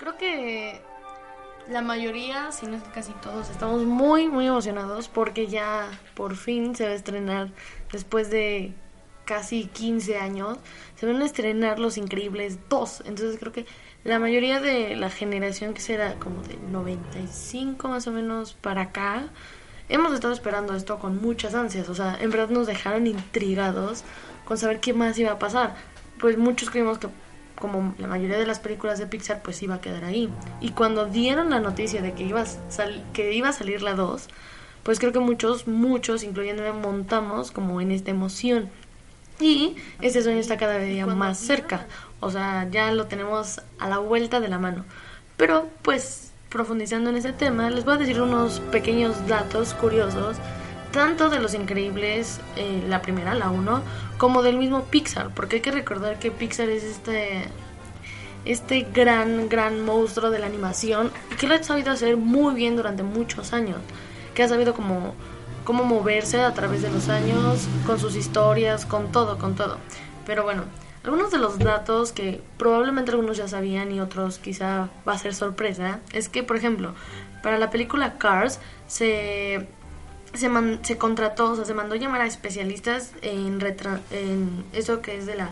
Creo 0.00 0.16
que 0.16 0.80
la 1.68 1.82
mayoría, 1.82 2.52
si 2.52 2.64
no 2.64 2.78
es 2.78 2.82
que 2.82 2.90
casi 2.90 3.12
todos, 3.20 3.50
estamos 3.50 3.84
muy, 3.84 4.28
muy 4.28 4.46
emocionados 4.46 5.08
porque 5.08 5.46
ya 5.46 5.90
por 6.14 6.36
fin 6.36 6.74
se 6.74 6.84
va 6.86 6.92
a 6.92 6.94
estrenar 6.94 7.50
después 7.92 8.30
de 8.30 8.72
casi 9.26 9.66
15 9.66 10.16
años. 10.16 10.56
Se 10.96 11.04
van 11.04 11.20
a 11.20 11.26
estrenar 11.26 11.78
Los 11.78 11.98
Increíbles 11.98 12.58
2. 12.70 13.02
Entonces 13.04 13.38
creo 13.38 13.52
que 13.52 13.66
la 14.02 14.18
mayoría 14.18 14.58
de 14.58 14.96
la 14.96 15.10
generación 15.10 15.74
que 15.74 15.82
será 15.82 16.14
como 16.14 16.42
de 16.44 16.56
95 16.56 17.86
más 17.86 18.06
o 18.06 18.10
menos 18.10 18.54
para 18.54 18.84
acá, 18.84 19.24
hemos 19.90 20.14
estado 20.14 20.32
esperando 20.32 20.74
esto 20.74 20.98
con 20.98 21.20
muchas 21.20 21.54
ansias. 21.54 21.90
O 21.90 21.94
sea, 21.94 22.16
en 22.18 22.30
verdad 22.30 22.48
nos 22.48 22.66
dejaron 22.66 23.06
intrigados 23.06 24.04
con 24.46 24.56
saber 24.56 24.80
qué 24.80 24.94
más 24.94 25.18
iba 25.18 25.32
a 25.32 25.38
pasar. 25.38 25.74
Pues 26.18 26.38
muchos 26.38 26.70
creímos 26.70 26.98
que 26.98 27.08
como 27.60 27.94
la 27.98 28.08
mayoría 28.08 28.38
de 28.38 28.46
las 28.46 28.58
películas 28.58 28.98
de 28.98 29.06
Pixar, 29.06 29.42
pues 29.42 29.62
iba 29.62 29.76
a 29.76 29.80
quedar 29.80 30.04
ahí. 30.04 30.28
Y 30.60 30.70
cuando 30.70 31.06
dieron 31.06 31.50
la 31.50 31.60
noticia 31.60 32.02
de 32.02 32.12
que 32.14 32.24
iba 32.24 32.40
a, 32.40 32.46
que 33.12 33.32
iba 33.32 33.50
a 33.50 33.52
salir 33.52 33.82
la 33.82 33.94
2, 33.94 34.28
pues 34.82 34.98
creo 34.98 35.12
que 35.12 35.20
muchos, 35.20 35.68
muchos, 35.68 36.24
incluyéndome, 36.24 36.72
montamos 36.72 37.52
como 37.52 37.80
en 37.80 37.92
esta 37.92 38.10
emoción. 38.10 38.70
Y 39.38 39.76
este 40.00 40.22
sueño 40.22 40.38
está 40.38 40.56
cada 40.56 40.78
día 40.78 41.06
más 41.06 41.38
cerca. 41.38 41.86
O 42.20 42.30
sea, 42.30 42.68
ya 42.70 42.92
lo 42.92 43.06
tenemos 43.06 43.60
a 43.78 43.88
la 43.88 43.98
vuelta 43.98 44.40
de 44.40 44.48
la 44.48 44.58
mano. 44.58 44.84
Pero 45.36 45.68
pues 45.82 46.32
profundizando 46.50 47.10
en 47.10 47.16
ese 47.16 47.32
tema, 47.32 47.70
les 47.70 47.84
voy 47.84 47.94
a 47.94 47.98
decir 47.98 48.20
unos 48.20 48.60
pequeños 48.60 49.26
datos 49.28 49.72
curiosos, 49.74 50.36
tanto 50.92 51.30
de 51.30 51.40
los 51.40 51.54
increíbles, 51.54 52.40
eh, 52.56 52.84
la 52.88 53.02
primera, 53.02 53.34
la 53.34 53.50
1, 53.50 53.82
como 54.18 54.42
del 54.42 54.58
mismo 54.58 54.84
Pixar, 54.84 55.30
porque 55.34 55.56
hay 55.56 55.62
que 55.62 55.70
recordar 55.70 56.18
que 56.18 56.30
Pixar 56.30 56.68
es 56.68 56.84
este 56.84 57.44
este 58.44 58.86
gran, 58.94 59.50
gran 59.50 59.84
monstruo 59.84 60.30
de 60.30 60.38
la 60.38 60.46
animación 60.46 61.12
que 61.38 61.46
lo 61.46 61.54
ha 61.54 61.62
sabido 61.62 61.92
hacer 61.92 62.16
muy 62.16 62.54
bien 62.54 62.74
durante 62.74 63.02
muchos 63.02 63.52
años, 63.52 63.78
que 64.34 64.42
ha 64.42 64.48
sabido 64.48 64.72
como 64.72 65.14
cómo 65.64 65.84
moverse 65.84 66.40
a 66.40 66.54
través 66.54 66.82
de 66.82 66.90
los 66.90 67.08
años, 67.08 67.68
con 67.86 67.98
sus 67.98 68.16
historias, 68.16 68.86
con 68.86 69.12
todo, 69.12 69.38
con 69.38 69.54
todo. 69.54 69.76
Pero 70.26 70.42
bueno, 70.42 70.64
algunos 71.04 71.30
de 71.30 71.38
los 71.38 71.58
datos 71.58 72.12
que 72.12 72.42
probablemente 72.58 73.10
algunos 73.10 73.36
ya 73.36 73.48
sabían 73.48 73.92
y 73.92 74.00
otros 74.00 74.38
quizá 74.38 74.88
va 75.06 75.12
a 75.12 75.18
ser 75.18 75.34
sorpresa, 75.34 76.00
es 76.12 76.28
que, 76.28 76.42
por 76.42 76.56
ejemplo, 76.56 76.94
para 77.42 77.58
la 77.58 77.70
película 77.70 78.18
Cars 78.18 78.58
se, 78.86 79.68
se, 80.34 80.50
se 80.82 80.98
contrató, 80.98 81.52
o 81.52 81.56
sea, 81.56 81.64
se 81.64 81.74
mandó 81.74 81.94
llamar 81.96 82.20
a 82.20 82.26
especialistas 82.26 83.12
en, 83.22 83.60
en 84.10 84.64
eso 84.72 85.02
que 85.02 85.16
es 85.16 85.26
de 85.26 85.34
la 85.36 85.50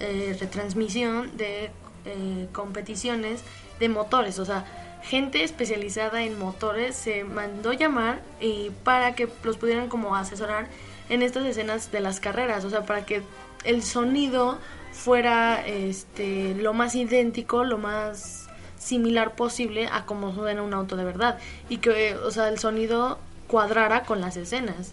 eh, 0.00 0.36
retransmisión 0.38 1.36
de 1.36 1.70
eh, 2.04 2.48
competiciones 2.52 3.42
de 3.80 3.88
motores, 3.88 4.38
o 4.38 4.44
sea, 4.44 4.64
gente 5.02 5.44
especializada 5.44 6.22
en 6.22 6.38
motores 6.38 6.96
se 6.96 7.24
mandó 7.24 7.72
llamar 7.72 8.20
y 8.40 8.70
para 8.84 9.14
que 9.14 9.28
los 9.44 9.56
pudieran 9.56 9.88
como 9.88 10.16
asesorar 10.16 10.68
en 11.08 11.22
estas 11.22 11.44
escenas 11.44 11.92
de 11.92 12.00
las 12.00 12.20
carreras, 12.20 12.64
o 12.64 12.70
sea, 12.70 12.84
para 12.84 13.04
que 13.04 13.22
el 13.64 13.82
sonido 13.82 14.58
fuera 14.92 15.64
este 15.66 16.54
lo 16.54 16.72
más 16.72 16.94
idéntico, 16.94 17.64
lo 17.64 17.78
más 17.78 18.48
similar 18.78 19.34
posible 19.34 19.88
a 19.90 20.06
como 20.06 20.34
suena 20.34 20.62
un 20.62 20.74
auto 20.74 20.96
de 20.96 21.04
verdad. 21.04 21.38
Y 21.68 21.78
que 21.78 22.14
o 22.16 22.30
sea, 22.30 22.48
el 22.48 22.58
sonido 22.58 23.18
cuadrara 23.46 24.02
con 24.04 24.20
las 24.20 24.36
escenas. 24.36 24.92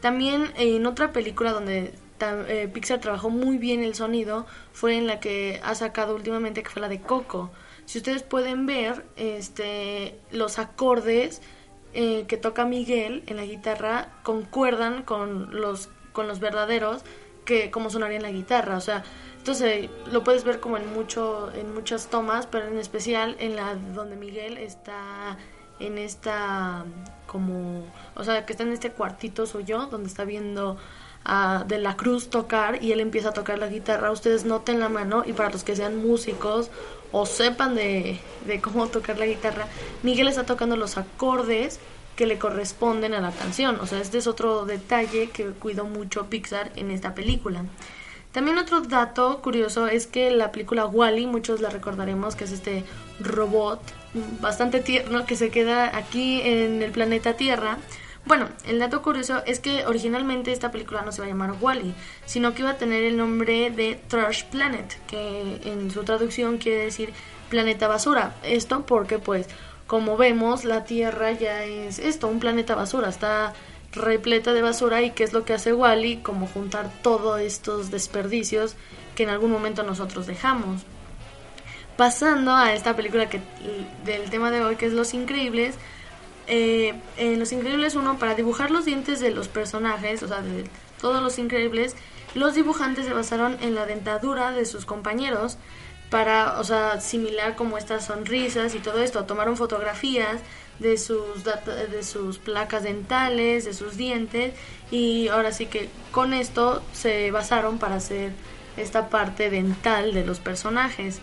También 0.00 0.52
en 0.56 0.86
otra 0.86 1.12
película 1.12 1.52
donde 1.52 1.92
eh, 2.20 2.68
Pixar 2.72 3.00
trabajó 3.00 3.30
muy 3.30 3.58
bien 3.58 3.82
el 3.82 3.94
sonido 3.94 4.46
fue 4.72 4.96
en 4.96 5.06
la 5.06 5.20
que 5.20 5.60
ha 5.62 5.74
sacado 5.74 6.14
últimamente 6.14 6.62
que 6.62 6.70
fue 6.70 6.82
la 6.82 6.88
de 6.88 7.00
Coco. 7.00 7.50
Si 7.86 7.98
ustedes 7.98 8.22
pueden 8.22 8.66
ver 8.66 9.04
este 9.16 10.18
los 10.30 10.58
acordes 10.58 11.42
eh, 11.92 12.24
que 12.28 12.36
toca 12.36 12.64
Miguel 12.64 13.24
en 13.26 13.36
la 13.36 13.44
guitarra 13.44 14.08
concuerdan 14.22 15.02
con 15.02 15.60
los 15.60 15.88
con 16.12 16.28
los 16.28 16.40
verdaderos 16.40 17.02
que 17.44 17.70
como 17.70 17.90
sonaría 17.90 18.18
en 18.18 18.22
la 18.22 18.30
guitarra, 18.30 18.76
o 18.76 18.80
sea, 18.80 19.02
entonces 19.38 19.88
lo 20.12 20.22
puedes 20.22 20.44
ver 20.44 20.60
como 20.60 20.76
en 20.76 20.92
mucho 20.92 21.50
en 21.54 21.74
muchas 21.74 22.08
tomas, 22.08 22.46
pero 22.46 22.68
en 22.68 22.78
especial 22.78 23.36
en 23.40 23.56
la 23.56 23.74
donde 23.74 24.16
Miguel 24.16 24.58
está 24.58 25.36
en 25.80 25.98
esta 25.98 26.84
como, 27.26 27.84
o 28.16 28.24
sea, 28.24 28.44
que 28.44 28.52
está 28.52 28.64
en 28.64 28.72
este 28.72 28.90
cuartito 28.90 29.46
suyo 29.46 29.86
donde 29.86 30.08
está 30.08 30.24
viendo 30.24 30.76
a 31.24 31.64
De 31.68 31.78
la 31.78 31.96
Cruz 31.96 32.28
tocar 32.30 32.82
y 32.82 32.92
él 32.92 33.00
empieza 33.00 33.28
a 33.28 33.32
tocar 33.32 33.58
la 33.58 33.68
guitarra, 33.68 34.10
ustedes 34.10 34.44
noten 34.44 34.80
la 34.80 34.88
mano 34.88 35.22
y 35.26 35.32
para 35.32 35.50
los 35.50 35.62
que 35.62 35.76
sean 35.76 36.04
músicos 36.04 36.70
o 37.12 37.26
sepan 37.26 37.74
de, 37.74 38.18
de 38.46 38.60
cómo 38.60 38.86
tocar 38.88 39.18
la 39.18 39.26
guitarra, 39.26 39.66
Miguel 40.02 40.28
está 40.28 40.44
tocando 40.44 40.76
los 40.76 40.96
acordes 40.96 41.78
que 42.16 42.26
le 42.26 42.38
corresponden 42.38 43.14
a 43.14 43.20
la 43.20 43.32
canción. 43.32 43.78
O 43.80 43.86
sea, 43.86 44.00
este 44.00 44.18
es 44.18 44.26
otro 44.26 44.66
detalle 44.66 45.30
que 45.30 45.46
cuidó 45.52 45.84
mucho 45.84 46.26
Pixar 46.26 46.70
en 46.76 46.90
esta 46.90 47.14
película. 47.14 47.64
También 48.32 48.58
otro 48.58 48.80
dato 48.80 49.40
curioso 49.42 49.88
es 49.88 50.06
que 50.06 50.30
la 50.30 50.52
película 50.52 50.86
Wally, 50.86 51.26
muchos 51.26 51.60
la 51.60 51.68
recordaremos, 51.68 52.36
que 52.36 52.44
es 52.44 52.52
este 52.52 52.84
robot 53.18 53.80
bastante 54.40 54.80
tierno 54.80 55.26
que 55.26 55.36
se 55.36 55.50
queda 55.50 55.96
aquí 55.96 56.40
en 56.42 56.82
el 56.82 56.92
planeta 56.92 57.34
Tierra. 57.34 57.78
Bueno, 58.26 58.48
el 58.66 58.78
dato 58.78 59.02
curioso 59.02 59.42
es 59.46 59.60
que 59.60 59.86
originalmente 59.86 60.52
esta 60.52 60.70
película 60.70 61.02
no 61.02 61.10
se 61.10 61.18
iba 61.22 61.26
a 61.26 61.28
llamar 61.30 61.54
Wally, 61.60 61.94
sino 62.26 62.54
que 62.54 62.62
iba 62.62 62.70
a 62.70 62.76
tener 62.76 63.02
el 63.02 63.16
nombre 63.16 63.70
de 63.70 64.00
Trash 64.08 64.44
Planet, 64.44 64.96
que 65.06 65.60
en 65.64 65.90
su 65.90 66.04
traducción 66.04 66.58
quiere 66.58 66.84
decir 66.84 67.12
planeta 67.48 67.88
basura. 67.88 68.36
Esto 68.44 68.84
porque 68.86 69.18
pues 69.18 69.48
como 69.86 70.16
vemos, 70.16 70.64
la 70.64 70.84
Tierra 70.84 71.32
ya 71.32 71.64
es 71.64 71.98
esto, 71.98 72.28
un 72.28 72.38
planeta 72.38 72.76
basura, 72.76 73.08
está 73.08 73.54
repleta 73.92 74.52
de 74.52 74.62
basura 74.62 75.02
y 75.02 75.10
qué 75.10 75.24
es 75.24 75.32
lo 75.32 75.44
que 75.44 75.54
hace 75.54 75.72
Wally, 75.72 76.18
como 76.18 76.46
juntar 76.46 76.90
todos 77.02 77.40
estos 77.40 77.90
desperdicios 77.90 78.76
que 79.14 79.24
en 79.24 79.30
algún 79.30 79.50
momento 79.50 79.82
nosotros 79.82 80.26
dejamos. 80.26 80.82
Pasando 81.96 82.54
a 82.54 82.72
esta 82.72 82.96
película 82.96 83.28
que 83.28 83.40
del 84.04 84.30
tema 84.30 84.50
de 84.50 84.64
hoy 84.64 84.76
que 84.76 84.86
es 84.86 84.92
Los 84.92 85.12
Increíbles, 85.12 85.74
eh, 86.46 86.94
en 87.16 87.38
Los 87.38 87.52
Increíbles 87.52 87.94
uno 87.94 88.18
para 88.18 88.34
dibujar 88.34 88.70
los 88.70 88.84
dientes 88.84 89.20
de 89.20 89.30
los 89.30 89.48
personajes, 89.48 90.22
o 90.22 90.28
sea, 90.28 90.40
de 90.40 90.64
todos 91.00 91.22
los 91.22 91.38
Increíbles, 91.38 91.96
los 92.34 92.54
dibujantes 92.54 93.06
se 93.06 93.12
basaron 93.12 93.58
en 93.60 93.74
la 93.74 93.86
dentadura 93.86 94.52
de 94.52 94.64
sus 94.64 94.86
compañeros 94.86 95.58
para, 96.10 96.58
o 96.58 96.64
sea, 96.64 97.00
similar 97.00 97.56
como 97.56 97.78
estas 97.78 98.06
sonrisas 98.06 98.74
y 98.74 98.78
todo 98.78 99.00
esto. 99.00 99.24
Tomaron 99.24 99.56
fotografías 99.56 100.40
de 100.80 100.98
sus, 100.98 101.44
de 101.44 102.02
sus 102.02 102.38
placas 102.38 102.82
dentales, 102.82 103.64
de 103.64 103.74
sus 103.74 103.96
dientes 103.96 104.54
y 104.90 105.28
ahora 105.28 105.52
sí 105.52 105.66
que 105.66 105.88
con 106.10 106.34
esto 106.34 106.82
se 106.92 107.30
basaron 107.30 107.78
para 107.78 107.96
hacer 107.96 108.32
esta 108.76 109.08
parte 109.08 109.50
dental 109.50 110.12
de 110.12 110.24
los 110.24 110.40
personajes. 110.40 111.20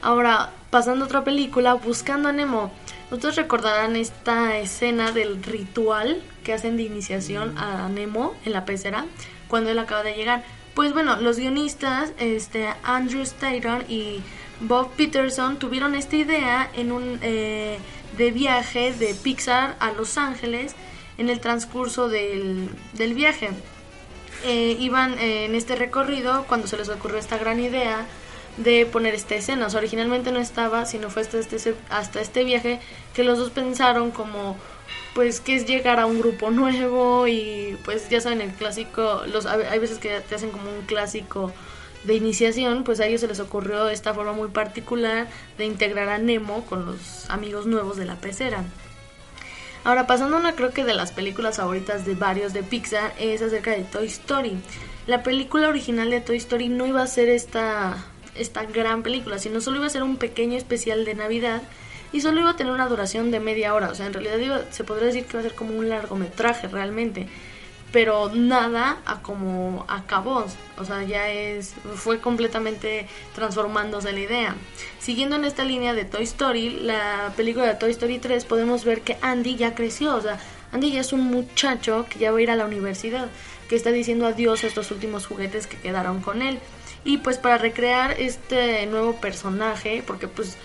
Ahora, 0.00 0.50
pasando 0.70 1.04
a 1.04 1.08
otra 1.08 1.24
película, 1.24 1.74
Buscando 1.74 2.28
a 2.28 2.32
Nemo. 2.32 2.72
Ustedes 3.10 3.36
recordarán 3.36 3.96
esta 3.96 4.58
escena 4.58 5.12
del 5.12 5.42
ritual 5.42 6.22
que 6.44 6.52
hacen 6.52 6.76
de 6.76 6.84
iniciación 6.84 7.56
a 7.58 7.88
Nemo 7.88 8.34
en 8.44 8.52
la 8.52 8.64
pecera 8.64 9.06
cuando 9.48 9.70
él 9.70 9.78
acaba 9.78 10.02
de 10.02 10.14
llegar. 10.14 10.44
Pues 10.74 10.92
bueno, 10.92 11.16
los 11.16 11.38
guionistas, 11.38 12.12
este, 12.18 12.68
Andrew 12.82 13.22
Staton 13.22 13.84
y 13.88 14.20
Bob 14.60 14.90
Peterson 14.92 15.58
tuvieron 15.58 15.94
esta 15.94 16.16
idea 16.16 16.70
en 16.74 16.92
un 16.92 17.18
eh, 17.22 17.78
de 18.16 18.30
viaje 18.30 18.92
de 18.92 19.14
Pixar 19.14 19.76
a 19.80 19.92
Los 19.92 20.18
Ángeles 20.18 20.74
en 21.18 21.30
el 21.30 21.40
transcurso 21.40 22.08
del, 22.08 22.68
viaje. 23.14 23.50
Eh, 24.44 24.76
iban 24.78 25.18
en 25.18 25.54
este 25.54 25.76
recorrido 25.76 26.44
cuando 26.46 26.66
se 26.66 26.76
les 26.76 26.88
ocurrió 26.88 27.18
esta 27.18 27.38
gran 27.38 27.58
idea 27.60 28.06
de 28.56 28.86
poner 28.86 29.14
esta 29.14 29.34
escena. 29.34 29.66
O 29.66 29.70
sea, 29.70 29.78
originalmente 29.78 30.32
no 30.32 30.38
estaba, 30.38 30.86
sino 30.86 31.10
fue 31.10 31.22
hasta 31.22 31.38
este, 31.38 31.74
hasta 31.90 32.20
este 32.20 32.44
viaje 32.44 32.80
que 33.14 33.24
los 33.24 33.38
dos 33.38 33.50
pensaron 33.50 34.10
como 34.10 34.56
pues 35.14 35.40
que 35.40 35.56
es 35.56 35.66
llegar 35.66 35.98
a 35.98 36.06
un 36.06 36.20
grupo 36.20 36.50
nuevo 36.50 37.26
y 37.26 37.78
pues 37.84 38.08
ya 38.10 38.20
saben 38.20 38.42
el 38.42 38.52
clásico, 38.52 39.22
los 39.32 39.46
hay 39.46 39.78
veces 39.78 39.98
que 39.98 40.20
te 40.20 40.34
hacen 40.34 40.50
como 40.50 40.70
un 40.70 40.82
clásico 40.84 41.52
de 42.04 42.14
iniciación, 42.14 42.84
pues 42.84 43.00
a 43.00 43.06
ellos 43.06 43.20
se 43.20 43.28
les 43.28 43.40
ocurrió 43.40 43.88
esta 43.88 44.14
forma 44.14 44.32
muy 44.32 44.48
particular 44.48 45.26
de 45.58 45.64
integrar 45.64 46.08
a 46.08 46.18
Nemo 46.18 46.64
con 46.66 46.86
los 46.86 47.28
amigos 47.30 47.66
nuevos 47.66 47.96
de 47.96 48.04
la 48.04 48.16
pecera. 48.16 48.64
Ahora, 49.84 50.06
pasando 50.06 50.36
a 50.36 50.40
una 50.40 50.54
creo 50.54 50.72
que 50.72 50.84
de 50.84 50.94
las 50.94 51.12
películas 51.12 51.58
favoritas 51.58 52.04
de 52.04 52.16
varios 52.16 52.52
de 52.52 52.64
Pixar 52.64 53.14
es 53.20 53.40
acerca 53.40 53.70
de 53.70 53.84
Toy 53.84 54.06
Story. 54.06 54.58
La 55.06 55.22
película 55.22 55.68
original 55.68 56.10
de 56.10 56.20
Toy 56.20 56.38
Story 56.38 56.68
no 56.68 56.86
iba 56.86 57.02
a 57.02 57.06
ser 57.06 57.28
esta, 57.28 58.04
esta 58.34 58.64
gran 58.64 59.04
película, 59.04 59.38
sino 59.38 59.60
solo 59.60 59.76
iba 59.76 59.86
a 59.86 59.90
ser 59.90 60.02
un 60.02 60.16
pequeño 60.16 60.58
especial 60.58 61.04
de 61.04 61.14
Navidad 61.14 61.62
y 62.12 62.20
solo 62.20 62.40
iba 62.40 62.50
a 62.50 62.56
tener 62.56 62.72
una 62.72 62.88
duración 62.88 63.30
de 63.30 63.38
media 63.38 63.74
hora. 63.74 63.88
O 63.88 63.94
sea, 63.94 64.06
en 64.06 64.12
realidad 64.12 64.64
se 64.70 64.82
podría 64.84 65.06
decir 65.06 65.24
que 65.24 65.36
iba 65.36 65.40
a 65.40 65.44
ser 65.44 65.54
como 65.54 65.78
un 65.78 65.88
largometraje 65.88 66.66
realmente. 66.66 67.28
Pero 67.96 68.30
nada 68.34 68.98
a 69.06 69.22
como 69.22 69.86
acabó, 69.88 70.44
o 70.76 70.84
sea, 70.84 71.02
ya 71.04 71.30
es 71.30 71.72
fue 71.94 72.20
completamente 72.20 73.08
transformándose 73.34 74.12
la 74.12 74.20
idea. 74.20 74.54
Siguiendo 74.98 75.36
en 75.36 75.46
esta 75.46 75.64
línea 75.64 75.94
de 75.94 76.04
Toy 76.04 76.24
Story, 76.24 76.80
la 76.82 77.32
película 77.38 77.64
de 77.64 77.74
Toy 77.76 77.92
Story 77.92 78.18
3 78.18 78.44
podemos 78.44 78.84
ver 78.84 79.00
que 79.00 79.16
Andy 79.22 79.56
ya 79.56 79.74
creció, 79.74 80.14
o 80.14 80.20
sea, 80.20 80.38
Andy 80.72 80.92
ya 80.92 81.00
es 81.00 81.14
un 81.14 81.22
muchacho 81.22 82.04
que 82.10 82.18
ya 82.18 82.32
va 82.32 82.36
a 82.36 82.42
ir 82.42 82.50
a 82.50 82.56
la 82.56 82.66
universidad, 82.66 83.28
que 83.66 83.76
está 83.76 83.92
diciendo 83.92 84.26
adiós 84.26 84.62
a 84.64 84.66
estos 84.66 84.90
últimos 84.90 85.26
juguetes 85.26 85.66
que 85.66 85.78
quedaron 85.78 86.20
con 86.20 86.42
él. 86.42 86.58
Y 87.02 87.16
pues 87.16 87.38
para 87.38 87.56
recrear 87.56 88.20
este 88.20 88.84
nuevo 88.84 89.14
personaje, 89.14 90.04
porque 90.06 90.28
pues 90.28 90.58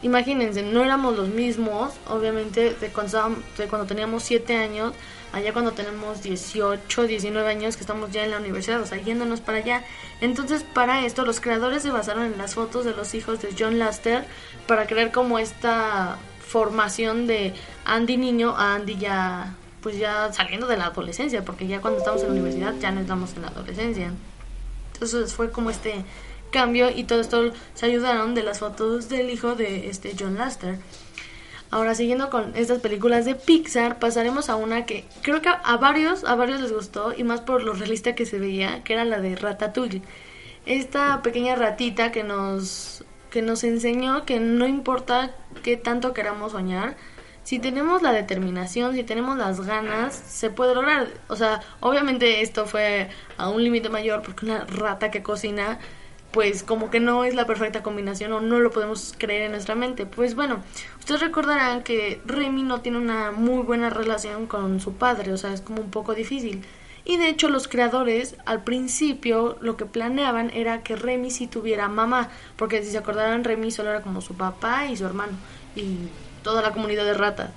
imagínense, 0.00 0.62
no 0.62 0.82
éramos 0.82 1.14
los 1.14 1.28
mismos, 1.28 1.92
obviamente, 2.08 2.72
de 2.72 2.88
cuando, 2.88 3.36
de 3.58 3.66
cuando 3.66 3.86
teníamos 3.86 4.22
7 4.22 4.56
años, 4.56 4.94
allá 5.32 5.52
cuando 5.52 5.72
tenemos 5.72 6.22
18, 6.22 7.06
19 7.06 7.48
años, 7.48 7.76
que 7.76 7.82
estamos 7.82 8.10
ya 8.10 8.24
en 8.24 8.30
la 8.30 8.38
universidad, 8.38 8.80
o 8.80 8.86
sea, 8.86 8.98
yéndonos 8.98 9.40
para 9.40 9.58
allá. 9.58 9.84
Entonces, 10.20 10.62
para 10.62 11.04
esto, 11.04 11.24
los 11.24 11.40
creadores 11.40 11.82
se 11.82 11.90
basaron 11.90 12.24
en 12.24 12.38
las 12.38 12.54
fotos 12.54 12.84
de 12.84 12.92
los 12.92 13.14
hijos 13.14 13.40
de 13.40 13.54
John 13.58 13.78
Laster 13.78 14.24
para 14.66 14.86
crear 14.86 15.12
como 15.12 15.38
esta 15.38 16.18
formación 16.46 17.26
de 17.26 17.54
Andy 17.84 18.16
niño 18.16 18.56
a 18.56 18.74
Andy 18.74 18.96
ya, 18.96 19.54
pues 19.82 19.98
ya 19.98 20.32
saliendo 20.32 20.66
de 20.66 20.76
la 20.76 20.86
adolescencia, 20.86 21.44
porque 21.44 21.66
ya 21.66 21.80
cuando 21.80 22.00
estamos 22.00 22.22
en 22.22 22.28
la 22.28 22.32
universidad 22.32 22.74
ya 22.80 22.90
no 22.90 23.00
estamos 23.00 23.34
en 23.34 23.42
la 23.42 23.48
adolescencia. 23.48 24.12
Entonces 24.94 25.32
fue 25.32 25.50
como 25.50 25.70
este 25.70 26.04
cambio 26.50 26.90
y 26.90 27.04
todo 27.04 27.20
esto 27.20 27.52
se 27.74 27.86
ayudaron 27.86 28.34
de 28.34 28.42
las 28.42 28.58
fotos 28.58 29.08
del 29.08 29.30
hijo 29.30 29.54
de 29.54 29.88
este 29.88 30.14
John 30.18 30.36
Laster. 30.36 30.78
Ahora 31.70 31.94
siguiendo 31.94 32.30
con 32.30 32.56
estas 32.56 32.80
películas 32.80 33.24
de 33.24 33.36
Pixar, 33.36 33.98
pasaremos 33.98 34.50
a 34.50 34.56
una 34.56 34.86
que 34.86 35.04
creo 35.22 35.40
que 35.40 35.48
a 35.48 35.76
varios, 35.76 36.24
a 36.24 36.34
varios 36.34 36.60
les 36.60 36.72
gustó 36.72 37.14
y 37.16 37.22
más 37.22 37.40
por 37.40 37.62
lo 37.62 37.74
realista 37.74 38.14
que 38.14 38.26
se 38.26 38.40
veía, 38.40 38.82
que 38.82 38.94
era 38.94 39.04
la 39.04 39.20
de 39.20 39.36
Ratatouille. 39.36 40.02
Esta 40.66 41.22
pequeña 41.22 41.54
ratita 41.54 42.10
que 42.10 42.24
nos 42.24 43.04
que 43.30 43.42
nos 43.42 43.62
enseñó 43.62 44.24
que 44.24 44.40
no 44.40 44.66
importa 44.66 45.30
qué 45.62 45.76
tanto 45.76 46.12
queramos 46.12 46.52
soñar, 46.52 46.96
si 47.44 47.58
tenemos 47.58 48.02
la 48.02 48.12
determinación, 48.12 48.94
si 48.94 49.02
tenemos 49.02 49.38
las 49.38 49.60
ganas, 49.60 50.14
se 50.14 50.50
puede 50.50 50.74
lograr. 50.74 51.08
O 51.28 51.36
sea, 51.36 51.60
obviamente 51.80 52.42
esto 52.42 52.66
fue 52.66 53.08
a 53.38 53.48
un 53.48 53.64
límite 53.64 53.88
mayor 53.88 54.22
porque 54.22 54.46
una 54.46 54.64
rata 54.66 55.10
que 55.10 55.22
cocina 55.22 55.78
pues 56.30 56.62
como 56.62 56.90
que 56.90 57.00
no 57.00 57.24
es 57.24 57.34
la 57.34 57.46
perfecta 57.46 57.82
combinación 57.82 58.32
o 58.32 58.40
no 58.40 58.60
lo 58.60 58.70
podemos 58.70 59.14
creer 59.18 59.42
en 59.42 59.52
nuestra 59.52 59.74
mente. 59.74 60.06
Pues 60.06 60.34
bueno, 60.34 60.62
ustedes 60.98 61.20
recordarán 61.20 61.82
que 61.82 62.20
Remy 62.24 62.62
no 62.62 62.80
tiene 62.80 62.98
una 62.98 63.32
muy 63.32 63.62
buena 63.62 63.90
relación 63.90 64.46
con 64.46 64.80
su 64.80 64.94
padre, 64.94 65.32
o 65.32 65.36
sea, 65.36 65.52
es 65.52 65.60
como 65.60 65.82
un 65.82 65.90
poco 65.90 66.14
difícil. 66.14 66.64
Y 67.04 67.16
de 67.16 67.28
hecho 67.28 67.48
los 67.48 67.66
creadores 67.66 68.36
al 68.44 68.62
principio 68.62 69.56
lo 69.60 69.76
que 69.76 69.86
planeaban 69.86 70.50
era 70.50 70.82
que 70.82 70.96
Remy 70.96 71.30
sí 71.30 71.46
tuviera 71.46 71.88
mamá, 71.88 72.28
porque 72.56 72.82
si 72.82 72.90
se 72.90 72.98
acordarán 72.98 73.44
Remy 73.44 73.70
solo 73.70 73.90
era 73.90 74.02
como 74.02 74.20
su 74.20 74.34
papá 74.34 74.86
y 74.86 74.96
su 74.96 75.06
hermano 75.06 75.32
y 75.74 75.96
toda 76.42 76.62
la 76.62 76.72
comunidad 76.72 77.04
de 77.04 77.14
ratas. 77.14 77.50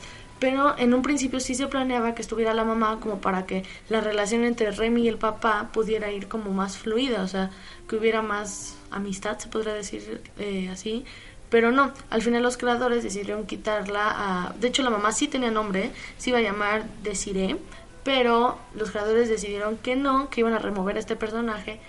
Pero 0.43 0.77
en 0.77 0.93
un 0.93 1.03
principio 1.03 1.39
sí 1.39 1.55
se 1.55 1.67
planeaba 1.67 2.15
que 2.15 2.21
estuviera 2.21 2.53
la 2.53 2.65
mamá 2.65 2.99
como 2.99 3.21
para 3.21 3.45
que 3.45 3.63
la 3.87 4.01
relación 4.01 4.43
entre 4.43 4.71
Remy 4.71 5.03
y 5.03 5.07
el 5.07 5.17
papá 5.17 5.69
pudiera 5.71 6.11
ir 6.11 6.27
como 6.27 6.51
más 6.51 6.77
fluida, 6.77 7.23
o 7.23 7.29
sea, 7.29 7.49
que 7.87 7.95
hubiera 7.95 8.21
más 8.21 8.75
amistad, 8.91 9.37
se 9.37 9.47
podría 9.47 9.73
decir 9.73 10.21
eh, 10.37 10.67
así. 10.69 11.05
Pero 11.49 11.71
no, 11.71 11.93
al 12.09 12.21
final 12.21 12.43
los 12.43 12.57
creadores 12.57 13.03
decidieron 13.03 13.45
quitarla 13.45 14.03
a... 14.03 14.53
De 14.59 14.67
hecho 14.67 14.83
la 14.83 14.89
mamá 14.89 15.13
sí 15.13 15.29
tenía 15.29 15.49
nombre, 15.49 15.91
se 16.17 16.31
iba 16.31 16.39
a 16.39 16.41
llamar 16.41 16.83
Desiree, 17.03 17.55
pero 18.03 18.57
los 18.75 18.91
creadores 18.91 19.29
decidieron 19.29 19.77
que 19.77 19.95
no, 19.95 20.29
que 20.29 20.41
iban 20.41 20.53
a 20.53 20.59
remover 20.59 20.97
a 20.97 20.99
este 20.99 21.15
personaje 21.15 21.79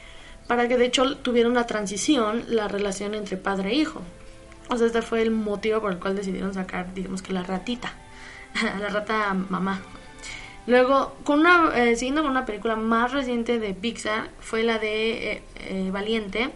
para 0.47 0.69
que 0.69 0.77
de 0.77 0.85
hecho 0.85 1.17
tuviera 1.17 1.49
una 1.49 1.67
transición 1.67 2.45
la 2.47 2.69
relación 2.69 3.17
entre 3.17 3.37
padre 3.37 3.71
e 3.71 3.75
hijo. 3.75 4.01
O 4.71 4.77
sea, 4.77 4.87
este 4.87 5.03
fue 5.03 5.23
el 5.23 5.33
motivo 5.33 5.81
por 5.81 5.91
el 5.91 5.99
cual 5.99 6.15
decidieron 6.15 6.55
sacar, 6.55 6.95
digamos 6.95 7.21
que 7.21 7.33
la 7.33 7.43
ratita. 7.43 7.95
la 8.81 8.89
rata 8.89 9.35
mamá. 9.35 9.83
Luego, 10.67 11.15
eh, 11.75 11.97
siguiendo 11.97 12.23
con 12.23 12.31
una 12.31 12.47
película 12.47 12.77
más 12.77 13.13
reciente 13.13 13.59
de 13.59 13.75
Pixar, 13.75 14.31
fue 14.41 14.63
la 14.63 14.79
de 14.79 15.33
eh, 15.33 15.43
eh, 15.57 15.91
Valiente. 15.93 16.51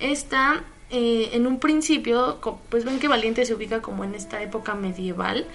Esta, 0.00 0.64
en 0.90 1.46
un 1.46 1.58
principio, 1.58 2.38
pues 2.68 2.84
ven 2.84 2.98
que 2.98 3.08
Valiente 3.08 3.46
se 3.46 3.54
ubica 3.54 3.82
como 3.82 4.04
en 4.04 4.14
esta 4.14 4.42
época 4.42 4.74
medieval. 4.74 5.46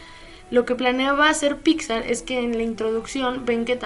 Lo 0.50 0.66
que 0.66 0.76
planeaba 0.76 1.30
hacer 1.30 1.58
Pixar 1.58 2.06
es 2.06 2.22
que 2.22 2.40
en 2.40 2.58
la 2.58 2.64
introducción 2.64 3.46
ven 3.46 3.66
que 3.66 3.78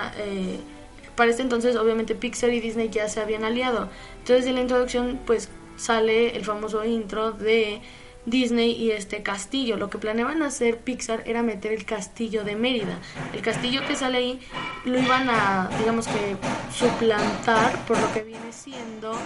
para 1.15 1.29
este 1.29 1.43
entonces 1.43 1.75
obviamente 1.75 2.15
Pixar 2.15 2.51
y 2.51 2.59
Disney 2.59 2.89
ya 2.89 3.09
se 3.09 3.21
habían 3.21 3.43
aliado. 3.43 3.89
Entonces 4.19 4.47
en 4.47 4.55
la 4.55 4.61
introducción 4.61 5.19
pues 5.25 5.49
sale 5.77 6.35
el 6.35 6.45
famoso 6.45 6.83
intro 6.85 7.31
de 7.31 7.81
Disney 8.25 8.71
y 8.71 8.91
este 8.91 9.23
castillo. 9.23 9.77
Lo 9.77 9.89
que 9.89 9.97
planeaban 9.97 10.41
hacer 10.41 10.79
Pixar 10.79 11.23
era 11.25 11.43
meter 11.43 11.71
el 11.73 11.85
castillo 11.85 12.43
de 12.43 12.55
Mérida. 12.55 12.97
El 13.33 13.41
castillo 13.41 13.85
que 13.87 13.95
sale 13.95 14.17
ahí 14.17 14.39
lo 14.83 14.99
iban 14.99 15.29
a, 15.29 15.69
digamos 15.79 16.07
que, 16.07 16.35
suplantar 16.73 17.85
por 17.85 17.99
lo 17.99 18.11
que 18.13 18.23
viene 18.23 18.51
siendo 18.51 19.17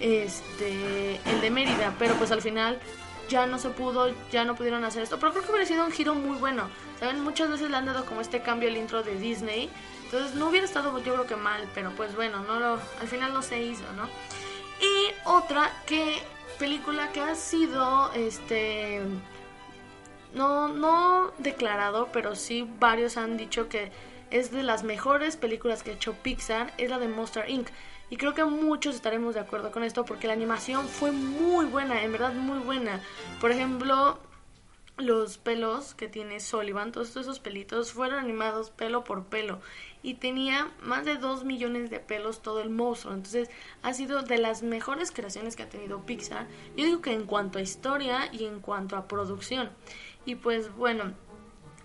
este 0.00 1.20
el 1.26 1.40
de 1.40 1.50
Mérida. 1.50 1.94
Pero 1.98 2.14
pues 2.14 2.30
al 2.30 2.42
final 2.42 2.78
ya 3.28 3.46
no 3.46 3.58
se 3.58 3.70
pudo, 3.70 4.14
ya 4.30 4.44
no 4.44 4.54
pudieron 4.54 4.84
hacer 4.84 5.02
esto. 5.02 5.18
Pero 5.18 5.32
creo 5.32 5.44
que 5.44 5.50
hubiera 5.50 5.66
sido 5.66 5.84
un 5.84 5.92
giro 5.92 6.14
muy 6.14 6.36
bueno. 6.38 6.68
Saben, 7.00 7.22
muchas 7.22 7.50
veces 7.50 7.70
le 7.70 7.76
han 7.76 7.86
dado 7.86 8.04
como 8.04 8.20
este 8.20 8.40
cambio 8.40 8.68
al 8.68 8.76
intro 8.76 9.02
de 9.02 9.18
Disney. 9.18 9.70
Entonces 10.04 10.34
no 10.36 10.48
hubiera 10.48 10.66
estado 10.66 10.96
yo 10.98 11.14
creo 11.14 11.26
que 11.26 11.36
mal, 11.36 11.68
pero 11.74 11.90
pues 11.96 12.14
bueno, 12.14 12.44
no 12.44 12.60
lo, 12.60 12.74
al 12.74 13.08
final 13.08 13.32
no 13.32 13.42
se 13.42 13.60
hizo, 13.62 13.84
¿no? 13.96 14.08
Y 14.80 15.12
otra 15.24 15.72
que 15.86 16.22
película 16.54 17.10
que 17.12 17.20
ha 17.20 17.34
sido 17.34 18.12
este 18.12 19.00
no 20.34 20.68
no 20.68 21.32
declarado, 21.38 22.08
pero 22.12 22.34
sí 22.34 22.68
varios 22.78 23.16
han 23.16 23.36
dicho 23.36 23.68
que 23.68 23.92
es 24.30 24.50
de 24.50 24.62
las 24.62 24.82
mejores 24.82 25.36
películas 25.36 25.82
que 25.82 25.90
ha 25.90 25.94
hecho 25.94 26.14
Pixar, 26.14 26.72
es 26.78 26.90
la 26.90 26.98
de 26.98 27.08
Monster 27.08 27.48
Inc. 27.48 27.68
Y 28.10 28.16
creo 28.16 28.34
que 28.34 28.44
muchos 28.44 28.96
estaremos 28.96 29.34
de 29.34 29.40
acuerdo 29.40 29.70
con 29.70 29.84
esto 29.84 30.04
porque 30.04 30.26
la 30.26 30.32
animación 30.32 30.88
fue 30.88 31.12
muy 31.12 31.66
buena, 31.66 32.02
en 32.02 32.12
verdad 32.12 32.32
muy 32.32 32.58
buena. 32.58 33.00
Por 33.40 33.50
ejemplo, 33.50 34.18
los 34.96 35.38
pelos 35.38 35.94
que 35.94 36.08
tiene 36.08 36.40
Sullivan, 36.40 36.92
todos 36.92 37.16
esos 37.16 37.38
pelitos 37.38 37.92
fueron 37.92 38.18
animados 38.18 38.70
pelo 38.70 39.04
por 39.04 39.24
pelo 39.24 39.60
y 40.04 40.14
tenía 40.14 40.70
más 40.82 41.06
de 41.06 41.16
2 41.16 41.44
millones 41.44 41.88
de 41.88 41.98
pelos 41.98 42.42
todo 42.42 42.60
el 42.60 42.68
monstruo. 42.68 43.14
Entonces 43.14 43.48
ha 43.82 43.94
sido 43.94 44.20
de 44.20 44.36
las 44.36 44.62
mejores 44.62 45.10
creaciones 45.10 45.56
que 45.56 45.62
ha 45.62 45.68
tenido 45.70 46.04
Pixar. 46.04 46.46
Yo 46.76 46.84
digo 46.84 47.00
que 47.00 47.14
en 47.14 47.24
cuanto 47.24 47.58
a 47.58 47.62
historia 47.62 48.28
y 48.30 48.44
en 48.44 48.60
cuanto 48.60 48.96
a 48.96 49.08
producción. 49.08 49.70
Y 50.26 50.34
pues 50.34 50.74
bueno, 50.76 51.14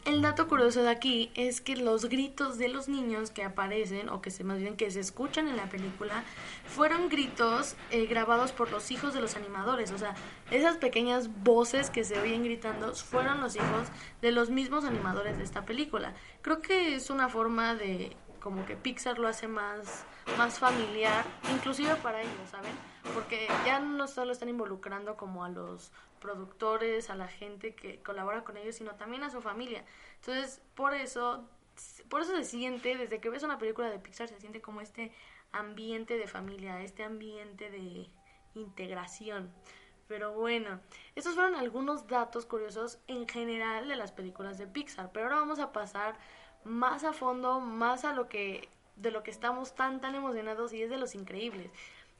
el 0.09 0.23
dato 0.23 0.47
curioso 0.47 0.81
de 0.81 0.89
aquí 0.89 1.31
es 1.35 1.61
que 1.61 1.75
los 1.75 2.05
gritos 2.05 2.57
de 2.57 2.67
los 2.67 2.89
niños 2.89 3.29
que 3.29 3.43
aparecen, 3.43 4.09
o 4.09 4.21
que 4.21 4.31
se 4.31 4.43
más 4.43 4.57
bien 4.57 4.75
que 4.75 4.89
se 4.89 4.99
escuchan 4.99 5.47
en 5.47 5.55
la 5.55 5.69
película, 5.69 6.23
fueron 6.65 7.09
gritos 7.09 7.75
eh, 7.91 8.07
grabados 8.07 8.51
por 8.51 8.71
los 8.71 8.89
hijos 8.89 9.13
de 9.13 9.21
los 9.21 9.35
animadores. 9.35 9.91
O 9.91 9.99
sea, 9.99 10.15
esas 10.49 10.77
pequeñas 10.77 11.29
voces 11.43 11.91
que 11.91 12.03
se 12.03 12.19
oyen 12.19 12.43
gritando 12.43 12.95
fueron 12.95 13.39
los 13.39 13.55
hijos 13.55 13.87
de 14.21 14.31
los 14.31 14.49
mismos 14.49 14.83
animadores 14.83 15.37
de 15.37 15.43
esta 15.43 15.65
película. 15.65 16.15
Creo 16.41 16.59
que 16.59 16.95
es 16.95 17.11
una 17.11 17.29
forma 17.29 17.75
de 17.75 18.17
como 18.39 18.65
que 18.65 18.75
Pixar 18.75 19.19
lo 19.19 19.27
hace 19.27 19.47
más, 19.47 20.05
más 20.37 20.59
familiar, 20.59 21.25
inclusive 21.53 21.95
para 21.95 22.21
ellos, 22.21 22.49
¿saben? 22.49 22.71
Porque 23.13 23.47
ya 23.65 23.79
no 23.79 24.07
solo 24.07 24.31
están 24.31 24.49
involucrando 24.49 25.15
como 25.15 25.43
a 25.43 25.49
los 25.49 25.91
productores, 26.19 27.09
a 27.09 27.15
la 27.15 27.27
gente 27.27 27.75
que 27.75 28.01
colabora 28.01 28.43
con 28.43 28.57
ellos, 28.57 28.75
sino 28.75 28.95
también 28.95 29.23
a 29.23 29.29
su 29.29 29.41
familia. 29.41 29.83
Entonces, 30.15 30.61
por 30.75 30.93
eso, 30.93 31.47
por 32.09 32.21
eso 32.21 32.35
se 32.35 32.43
siente, 32.43 32.97
desde 32.97 33.19
que 33.19 33.29
ves 33.29 33.43
una 33.43 33.57
película 33.57 33.89
de 33.89 33.99
Pixar, 33.99 34.27
se 34.27 34.39
siente 34.39 34.61
como 34.61 34.81
este 34.81 35.11
ambiente 35.51 36.17
de 36.17 36.27
familia, 36.27 36.81
este 36.81 37.03
ambiente 37.03 37.69
de 37.69 38.07
integración. 38.53 39.51
Pero 40.07 40.33
bueno, 40.33 40.79
estos 41.15 41.35
fueron 41.35 41.55
algunos 41.55 42.07
datos 42.07 42.47
curiosos 42.47 42.99
en 43.07 43.27
general 43.27 43.87
de 43.87 43.95
las 43.95 44.11
películas 44.11 44.57
de 44.57 44.65
Pixar. 44.65 45.11
Pero 45.11 45.27
ahora 45.27 45.39
vamos 45.39 45.59
a 45.59 45.71
pasar 45.71 46.17
más 46.63 47.03
a 47.03 47.13
fondo, 47.13 47.59
más 47.59 48.05
a 48.05 48.13
lo 48.13 48.27
que 48.27 48.69
de 48.95 49.11
lo 49.11 49.23
que 49.23 49.31
estamos 49.31 49.75
tan 49.75 50.01
tan 50.01 50.15
emocionados 50.15 50.73
y 50.73 50.81
es 50.83 50.89
de 50.89 50.97
los 50.97 51.15
increíbles. 51.15 51.71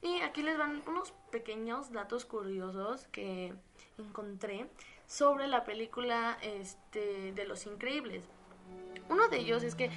Y 0.02 0.20
aquí 0.22 0.42
les 0.42 0.56
van 0.56 0.82
unos 0.86 1.12
pequeños 1.30 1.92
datos 1.92 2.24
curiosos 2.24 3.06
que 3.12 3.52
encontré 3.98 4.66
sobre 5.06 5.46
la 5.46 5.64
película 5.64 6.38
este, 6.42 7.32
de 7.32 7.44
Los 7.44 7.66
Increíbles. 7.66 8.24
Uno 9.10 9.28
de 9.28 9.38
ellos 9.38 9.62
es 9.62 9.74
que 9.74 9.90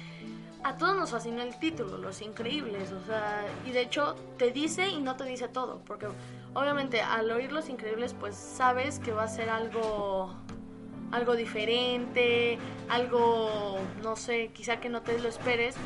a 0.62 0.76
todos 0.76 0.96
nos 0.96 1.10
fascina 1.10 1.42
el 1.42 1.58
título, 1.58 1.98
Los 1.98 2.20
Increíbles, 2.20 2.90
o 2.92 3.02
sea, 3.04 3.46
y 3.64 3.70
de 3.70 3.82
hecho 3.82 4.14
te 4.38 4.50
dice 4.50 4.88
y 4.88 5.00
no 5.00 5.16
te 5.16 5.24
dice 5.24 5.48
todo, 5.48 5.80
porque 5.86 6.08
obviamente 6.52 7.00
al 7.00 7.30
oír 7.30 7.52
Los 7.52 7.68
Increíbles 7.68 8.14
pues 8.18 8.34
sabes 8.34 8.98
que 8.98 9.12
va 9.12 9.24
a 9.24 9.28
ser 9.28 9.48
algo 9.48 10.34
algo 11.12 11.36
diferente, 11.36 12.58
algo 12.88 13.78
no 14.02 14.16
sé, 14.16 14.50
quizá 14.52 14.80
que 14.80 14.88
no 14.88 15.02
te 15.02 15.18
lo 15.18 15.28
esperes, 15.28 15.76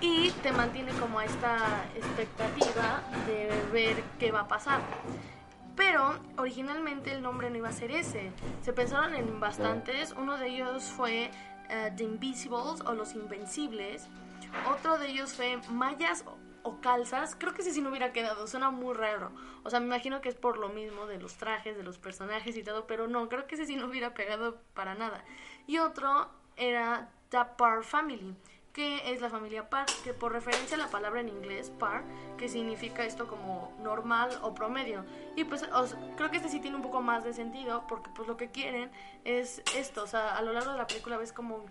y 0.00 0.30
te 0.42 0.52
mantiene 0.52 0.92
como 0.92 1.18
a 1.18 1.24
esta 1.24 1.84
expectativa 1.94 3.02
de 3.26 3.50
ver 3.72 4.02
qué 4.18 4.32
va 4.32 4.40
a 4.40 4.48
pasar. 4.48 4.80
Pero 5.76 6.18
originalmente 6.36 7.12
el 7.12 7.22
nombre 7.22 7.50
no 7.50 7.56
iba 7.56 7.68
a 7.68 7.72
ser 7.72 7.90
ese. 7.90 8.32
Se 8.62 8.72
pensaron 8.72 9.14
en 9.14 9.40
bastantes. 9.40 10.12
Uno 10.12 10.36
de 10.36 10.48
ellos 10.48 10.84
fue 10.84 11.30
eh, 11.70 11.92
The 11.96 12.04
Invisibles 12.04 12.82
o 12.84 12.92
Los 12.92 13.14
Invencibles. 13.14 14.08
Otro 14.70 14.98
de 14.98 15.08
ellos 15.08 15.32
fue 15.32 15.58
Mayas 15.70 16.24
o 16.62 16.80
calzas, 16.80 17.36
creo 17.38 17.54
que 17.54 17.62
ese 17.62 17.72
sí 17.72 17.80
no 17.80 17.90
hubiera 17.90 18.12
quedado, 18.12 18.46
suena 18.46 18.70
muy 18.70 18.94
raro. 18.94 19.32
O 19.62 19.70
sea, 19.70 19.80
me 19.80 19.86
imagino 19.86 20.20
que 20.20 20.28
es 20.28 20.34
por 20.34 20.58
lo 20.58 20.68
mismo 20.68 21.06
de 21.06 21.18
los 21.18 21.36
trajes, 21.36 21.76
de 21.76 21.82
los 21.82 21.98
personajes 21.98 22.56
y 22.56 22.62
todo, 22.62 22.86
pero 22.86 23.08
no, 23.08 23.28
creo 23.28 23.46
que 23.46 23.54
ese 23.54 23.66
sí 23.66 23.76
no 23.76 23.86
hubiera 23.86 24.14
pegado 24.14 24.60
para 24.74 24.94
nada. 24.94 25.24
Y 25.66 25.78
otro 25.78 26.28
era 26.56 27.10
The 27.30 27.44
Par 27.56 27.84
Family, 27.84 28.34
que 28.72 29.12
es 29.12 29.20
la 29.20 29.30
familia 29.30 29.68
Par, 29.68 29.86
que 30.04 30.14
por 30.14 30.32
referencia 30.32 30.76
a 30.76 30.80
la 30.80 30.88
palabra 30.88 31.20
en 31.20 31.28
inglés 31.28 31.70
Par, 31.70 32.04
que 32.36 32.48
significa 32.48 33.04
esto 33.04 33.26
como 33.26 33.76
normal 33.80 34.38
o 34.42 34.54
promedio. 34.54 35.04
Y 35.36 35.44
pues 35.44 35.68
creo 36.16 36.30
que 36.30 36.36
este 36.36 36.48
sí 36.48 36.60
tiene 36.60 36.76
un 36.76 36.82
poco 36.82 37.00
más 37.00 37.24
de 37.24 37.32
sentido, 37.32 37.84
porque 37.88 38.10
pues 38.14 38.28
lo 38.28 38.36
que 38.36 38.50
quieren 38.50 38.90
es 39.24 39.62
esto, 39.76 40.02
o 40.02 40.06
sea, 40.06 40.36
a 40.36 40.42
lo 40.42 40.52
largo 40.52 40.72
de 40.72 40.78
la 40.78 40.86
película 40.86 41.16
ves 41.16 41.32
como 41.32 41.66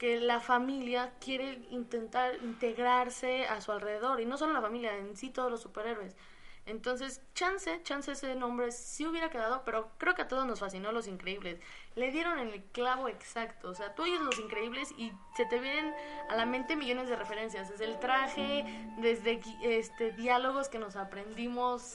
que 0.00 0.18
la 0.18 0.40
familia 0.40 1.12
quiere 1.20 1.60
intentar 1.68 2.34
integrarse 2.42 3.44
a 3.44 3.60
su 3.60 3.70
alrededor 3.70 4.18
y 4.22 4.24
no 4.24 4.38
solo 4.38 4.54
la 4.54 4.62
familia, 4.62 4.96
en 4.96 5.14
sí 5.14 5.28
todos 5.28 5.50
los 5.50 5.60
superhéroes. 5.60 6.16
Entonces, 6.64 7.20
chance, 7.34 7.82
chance 7.82 8.10
ese 8.10 8.34
nombre 8.34 8.72
sí 8.72 9.06
hubiera 9.06 9.28
quedado, 9.28 9.62
pero 9.62 9.90
creo 9.98 10.14
que 10.14 10.22
a 10.22 10.28
todos 10.28 10.46
nos 10.46 10.60
fascinó 10.60 10.90
Los 10.90 11.06
Increíbles. 11.06 11.60
Le 11.96 12.10
dieron 12.12 12.38
el 12.38 12.62
clavo 12.72 13.08
exacto, 13.08 13.68
o 13.68 13.74
sea, 13.74 13.94
tú 13.94 14.04
oyes 14.04 14.22
Los 14.22 14.38
Increíbles 14.38 14.90
y 14.96 15.12
se 15.36 15.44
te 15.44 15.58
vienen 15.58 15.92
a 16.30 16.34
la 16.34 16.46
mente 16.46 16.76
millones 16.76 17.10
de 17.10 17.16
referencias, 17.16 17.68
desde 17.68 17.84
el 17.84 17.98
traje, 17.98 18.64
desde 18.96 19.42
este 19.62 20.12
diálogos 20.12 20.70
que 20.70 20.78
nos 20.78 20.96
aprendimos 20.96 21.94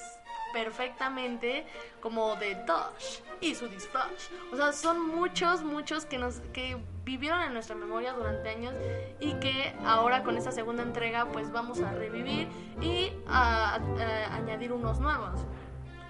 perfectamente 0.54 1.66
como 2.02 2.36
de 2.36 2.54
Tosh 2.68 3.22
y 3.42 3.56
su 3.56 3.68
disfraz. 3.68 4.30
O 4.54 4.58
sea, 4.58 4.74
son 4.74 5.00
muchos, 5.00 5.64
muchos 5.64 6.06
que 6.06 6.20
nos 6.20 6.42
que 6.54 6.78
vivieron 7.06 7.40
en 7.44 7.54
nuestra 7.54 7.76
memoria 7.76 8.14
durante 8.14 8.50
años 8.50 8.74
y 9.20 9.36
que 9.36 9.76
ahora 9.86 10.24
con 10.24 10.38
esta 10.38 10.52
segunda 10.52 10.82
entrega 10.82 11.28
pues 11.32 11.52
vamos 11.52 11.80
a 11.82 11.92
revivir 11.92 12.50
y 12.82 13.12
a, 13.28 13.76
añadir 14.32 14.74
unos 14.74 15.00
nuevos. 15.00 15.46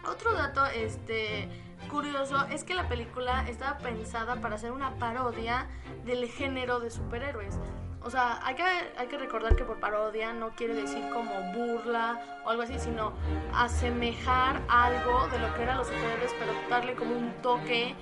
Otro 0.10 0.34
dato 0.34 0.66
este 0.68 1.50
curioso 1.92 2.46
es 2.50 2.64
que 2.64 2.74
la 2.74 2.88
película 2.88 3.46
estaba 3.48 3.78
pensada 3.78 4.38
para 4.38 4.58
ser 4.58 4.72
una 4.72 4.96
parodia 4.96 5.68
del 6.06 6.28
género 6.30 6.80
de 6.80 6.90
superhéroes. 6.90 7.60
O 8.02 8.10
sea, 8.12 8.40
hay 8.46 8.54
que, 8.54 8.64
hay 8.64 9.08
que 9.08 9.18
recordar 9.18 9.56
que 9.56 9.64
por 9.64 9.80
parodia 9.80 10.32
no 10.32 10.52
quiere 10.52 10.76
decir 10.76 11.10
como 11.10 11.42
burla 11.54 12.22
o 12.46 12.52
algo 12.52 12.62
así, 12.62 12.78
sino 12.78 13.14
asemejar 13.52 14.62
algo 14.70 15.28
de 15.30 15.40
lo 15.40 15.52
que 15.56 15.64
eran 15.64 15.80
los 15.80 15.88
superhéroes, 15.88 16.32
pero 16.38 16.54
darle 16.70 16.94
como 16.94 17.16
un 17.16 17.34
toque, 17.42 17.96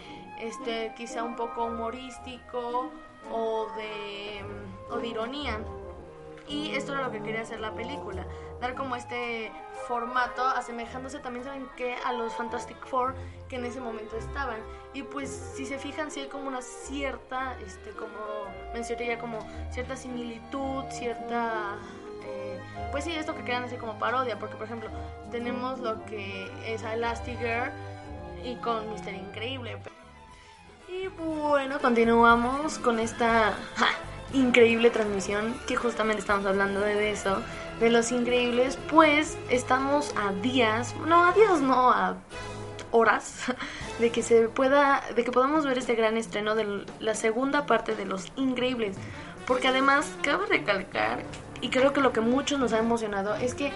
este, 0.44 0.94
quizá 0.96 1.24
un 1.24 1.36
poco 1.36 1.66
humorístico 1.66 2.92
o 3.32 3.68
de, 3.76 4.44
o 4.90 4.98
de 4.98 5.08
ironía. 5.08 5.60
Y 6.48 6.72
esto 6.76 6.92
era 6.92 7.04
lo 7.04 7.12
que 7.12 7.22
quería 7.22 7.42
hacer 7.42 7.62
la 7.62 7.72
película, 7.72 8.26
dar 8.60 8.76
como 8.76 8.98
este 8.98 9.50
formato, 9.88 10.44
asemejándose 10.44 11.20
también, 11.20 11.46
¿saben 11.46 11.70
qué? 11.78 11.96
A 12.06 12.12
los 12.12 12.34
Fantastic 12.34 12.86
Four 12.86 13.16
que 13.48 13.56
en 13.56 13.66
ese 13.66 13.80
momento 13.80 14.18
estaban. 14.18 14.58
Y 14.94 15.04
pues 15.04 15.30
si 15.56 15.66
se 15.66 15.80
fijan, 15.80 16.12
sí 16.12 16.20
hay 16.20 16.28
como 16.28 16.50
una 16.50 16.62
cierta, 16.62 17.58
este, 17.66 17.92
como 17.92 18.18
mencioné 18.74 19.08
ya, 19.08 19.20
como 19.20 19.40
cierta 19.72 19.96
similitud, 19.96 20.84
cierta... 20.90 21.78
Eh, 22.26 22.60
pues 22.92 23.06
sí, 23.06 23.14
esto 23.16 23.34
que 23.36 23.44
quedan 23.44 23.64
así 23.64 23.78
como 23.78 23.98
parodia, 23.98 24.38
porque 24.38 24.56
por 24.56 24.66
ejemplo, 24.66 24.90
tenemos 25.32 25.80
lo 25.80 26.04
que 26.06 26.52
es 26.66 26.84
Elastigirl 26.84 27.72
y 28.44 28.56
con 28.58 28.90
Mister 28.92 29.14
Increíble. 29.14 29.78
Y 30.94 31.08
bueno, 31.08 31.80
continuamos 31.80 32.78
con 32.78 33.00
esta 33.00 33.54
increíble 34.32 34.92
transmisión 34.92 35.56
que 35.66 35.76
justamente 35.76 36.22
estamos 36.22 36.46
hablando 36.46 36.82
de 36.82 37.12
eso, 37.12 37.42
de 37.80 37.90
los 37.90 38.12
increíbles, 38.12 38.78
pues 38.92 39.38
estamos 39.50 40.14
a 40.16 40.34
días, 40.34 40.96
no 41.08 41.26
a 41.26 41.32
días, 41.32 41.62
no 41.62 41.90
a 41.90 42.18
horas 42.92 43.46
de 44.00 44.12
que 44.12 44.22
se 44.22 44.50
pueda, 44.50 45.04
de 45.16 45.24
que 45.24 45.32
podamos 45.32 45.66
ver 45.66 45.80
este 45.80 45.96
gran 45.96 46.16
estreno 46.16 46.54
de 46.54 46.86
la 47.00 47.16
segunda 47.16 47.66
parte 47.66 47.96
de 47.96 48.06
Los 48.06 48.32
Increíbles. 48.36 48.96
Porque 49.48 49.70
además, 49.70 50.12
cabe 50.22 50.46
recalcar, 50.46 51.24
y 51.60 51.70
creo 51.70 51.92
que 51.92 52.02
lo 52.02 52.14
que 52.14 52.22
muchos 52.22 52.60
nos 52.60 52.72
ha 52.72 52.78
emocionado, 52.78 53.36
es 53.36 53.56
que 53.56 53.72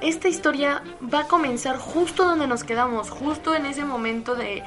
esta 0.00 0.26
historia 0.26 0.82
va 1.02 1.20
a 1.20 1.28
comenzar 1.28 1.76
justo 1.78 2.24
donde 2.24 2.48
nos 2.48 2.64
quedamos, 2.64 3.08
justo 3.08 3.54
en 3.54 3.66
ese 3.66 3.84
momento 3.84 4.34
de, 4.34 4.62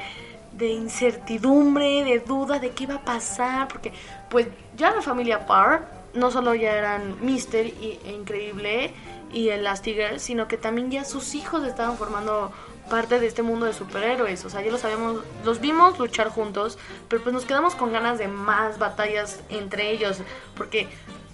de 0.60 0.68
incertidumbre, 0.68 2.04
de 2.04 2.20
duda 2.20 2.60
de 2.60 2.72
qué 2.72 2.84
iba 2.84 2.96
a 2.96 3.06
pasar, 3.06 3.68
porque 3.70 3.94
pues 4.30 4.48
ya 4.75 4.92
la 4.92 5.01
familia 5.01 5.46
Parr 5.46 5.88
no 6.13 6.30
solo 6.32 6.54
ya 6.54 6.75
eran 6.75 7.16
Mister 7.25 7.66
y, 7.66 8.00
e 8.04 8.12
Increíble 8.12 8.94
y 9.32 9.50
el 9.50 9.62
Elastigirl, 9.62 10.20
sino 10.20 10.48
que 10.48 10.58
también 10.58 10.92
ya 10.92 11.06
sus 11.06 11.34
hijos 11.36 11.63
estaban 11.63 11.98
formando 11.98 12.51
parte 12.89 13.20
de 13.20 13.28
este 13.28 13.44
mundo 13.44 13.66
de 13.66 13.74
superhéroes. 13.74 14.44
O 14.46 14.50
sea, 14.50 14.62
ya 14.62 14.72
los 14.72 14.82
sabemos, 14.82 15.24
los 15.46 15.62
vimos 15.62 15.98
luchar 15.98 16.30
juntos, 16.30 16.78
pero 17.08 17.24
pues 17.24 17.34
nos 17.34 17.46
quedamos 17.46 17.75
con 17.75 17.94
ganas 17.94 18.18
de 18.18 18.28
más 18.28 18.80
batallas 18.80 19.39
entre 19.50 19.92
ellos, 19.92 20.18
porque 20.58 20.88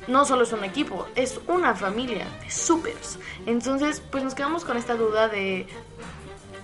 no 0.07 0.25
solo 0.25 0.43
es 0.43 0.51
un 0.51 0.63
equipo, 0.63 1.07
es 1.15 1.39
una 1.47 1.73
familia 1.73 2.27
de 2.41 2.51
supers. 2.51 3.17
Entonces, 3.45 4.03
pues 4.11 4.23
nos 4.23 4.35
quedamos 4.35 4.65
con 4.65 4.77
esta 4.77 4.95
duda 4.95 5.29
de 5.29 5.65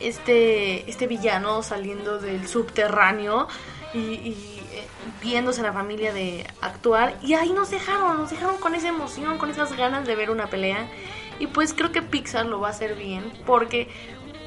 este, 0.07 0.89
este 0.89 1.07
villano 1.07 1.63
saliendo 1.63 2.19
del 2.19 2.47
subterráneo 2.47 3.47
y, 3.93 3.99
y 3.99 4.61
eh, 4.71 4.87
viéndose 5.21 5.61
la 5.61 5.73
familia 5.73 6.13
de 6.13 6.47
actuar. 6.61 7.17
Y 7.21 7.33
ahí 7.33 7.51
nos 7.51 7.71
dejaron, 7.71 8.17
nos 8.17 8.29
dejaron 8.29 8.57
con 8.57 8.75
esa 8.75 8.89
emoción, 8.89 9.37
con 9.37 9.49
esas 9.49 9.75
ganas 9.75 10.05
de 10.05 10.15
ver 10.15 10.31
una 10.31 10.47
pelea. 10.47 10.87
Y 11.39 11.47
pues 11.47 11.73
creo 11.73 11.91
que 11.91 12.01
Pixar 12.01 12.45
lo 12.45 12.59
va 12.59 12.67
a 12.67 12.71
hacer 12.71 12.95
bien, 12.95 13.31
porque 13.45 13.89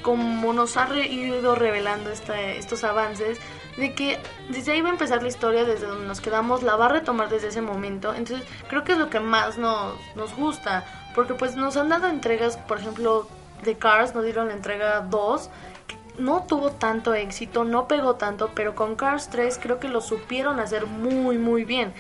como 0.03 0.53
nos 0.53 0.77
ha 0.77 0.87
ido 0.97 1.55
revelando 1.55 2.11
estos 2.11 2.85
avances, 2.85 3.41
de 3.77 3.95
que 3.95 4.19
desde 4.49 4.73
ahí 4.73 4.83
va 4.83 4.91
a 4.91 4.93
empezar 4.93 5.23
la 5.23 5.29
historia, 5.29 5.65
desde 5.65 5.87
donde 5.87 6.07
nos 6.07 6.21
quedamos, 6.21 6.63
la 6.63 6.77
va 6.77 6.87
a 6.87 6.91
retomar 6.91 7.29
desde 7.31 7.49
ese 7.49 7.63
momento. 7.63 8.15
Entonces 8.15 8.47
creo 8.69 8.85
que 8.85 8.93
es 8.93 8.99
lo 8.99 9.11
que 9.11 9.19
más 9.19 9.59
nos, 9.59 9.95
nos 10.15 10.35
gusta, 10.37 10.85
porque 11.15 11.35
pues 11.35 11.57
nos 11.57 11.77
han 11.77 11.89
dado 11.89 12.07
entregas, 12.09 12.57
por 12.57 12.79
ejemplo, 12.79 13.27
de 13.65 13.77
Cars, 13.77 14.15
nos 14.15 14.25
dieron 14.25 14.49
la 14.49 14.55
entrega 14.55 15.01
2, 15.01 15.51
que 15.87 15.97
no 16.19 16.45
tuvo 16.45 16.71
tanto 16.71 17.15
éxito, 17.15 17.65
no 17.65 17.89
pegó 17.89 18.17
tanto, 18.17 18.51
pero 18.55 18.75
con 18.75 18.97
Cars 18.97 19.29
3 19.31 19.59
creo 19.63 19.79
que 19.81 19.89
lo 19.89 20.01
supieron 20.01 20.61
hacer 20.61 20.87
muy, 20.87 21.39
muy 21.39 21.65
bien. 21.65 21.93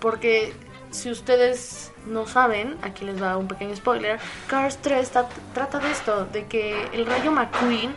Porque 0.00 0.52
si 0.90 1.10
ustedes 1.10 1.92
no 2.06 2.26
saben, 2.26 2.76
aquí 2.82 3.04
les 3.04 3.20
va 3.22 3.36
un 3.36 3.48
pequeño 3.48 3.74
spoiler, 3.74 4.18
Cars 4.46 4.78
3 4.82 5.10
trata 5.54 5.78
de 5.78 5.90
esto, 5.90 6.26
de 6.26 6.46
que 6.46 6.88
el 6.92 7.06
Rayo 7.06 7.32
McQueen, 7.32 7.94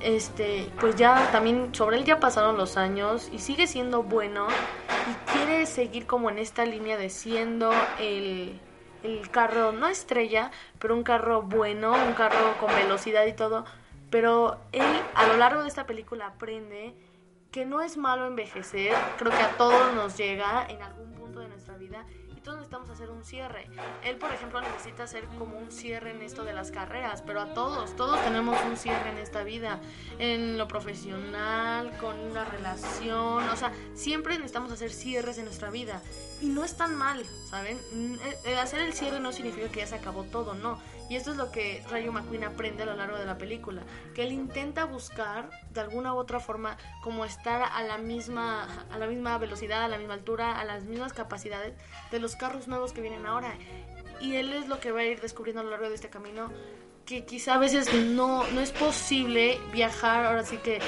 este, 0.00 0.68
pues 0.80 0.96
ya 0.96 1.30
también 1.30 1.72
sobre 1.74 1.96
él 1.96 2.04
ya 2.04 2.18
pasaron 2.18 2.56
los 2.56 2.76
años 2.76 3.28
y 3.32 3.38
sigue 3.38 3.68
siendo 3.68 4.02
bueno 4.02 4.48
y 4.48 5.32
quiere 5.32 5.66
seguir 5.66 6.06
como 6.06 6.28
en 6.28 6.38
esta 6.38 6.64
línea 6.64 6.96
de 6.96 7.08
siendo 7.08 7.70
el, 8.00 8.58
el 9.02 9.30
carro, 9.30 9.72
no 9.72 9.88
estrella, 9.88 10.50
pero 10.78 10.94
un 10.94 11.02
carro 11.02 11.42
bueno, 11.42 11.92
un 11.92 12.14
carro 12.14 12.56
con 12.58 12.74
velocidad 12.74 13.26
y 13.26 13.32
todo, 13.32 13.64
pero 14.10 14.60
él 14.72 14.82
a 15.14 15.26
lo 15.26 15.36
largo 15.36 15.62
de 15.62 15.68
esta 15.68 15.86
película 15.86 16.26
aprende 16.26 16.94
que 17.50 17.66
no 17.66 17.82
es 17.82 17.96
malo 17.96 18.26
envejecer, 18.26 18.94
creo 19.18 19.30
que 19.30 19.42
a 19.42 19.56
todos 19.56 19.94
nos 19.94 20.16
llega 20.16 20.66
en 20.68 20.82
algún 20.82 21.12
punto 21.12 21.40
de 21.40 21.48
nuestra 21.48 21.76
vida 21.76 22.06
todos 22.42 22.58
necesitamos 22.58 22.90
hacer 22.90 23.10
un 23.10 23.24
cierre. 23.24 23.68
Él, 24.04 24.16
por 24.16 24.32
ejemplo, 24.32 24.60
necesita 24.60 25.04
hacer 25.04 25.24
como 25.38 25.58
un 25.58 25.70
cierre 25.70 26.10
en 26.10 26.22
esto 26.22 26.44
de 26.44 26.52
las 26.52 26.70
carreras, 26.70 27.22
pero 27.22 27.40
a 27.40 27.54
todos, 27.54 27.94
todos 27.96 28.22
tenemos 28.24 28.58
un 28.64 28.76
cierre 28.76 29.10
en 29.10 29.18
esta 29.18 29.44
vida, 29.44 29.80
en 30.18 30.58
lo 30.58 30.66
profesional, 30.68 31.96
con 31.98 32.18
una 32.18 32.44
relación, 32.44 33.48
o 33.48 33.56
sea, 33.56 33.72
siempre 33.94 34.34
necesitamos 34.34 34.72
hacer 34.72 34.90
cierres 34.90 35.38
en 35.38 35.44
nuestra 35.44 35.70
vida. 35.70 36.02
Y 36.40 36.46
no 36.46 36.64
es 36.64 36.76
tan 36.76 36.96
mal, 36.96 37.24
¿saben? 37.48 37.78
hacer 38.60 38.80
el 38.80 38.92
cierre 38.92 39.20
no 39.20 39.32
significa 39.32 39.68
que 39.68 39.80
ya 39.80 39.86
se 39.86 39.94
acabó 39.94 40.24
todo, 40.24 40.54
no. 40.54 40.80
Y 41.12 41.16
esto 41.16 41.32
es 41.32 41.36
lo 41.36 41.52
que 41.52 41.84
Rayo 41.90 42.10
McQueen 42.10 42.44
aprende 42.44 42.84
a 42.84 42.86
lo 42.86 42.96
largo 42.96 43.18
de 43.18 43.26
la 43.26 43.36
película, 43.36 43.82
que 44.14 44.22
él 44.22 44.32
intenta 44.32 44.86
buscar 44.86 45.50
de 45.70 45.80
alguna 45.82 46.14
u 46.14 46.16
otra 46.16 46.40
forma 46.40 46.78
como 47.02 47.26
estar 47.26 47.60
a 47.70 47.82
la 47.82 47.98
misma 47.98 48.86
a 48.90 48.96
la 48.96 49.06
misma 49.06 49.36
velocidad, 49.36 49.84
a 49.84 49.88
la 49.88 49.98
misma 49.98 50.14
altura, 50.14 50.58
a 50.58 50.64
las 50.64 50.84
mismas 50.84 51.12
capacidades 51.12 51.74
de 52.10 52.18
los 52.18 52.34
carros 52.34 52.66
nuevos 52.66 52.94
que 52.94 53.02
vienen 53.02 53.26
ahora. 53.26 53.52
Y 54.22 54.36
él 54.36 54.54
es 54.54 54.68
lo 54.68 54.80
que 54.80 54.90
va 54.90 55.00
a 55.00 55.04
ir 55.04 55.20
descubriendo 55.20 55.60
a 55.60 55.64
lo 55.64 55.70
largo 55.70 55.90
de 55.90 55.96
este 55.96 56.08
camino 56.08 56.50
que 57.04 57.26
quizá 57.26 57.56
a 57.56 57.58
veces 57.58 57.92
no, 57.92 58.46
no 58.46 58.62
es 58.62 58.70
posible 58.70 59.60
viajar 59.70 60.24
ahora 60.24 60.46
sí 60.46 60.56
que 60.64 60.78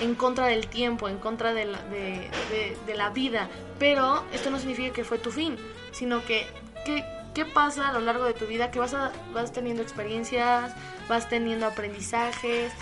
en 0.00 0.14
contra 0.14 0.46
del 0.46 0.68
tiempo, 0.68 1.08
en 1.08 1.18
contra 1.18 1.54
de 1.54 1.64
la, 1.64 1.82
de, 1.82 2.94
la 2.94 3.10
vida, 3.10 3.48
pero 3.80 4.22
esto 4.32 4.48
no 4.48 4.60
significa 4.60 4.92
que 4.92 5.02
fue 5.02 5.18
tu 5.18 5.32
fin, 5.32 5.56
sino 5.90 6.24
que, 6.24 6.46
que 6.86 7.04
qué 7.34 7.44
pasa 7.44 7.88
a 7.88 7.92
lo 7.92 8.00
largo 8.00 8.24
de 8.24 8.34
tu 8.34 8.46
vida, 8.46 8.70
que 8.70 8.78
vas, 8.78 8.94
a, 8.94 9.12
vas 9.32 9.52
teniendo 9.52 9.82
experiencias, 9.82 10.74
vas 11.08 11.28
teniendo 11.28 11.66
aprendizajes 11.66 12.72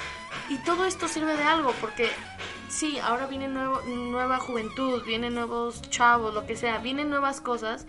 y 0.49 0.57
todo 0.59 0.85
esto 0.87 1.09
sirve 1.09 1.37
de 1.37 1.45
algo 1.45 1.73
porque 1.81 2.09
sí, 2.69 2.99
ahora 2.99 3.27
viene 3.27 3.49
nuevo, 3.49 3.81
nueva 3.83 4.39
juventud, 4.39 5.03
vienen 5.05 5.35
nuevos 5.35 5.83
chavos, 5.91 6.35
lo 6.35 6.47
que 6.47 6.57
sea, 6.57 6.79
vienen 6.79 7.11
nuevas 7.11 7.41
cosas, 7.41 7.87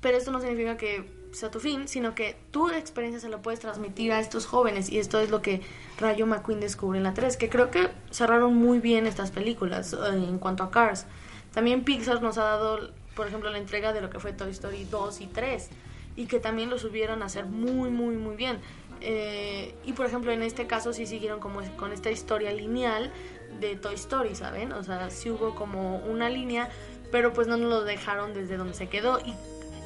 pero 0.00 0.16
esto 0.16 0.30
no 0.30 0.40
significa 0.40 0.76
que 0.76 1.20
sea 1.32 1.50
tu 1.50 1.60
fin, 1.60 1.86
sino 1.86 2.14
que 2.14 2.36
tu 2.50 2.70
experiencia 2.70 3.20
se 3.20 3.28
la 3.28 3.38
puedes 3.38 3.60
transmitir 3.60 4.12
a 4.12 4.20
estos 4.20 4.46
jóvenes 4.46 4.90
y 4.90 4.98
esto 4.98 5.20
es 5.20 5.30
lo 5.30 5.42
que 5.42 5.60
Rayo 5.98 6.26
McQueen 6.26 6.60
descubre 6.60 6.98
en 6.98 7.04
la 7.04 7.14
3, 7.14 7.36
que 7.36 7.48
creo 7.48 7.70
que 7.70 7.88
cerraron 8.10 8.56
muy 8.56 8.80
bien 8.80 9.06
estas 9.06 9.30
películas 9.30 9.92
eh, 9.92 9.96
en 10.12 10.38
cuanto 10.38 10.64
a 10.64 10.70
Cars. 10.70 11.06
También 11.52 11.84
Pixar 11.84 12.22
nos 12.22 12.38
ha 12.38 12.44
dado, 12.44 12.90
por 13.14 13.26
ejemplo, 13.26 13.50
la 13.50 13.58
entrega 13.58 13.92
de 13.92 14.00
lo 14.00 14.10
que 14.10 14.18
fue 14.18 14.32
Toy 14.32 14.50
Story 14.50 14.84
2 14.84 15.20
y 15.20 15.26
3 15.26 15.70
y 16.16 16.26
que 16.26 16.40
también 16.40 16.70
lo 16.70 16.78
subieron 16.78 17.22
a 17.22 17.26
hacer 17.26 17.46
muy, 17.46 17.90
muy, 17.90 18.16
muy 18.16 18.36
bien. 18.36 18.58
Eh, 19.00 19.74
y 19.84 19.92
por 19.92 20.06
ejemplo, 20.06 20.32
en 20.32 20.42
este 20.42 20.66
caso 20.66 20.92
sí 20.92 21.06
siguieron 21.06 21.40
como 21.40 21.62
con 21.76 21.92
esta 21.92 22.10
historia 22.10 22.52
lineal 22.52 23.10
de 23.58 23.76
Toy 23.76 23.94
Story, 23.94 24.34
¿saben? 24.34 24.72
O 24.72 24.82
sea, 24.82 25.10
sí 25.10 25.30
hubo 25.30 25.54
como 25.54 25.96
una 25.98 26.28
línea, 26.28 26.68
pero 27.10 27.32
pues 27.32 27.48
no 27.48 27.56
nos 27.56 27.70
lo 27.70 27.84
dejaron 27.84 28.34
desde 28.34 28.56
donde 28.56 28.74
se 28.74 28.88
quedó. 28.88 29.18
Y, 29.20 29.34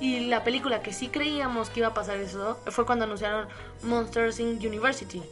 y 0.01 0.27
la 0.27 0.45
película 0.45 0.83
que 0.83 0.93
sí 0.93 1.09
creíamos 1.09 1.71
que 1.71 1.81
iba 1.81 1.89
a 1.89 1.95
pasar 1.95 2.17
eso 2.17 2.59
fue 2.67 2.85
cuando 2.85 3.05
anunciaron 3.05 3.49
Monsters 3.83 4.41
in 4.41 4.59
University. 4.59 5.23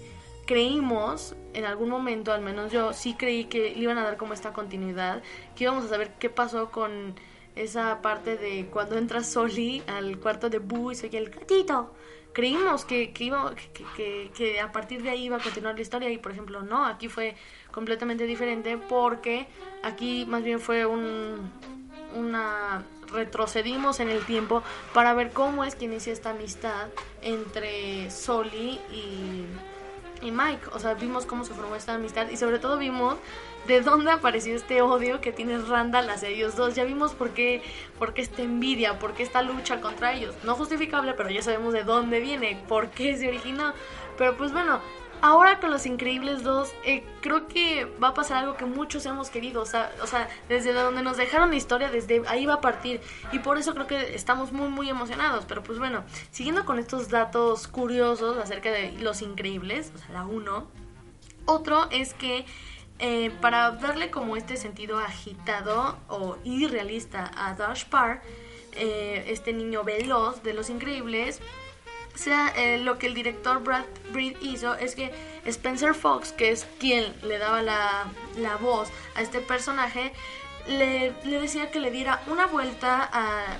Creímos, 0.47 1.35
en 1.55 1.65
algún 1.65 1.89
momento, 1.89 2.33
al 2.33 2.41
menos 2.41 2.73
yo, 2.73 2.93
sí 2.93 3.15
creí 3.15 3.45
que 3.45 3.71
le 3.71 3.79
iban 3.79 3.99
a 3.99 4.05
dar 4.05 4.17
como 4.17 4.35
esta 4.35 4.53
continuidad, 4.53 5.23
que 5.57 5.65
íbamos 5.65 5.85
a 5.85 5.89
saber 5.89 6.13
qué 6.19 6.31
pasó 6.31 6.71
con 6.71 7.15
esa 7.57 8.01
parte 8.03 8.37
de 8.37 8.67
cuando 8.67 8.97
entra 8.97 9.23
Soli 9.23 9.83
al 9.87 10.19
cuarto 10.19 10.49
de 10.49 10.59
Boo 10.59 10.93
y 10.93 10.95
se 10.95 11.07
oye 11.07 11.19
el 11.19 11.31
gatito. 11.31 11.95
Creímos 12.33 12.87
que, 12.87 13.13
que, 13.13 13.25
iba, 13.25 13.55
que, 13.95 14.31
que, 14.35 14.61
a 14.61 14.73
partir 14.73 15.03
de 15.03 15.11
ahí 15.11 15.25
iba 15.25 15.37
a 15.37 15.43
continuar 15.43 15.75
la 15.75 15.83
historia 15.83 16.11
y 16.11 16.17
por 16.17 16.33
ejemplo 16.33 16.63
no, 16.63 16.87
aquí 16.87 17.09
fue 17.09 17.37
completamente 17.71 18.25
diferente 18.25 18.79
porque 18.79 19.47
aquí 19.83 20.25
más 20.27 20.43
bien 20.43 20.59
fue 20.59 20.87
un, 20.87 21.51
una 22.15 22.87
retrocedimos 23.13 24.01
en 24.01 24.09
el 24.09 24.25
tiempo 24.25 24.63
para 24.95 25.13
ver 25.13 25.33
cómo 25.33 25.65
es 25.65 25.75
que 25.75 25.85
inicia 25.85 26.13
esta 26.13 26.31
amistad 26.31 26.89
entre 27.21 28.11
Soli 28.11 28.81
y, 28.91 29.45
y 30.23 30.31
Mike. 30.31 30.69
O 30.73 30.79
sea, 30.79 30.95
vimos 30.95 31.27
cómo 31.27 31.45
se 31.45 31.55
formó 31.55 31.77
esta 31.77 31.95
amistad 31.95 32.29
y 32.29 32.37
sobre 32.37 32.59
todo 32.59 32.79
vimos 32.79 33.17
de 33.67 33.81
dónde 33.81 34.11
apareció 34.11 34.55
este 34.55 34.83
odio 34.83 35.21
que 35.21 35.33
tiene 35.33 35.59
Randall 35.59 36.09
hacia 36.11 36.29
ellos 36.29 36.57
dos. 36.57 36.75
Ya 36.75 36.85
vimos 36.85 37.13
por 37.13 37.31
qué, 37.31 37.63
por 37.99 38.15
qué 38.15 38.23
esta 38.23 38.43
envidia, 38.43 38.99
por 38.99 39.15
qué 39.15 39.23
esta 39.23 39.43
lucha 39.43 39.81
contra 39.81 40.13
ellos. 40.15 40.35
No 40.45 40.55
justificable, 40.55 41.15
pero 41.15 41.31
ya 41.31 41.43
sabemos 41.43 41.73
de 41.73 41.85
dónde 41.85 42.21
viene, 42.21 42.63
por 42.69 42.91
qué 42.91 43.17
se 43.17 43.29
originó. 43.29 43.75
Pero 44.19 44.37
pues 44.37 44.53
bueno, 44.53 44.81
ahora 45.23 45.61
con 45.61 45.71
Los 45.71 45.87
Increíbles 45.87 46.43
2, 46.43 46.75
eh, 46.85 47.05
creo 47.23 47.47
que 47.47 47.87
va 48.03 48.09
a 48.09 48.15
pasar 48.15 48.39
algo 48.39 48.57
que 48.57 48.67
muchos 48.67 49.07
hemos 49.07 49.31
querido. 49.31 49.63
O 49.63 49.67
sea, 49.67 49.91
desde 50.49 50.73
donde 50.73 51.03
nos 51.03 51.17
dejaron 51.17 51.51
la 51.51 51.57
historia, 51.57 51.91
desde 51.91 52.23
ahí 52.27 52.45
va 52.45 52.55
a 52.55 52.61
partir. 52.61 53.01
Y 53.31 53.39
por 53.39 53.57
eso 53.57 53.73
creo 53.73 53.87
que 53.87 54.15
estamos 54.15 54.53
muy, 54.53 54.69
muy 54.69 54.91
emocionados. 54.91 55.45
Pero 55.47 55.63
pues 55.63 55.79
bueno, 55.79 56.05
siguiendo 56.31 56.67
con 56.67 56.79
estos 56.79 57.09
datos 57.09 57.69
curiosos 57.69 58.37
acerca 58.37 58.71
de 58.71 58.93
Los 58.93 59.23
Increíbles, 59.23 59.93
o 59.95 59.99
sea, 59.99 60.09
la 60.11 60.25
1. 60.25 60.67
Otro 61.47 61.89
es 61.91 62.15
que 62.15 62.45
eh, 62.99 63.31
para 63.41 63.73
darle 63.73 64.11
como 64.11 64.37
este 64.37 64.57
sentido 64.57 64.99
agitado 64.99 65.99
o 66.09 66.37
irrealista 66.45 67.31
a 67.37 67.55
Dash 67.55 67.85
Parr, 67.87 68.23
eh, 68.75 69.25
este 69.29 69.53
niño 69.53 69.85
veloz 69.85 70.43
de 70.43 70.55
Los 70.55 70.71
Increíbles, 70.71 71.41
sea, 72.19 72.53
eh, 72.57 72.79
lo 72.79 72.99
que 72.99 73.07
el 73.07 73.15
director 73.15 73.63
Brad 73.63 73.85
Breed 74.13 74.37
hizo 74.41 74.75
es 74.75 74.95
que 74.95 75.13
Spencer 75.45 75.95
Fox, 75.95 76.33
que 76.33 76.51
es 76.51 76.67
quien 76.79 77.13
le 77.23 77.39
daba 77.39 77.63
la, 77.63 78.11
la 78.37 78.57
voz 78.57 78.91
a 79.15 79.23
este 79.23 79.41
personaje, 79.41 80.13
le, 80.69 81.13
le, 81.25 81.41
decía 81.41 81.73
que 81.73 81.81
le 81.81 81.91
diera 81.91 82.23
una 82.29 82.47
vuelta 82.47 83.11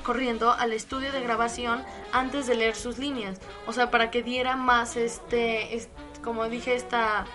corriendo 0.05 0.53
al 0.53 0.73
estudio 0.73 1.11
de 1.11 1.21
grabación 1.21 1.85
antes 2.13 2.47
de 2.47 2.55
leer 2.55 2.77
sus 2.77 2.99
líneas. 2.99 3.41
O 3.67 3.73
sea, 3.73 3.91
para 3.91 4.13
que 4.13 4.23
diera 4.23 4.55
más 4.55 4.97
este 4.97 5.89
como 6.23 6.49
dije, 6.49 6.75
esta 6.75 7.27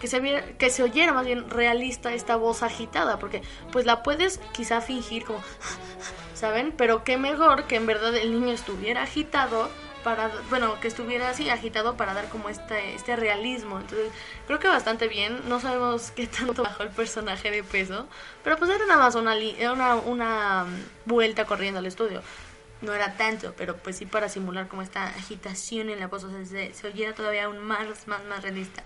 que 0.00 0.06
se, 0.06 0.18
viera, 0.18 0.44
que 0.58 0.70
se 0.70 0.82
oyera 0.82 1.12
más 1.12 1.26
bien 1.26 1.48
realista 1.50 2.12
esta 2.12 2.36
voz 2.36 2.62
agitada, 2.62 3.18
porque 3.18 3.42
pues 3.70 3.86
la 3.86 4.02
puedes 4.02 4.38
quizá 4.52 4.80
fingir 4.80 5.24
como, 5.24 5.40
¿saben? 6.34 6.72
Pero 6.76 7.04
qué 7.04 7.18
mejor 7.18 7.64
que 7.64 7.76
en 7.76 7.86
verdad 7.86 8.16
el 8.16 8.32
niño 8.32 8.52
estuviera 8.52 9.02
agitado 9.02 9.68
para, 10.02 10.30
bueno, 10.48 10.80
que 10.80 10.88
estuviera 10.88 11.30
así 11.30 11.48
agitado 11.50 11.96
para 11.96 12.14
dar 12.14 12.28
como 12.28 12.48
este, 12.48 12.94
este 12.94 13.16
realismo. 13.16 13.80
Entonces, 13.80 14.12
creo 14.46 14.58
que 14.58 14.68
bastante 14.68 15.08
bien. 15.08 15.40
No 15.48 15.60
sabemos 15.60 16.10
qué 16.10 16.26
tanto 16.26 16.62
bajó 16.62 16.82
el 16.82 16.90
personaje 16.90 17.50
de 17.50 17.62
peso, 17.62 18.06
pero 18.44 18.56
pues 18.56 18.70
era 18.70 18.86
nada 18.86 19.00
más 19.00 19.14
una, 19.14 19.34
una, 19.72 19.96
una 19.96 20.66
vuelta 21.06 21.44
corriendo 21.44 21.78
al 21.78 21.86
estudio. 21.86 22.22
No 22.82 22.94
era 22.94 23.16
tanto, 23.16 23.54
pero 23.56 23.76
pues 23.76 23.98
sí 23.98 24.06
para 24.06 24.28
simular 24.28 24.68
como 24.68 24.82
esta 24.82 25.06
agitación 25.08 25.90
en 25.90 26.00
la 26.00 26.06
voz, 26.06 26.24
o 26.24 26.30
sea, 26.30 26.44
se, 26.46 26.72
se 26.72 26.86
oyera 26.86 27.14
todavía 27.14 27.44
aún 27.44 27.58
más, 27.58 28.06
más, 28.06 28.24
más 28.24 28.42
realista. 28.42 28.82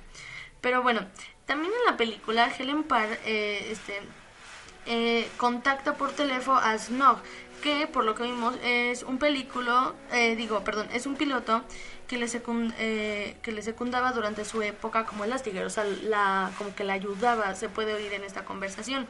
Pero 0.60 0.82
bueno, 0.82 1.06
también 1.46 1.72
en 1.72 1.92
la 1.92 1.96
película 1.96 2.50
Helen 2.58 2.84
Parr 2.84 3.18
eh, 3.24 3.68
este, 3.70 4.00
eh, 4.86 5.28
contacta 5.36 5.94
por 5.94 6.12
teléfono 6.12 6.58
a 6.58 6.76
Snog, 6.78 7.18
que 7.62 7.86
por 7.86 8.04
lo 8.04 8.14
que 8.14 8.24
vimos 8.24 8.54
es 8.62 9.02
un 9.02 9.18
película, 9.18 9.92
eh, 10.12 10.36
digo, 10.36 10.62
perdón, 10.64 10.88
es 10.92 11.06
un 11.06 11.16
piloto 11.16 11.62
que 12.06 12.18
le, 12.18 12.28
que 12.28 13.52
le 13.52 13.62
secundaba 13.62 14.12
durante 14.12 14.44
su 14.44 14.62
época 14.62 15.06
como 15.06 15.24
elastiguero, 15.24 15.66
o 15.66 15.70
sea, 15.70 15.84
la, 15.84 16.50
como 16.58 16.74
que 16.74 16.84
le 16.84 16.92
ayudaba, 16.92 17.54
se 17.54 17.68
puede 17.68 17.94
oír 17.94 18.12
en 18.12 18.24
esta 18.24 18.44
conversación. 18.44 19.06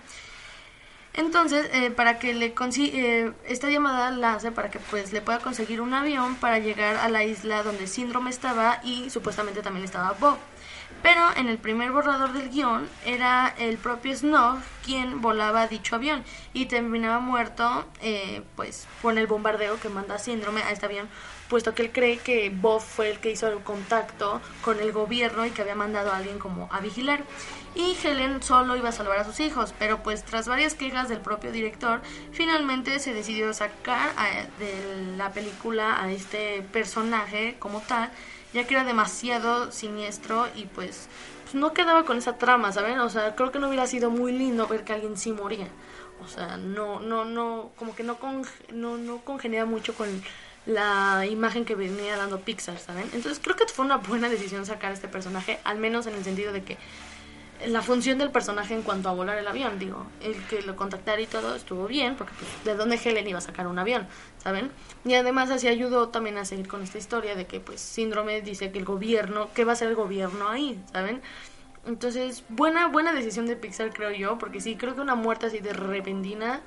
Entonces, 1.12 1.68
para 1.92 2.18
que 2.18 2.34
le 2.34 2.54
consiga, 2.54 3.32
esta 3.46 3.70
llamada 3.70 4.10
la 4.10 4.34
hace 4.34 4.50
para 4.50 4.70
que 4.70 4.80
pues 4.80 5.12
le 5.12 5.20
pueda 5.20 5.38
conseguir 5.38 5.80
un 5.80 5.94
avión 5.94 6.34
para 6.37 6.58
llegar 6.58 6.96
a 6.96 7.08
la 7.08 7.22
isla 7.22 7.62
donde 7.62 7.87
Síndrome 7.87 8.30
estaba 8.30 8.80
y 8.82 9.10
supuestamente 9.10 9.62
también 9.62 9.84
estaba 9.84 10.12
Bob. 10.18 10.38
Pero 11.04 11.20
en 11.36 11.48
el 11.48 11.58
primer 11.58 11.92
borrador 11.92 12.32
del 12.32 12.48
guion 12.48 12.88
era 13.04 13.54
el 13.58 13.76
propio 13.76 14.16
Snog 14.16 14.56
quien 14.82 15.20
volaba 15.20 15.66
dicho 15.66 15.96
avión 15.96 16.24
y 16.54 16.64
terminaba 16.64 17.20
muerto 17.20 17.84
eh, 18.00 18.42
pues 18.56 18.88
por 19.02 19.18
el 19.18 19.26
bombardeo 19.26 19.78
que 19.78 19.90
manda 19.90 20.18
Síndrome 20.18 20.62
a 20.62 20.70
este 20.70 20.86
avión, 20.86 21.06
puesto 21.50 21.74
que 21.74 21.82
él 21.82 21.92
cree 21.92 22.16
que 22.16 22.48
Bob 22.48 22.80
fue 22.80 23.10
el 23.10 23.18
que 23.18 23.30
hizo 23.30 23.48
el 23.48 23.58
contacto 23.58 24.40
con 24.62 24.80
el 24.80 24.92
gobierno 24.92 25.44
y 25.44 25.50
que 25.50 25.60
había 25.60 25.74
mandado 25.74 26.10
a 26.10 26.16
alguien 26.16 26.38
como 26.38 26.70
a 26.72 26.80
vigilar. 26.80 27.22
Y 27.74 27.98
Helen 28.02 28.42
solo 28.42 28.74
iba 28.74 28.88
a 28.88 28.92
salvar 28.92 29.18
a 29.18 29.24
sus 29.24 29.40
hijos, 29.40 29.74
pero 29.78 30.02
pues 30.02 30.24
tras 30.24 30.48
varias 30.48 30.72
quejas 30.72 31.10
del 31.10 31.20
propio 31.20 31.52
director, 31.52 32.00
finalmente 32.32 32.98
se 32.98 33.12
decidió 33.12 33.52
sacar 33.52 34.10
de 34.58 35.16
la 35.18 35.32
película 35.32 36.02
a 36.02 36.10
este 36.10 36.62
personaje 36.72 37.56
como 37.58 37.82
tal 37.82 38.10
ya 38.54 38.66
que 38.66 38.74
era 38.74 38.84
demasiado 38.84 39.70
siniestro 39.72 40.48
y 40.54 40.66
pues, 40.66 41.08
pues, 41.42 41.54
no 41.54 41.74
quedaba 41.74 42.04
con 42.04 42.16
esa 42.16 42.38
trama, 42.38 42.72
¿saben? 42.72 42.98
O 43.00 43.10
sea, 43.10 43.34
creo 43.34 43.50
que 43.52 43.58
no 43.58 43.68
hubiera 43.68 43.86
sido 43.86 44.10
muy 44.10 44.32
lindo 44.32 44.66
ver 44.68 44.84
que 44.84 44.92
alguien 44.92 45.18
sí 45.18 45.32
moría. 45.32 45.68
O 46.24 46.28
sea, 46.28 46.56
no, 46.56 47.00
no, 47.00 47.24
no, 47.24 47.72
como 47.76 47.94
que 47.94 48.04
no, 48.04 48.18
con, 48.18 48.46
no, 48.72 48.96
no 48.96 49.20
mucho 49.66 49.94
con 49.94 50.08
la 50.66 51.26
imagen 51.26 51.64
que 51.64 51.74
venía 51.74 52.16
dando 52.16 52.40
Pixar, 52.40 52.78
¿saben? 52.78 53.10
Entonces 53.12 53.40
creo 53.42 53.56
que 53.56 53.66
fue 53.66 53.84
una 53.84 53.98
buena 53.98 54.28
decisión 54.28 54.64
sacar 54.64 54.92
este 54.92 55.08
personaje, 55.08 55.58
al 55.64 55.78
menos 55.78 56.06
en 56.06 56.14
el 56.14 56.24
sentido 56.24 56.52
de 56.52 56.62
que 56.62 56.78
la 57.66 57.83
función 57.83 58.18
del 58.18 58.31
personaje 58.31 58.74
en 58.74 58.83
cuanto 58.83 59.09
a 59.09 59.12
volar 59.12 59.38
el 59.38 59.46
avión, 59.46 59.79
digo, 59.79 60.07
el 60.22 60.35
que 60.46 60.62
lo 60.62 60.77
contactara 60.77 61.20
y 61.20 61.27
todo 61.27 61.55
estuvo 61.55 61.87
bien, 61.87 62.16
porque 62.16 62.33
pues, 62.38 62.64
de 62.64 62.74
dónde 62.74 62.98
Helen 63.03 63.27
iba 63.29 63.38
a 63.38 63.42
sacar 63.42 63.66
un 63.66 63.79
avión, 63.79 64.07
¿saben? 64.38 64.70
Y 65.05 65.14
además 65.14 65.50
así 65.50 65.68
ayudó 65.68 66.09
también 66.09 66.38
a 66.38 66.44
seguir 66.44 66.68
con 66.68 66.83
esta 66.83 66.98
historia 66.98 67.35
de 67.35 67.46
que 67.46 67.61
pues 67.61 67.81
síndrome 67.81 68.40
dice 68.42 68.70
que 68.70 68.79
el 68.79 68.85
gobierno, 68.85 69.48
¿qué 69.55 69.64
va 69.64 69.72
a 69.72 69.74
hacer 69.74 69.88
el 69.88 69.94
gobierno 69.94 70.48
ahí? 70.48 70.81
¿Saben? 70.92 71.22
Entonces, 71.87 72.44
buena, 72.48 72.88
buena 72.88 73.12
decisión 73.12 73.46
de 73.46 73.57
Pixar 73.57 73.92
creo 73.92 74.11
yo, 74.11 74.38
porque 74.38 74.61
sí, 74.61 74.77
creo 74.77 74.94
que 74.94 75.00
una 75.00 75.14
muerte 75.14 75.46
así 75.46 75.59
de 75.59 75.72
repentina, 75.72 76.62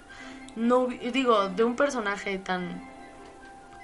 no, 0.56 0.88
digo, 0.88 1.50
de 1.50 1.64
un 1.64 1.76
personaje 1.76 2.38
tan 2.38 2.97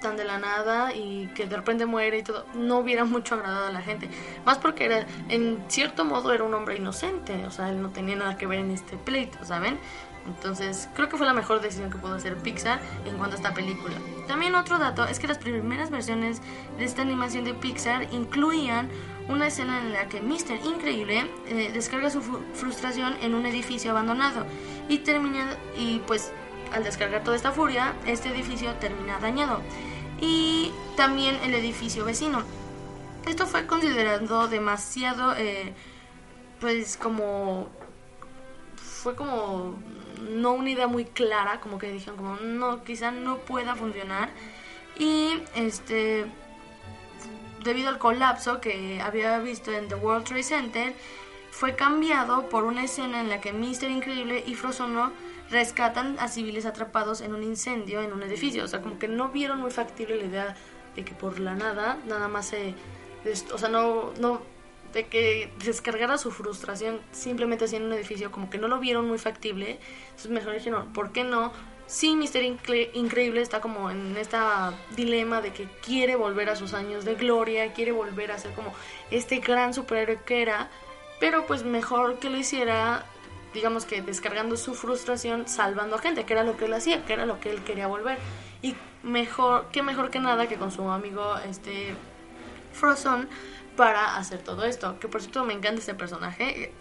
tan 0.04 0.18
de 0.18 0.24
la 0.24 0.38
nada 0.38 0.94
y 0.94 1.28
que 1.28 1.46
de 1.46 1.56
repente 1.56 1.86
muere 1.86 2.18
y 2.18 2.22
todo, 2.22 2.44
no 2.52 2.76
hubiera 2.76 3.06
mucho 3.06 3.36
agradado 3.36 3.68
a 3.68 3.72
la 3.72 3.80
gente. 3.80 4.10
Más 4.44 4.58
porque 4.58 4.84
era, 4.84 5.06
en 5.30 5.64
cierto 5.68 6.04
modo 6.04 6.30
era 6.34 6.44
un 6.44 6.52
hombre 6.52 6.76
inocente, 6.76 7.46
o 7.46 7.50
sea, 7.50 7.70
él 7.70 7.80
no 7.80 7.88
tenía 7.88 8.14
nada 8.14 8.36
que 8.36 8.46
ver 8.46 8.58
en 8.58 8.70
este 8.70 8.98
pleito, 8.98 9.42
¿saben? 9.46 9.78
Entonces, 10.26 10.90
creo 10.94 11.08
que 11.08 11.16
fue 11.16 11.26
la 11.26 11.32
mejor 11.32 11.62
decisión 11.62 11.90
que 11.90 11.96
pudo 11.96 12.16
hacer 12.16 12.36
Pixar 12.36 12.80
en 13.06 13.16
cuanto 13.16 13.36
a 13.36 13.38
esta 13.38 13.54
película. 13.54 13.94
También 14.28 14.54
otro 14.54 14.78
dato 14.78 15.06
es 15.06 15.18
que 15.18 15.26
las 15.26 15.38
primeras 15.38 15.90
versiones 15.90 16.42
de 16.76 16.84
esta 16.84 17.00
animación 17.00 17.44
de 17.44 17.54
Pixar 17.54 18.06
incluían 18.12 18.90
una 19.28 19.46
escena 19.46 19.80
en 19.80 19.94
la 19.94 20.06
que 20.10 20.20
Mr. 20.20 20.66
Increíble 20.66 21.30
eh, 21.46 21.70
descarga 21.72 22.10
su 22.10 22.20
frustración 22.52 23.16
en 23.22 23.34
un 23.34 23.46
edificio 23.46 23.90
abandonado 23.90 24.44
y 24.86 24.98
termina 24.98 25.56
y 25.78 26.00
pues 26.00 26.30
al 26.74 26.84
descargar 26.84 27.22
toda 27.22 27.36
esta 27.36 27.52
furia, 27.52 27.94
este 28.06 28.28
edificio 28.28 28.74
termina 28.74 29.18
dañado. 29.18 29.62
Y 30.20 30.72
también 30.96 31.36
el 31.42 31.54
edificio 31.54 32.04
vecino. 32.04 32.42
Esto 33.26 33.46
fue 33.46 33.66
considerado 33.66 34.48
demasiado, 34.48 35.34
eh, 35.36 35.72
pues 36.60 36.96
como, 36.96 37.68
fue 38.76 39.16
como 39.16 39.76
no 40.20 40.52
una 40.52 40.70
idea 40.70 40.86
muy 40.86 41.04
clara, 41.04 41.60
como 41.60 41.78
que 41.78 41.90
dijeron 41.90 42.16
como 42.16 42.36
no, 42.36 42.84
quizá 42.84 43.10
no 43.10 43.38
pueda 43.38 43.74
funcionar 43.74 44.30
y 44.98 45.42
este 45.54 46.26
debido 47.64 47.88
al 47.88 47.98
colapso 47.98 48.60
que 48.60 49.00
había 49.00 49.38
visto 49.38 49.72
en 49.72 49.88
The 49.88 49.94
World 49.94 50.24
Trade 50.24 50.42
Center 50.42 50.94
fue 51.50 51.74
cambiado 51.74 52.48
por 52.48 52.64
una 52.64 52.84
escena 52.84 53.20
en 53.20 53.28
la 53.28 53.40
que 53.40 53.52
Mr. 53.52 53.90
Increíble 53.90 54.44
y 54.46 54.54
Frozono 54.54 55.12
rescatan 55.50 56.16
a 56.18 56.28
civiles 56.28 56.66
atrapados 56.66 57.20
en 57.20 57.34
un 57.34 57.42
incendio 57.42 58.02
en 58.02 58.12
un 58.12 58.22
edificio. 58.22 58.64
O 58.64 58.68
sea, 58.68 58.80
como 58.80 58.98
que 58.98 59.08
no 59.08 59.28
vieron 59.28 59.60
muy 59.60 59.70
factible 59.70 60.16
la 60.16 60.24
idea 60.24 60.56
de 60.94 61.04
que 61.04 61.14
por 61.14 61.38
la 61.40 61.54
nada, 61.54 61.98
nada 62.06 62.28
más 62.28 62.46
se... 62.46 62.74
O 63.52 63.58
sea, 63.58 63.68
no, 63.68 64.12
no 64.18 64.42
de 64.92 65.08
que 65.08 65.52
descargara 65.64 66.16
su 66.18 66.30
frustración 66.30 67.00
simplemente 67.10 67.64
en 67.74 67.82
un 67.84 67.92
edificio, 67.92 68.30
como 68.30 68.48
que 68.48 68.58
no 68.58 68.68
lo 68.68 68.78
vieron 68.78 69.08
muy 69.08 69.18
factible. 69.18 69.78
Entonces 70.10 70.30
mejor 70.30 70.54
dijeron, 70.54 70.92
¿por 70.92 71.12
qué 71.12 71.24
no? 71.24 71.52
Sí, 71.86 72.16
Mister 72.16 72.42
Increíble 72.44 73.42
está 73.42 73.60
como 73.60 73.90
en 73.90 74.16
este 74.16 74.38
dilema 74.96 75.42
de 75.42 75.52
que 75.52 75.68
quiere 75.82 76.16
volver 76.16 76.48
a 76.48 76.56
sus 76.56 76.72
años 76.72 77.04
de 77.04 77.14
gloria, 77.14 77.72
quiere 77.74 77.92
volver 77.92 78.30
a 78.30 78.38
ser 78.38 78.52
como 78.54 78.72
este 79.10 79.40
gran 79.40 79.74
superhéroe 79.74 80.20
que 80.24 80.40
era, 80.40 80.70
pero 81.20 81.46
pues 81.46 81.62
mejor 81.64 82.18
que 82.20 82.30
lo 82.30 82.38
hiciera, 82.38 83.04
digamos 83.54 83.86
que 83.86 84.02
descargando 84.02 84.56
su 84.56 84.74
frustración, 84.74 85.48
salvando 85.48 85.96
a 85.96 85.98
gente, 85.98 86.24
que 86.24 86.32
era 86.34 86.42
lo 86.42 86.56
que 86.56 86.66
él 86.66 86.74
hacía, 86.74 87.04
que 87.06 87.14
era 87.14 87.24
lo 87.24 87.40
que 87.40 87.50
él 87.50 87.62
quería 87.62 87.86
volver. 87.86 88.18
Y 88.60 88.74
mejor, 89.02 89.68
que 89.70 89.82
mejor 89.82 90.10
que 90.10 90.20
nada 90.20 90.48
que 90.48 90.56
con 90.56 90.70
su 90.70 90.90
amigo 90.90 91.36
este 91.48 91.94
Frozone 92.72 93.26
para 93.76 94.16
hacer 94.16 94.40
todo 94.40 94.64
esto. 94.64 94.98
Que 94.98 95.08
por 95.08 95.22
cierto 95.22 95.44
me 95.44 95.54
encanta 95.54 95.80
este 95.80 95.94
personaje 95.94 96.72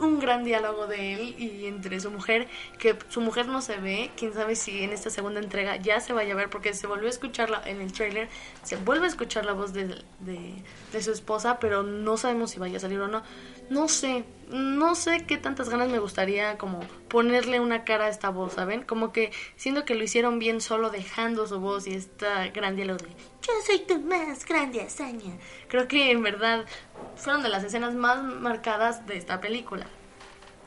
un 0.00 0.18
gran 0.18 0.44
diálogo 0.44 0.86
de 0.86 1.14
él 1.14 1.34
y 1.38 1.66
entre 1.66 2.00
su 2.00 2.10
mujer, 2.10 2.48
que 2.78 2.96
su 3.08 3.20
mujer 3.20 3.46
no 3.46 3.60
se 3.60 3.76
ve, 3.76 4.10
quién 4.16 4.32
sabe 4.32 4.56
si 4.56 4.82
en 4.82 4.92
esta 4.92 5.10
segunda 5.10 5.40
entrega 5.40 5.76
ya 5.76 6.00
se 6.00 6.12
vaya 6.12 6.32
a 6.32 6.36
ver, 6.36 6.50
porque 6.50 6.74
se 6.74 6.86
volvió 6.86 7.06
a 7.06 7.10
escuchar 7.10 7.62
en 7.66 7.80
el 7.80 7.92
trailer, 7.92 8.28
se 8.62 8.76
vuelve 8.76 9.04
a 9.04 9.08
escuchar 9.08 9.44
la 9.44 9.52
voz 9.52 9.72
de, 9.72 10.02
de, 10.20 11.02
su 11.02 11.12
esposa, 11.12 11.58
pero 11.60 11.82
no 11.82 12.16
sabemos 12.16 12.50
si 12.50 12.58
vaya 12.58 12.78
a 12.78 12.80
salir 12.80 13.00
o 13.00 13.08
no. 13.08 13.22
No 13.70 13.86
sé, 13.86 14.24
no 14.50 14.96
sé 14.96 15.24
qué 15.26 15.38
tantas 15.38 15.68
ganas 15.68 15.88
me 15.88 16.00
gustaría 16.00 16.58
como 16.58 16.80
ponerle 17.08 17.60
una 17.60 17.84
cara 17.84 18.06
a 18.06 18.08
esta 18.08 18.28
voz, 18.28 18.54
¿saben? 18.54 18.82
Como 18.82 19.12
que 19.12 19.30
siento 19.54 19.84
que 19.84 19.94
lo 19.94 20.02
hicieron 20.02 20.40
bien 20.40 20.60
solo 20.60 20.90
dejando 20.90 21.46
su 21.46 21.60
voz 21.60 21.86
y 21.86 21.94
esta 21.94 22.48
gran 22.48 22.74
diálogo 22.74 22.98
de 22.98 23.10
yo 23.10 23.52
soy 23.64 23.78
tu 23.78 24.00
más 24.00 24.44
grande 24.44 24.80
hazaña. 24.80 25.38
Creo 25.68 25.86
que 25.86 26.10
en 26.10 26.22
verdad 26.22 26.66
fueron 27.14 27.44
de 27.44 27.48
las 27.48 27.62
escenas 27.62 27.94
más 27.94 28.22
marcadas 28.22 29.06
de 29.06 29.16
esta 29.16 29.40
película. 29.40 29.86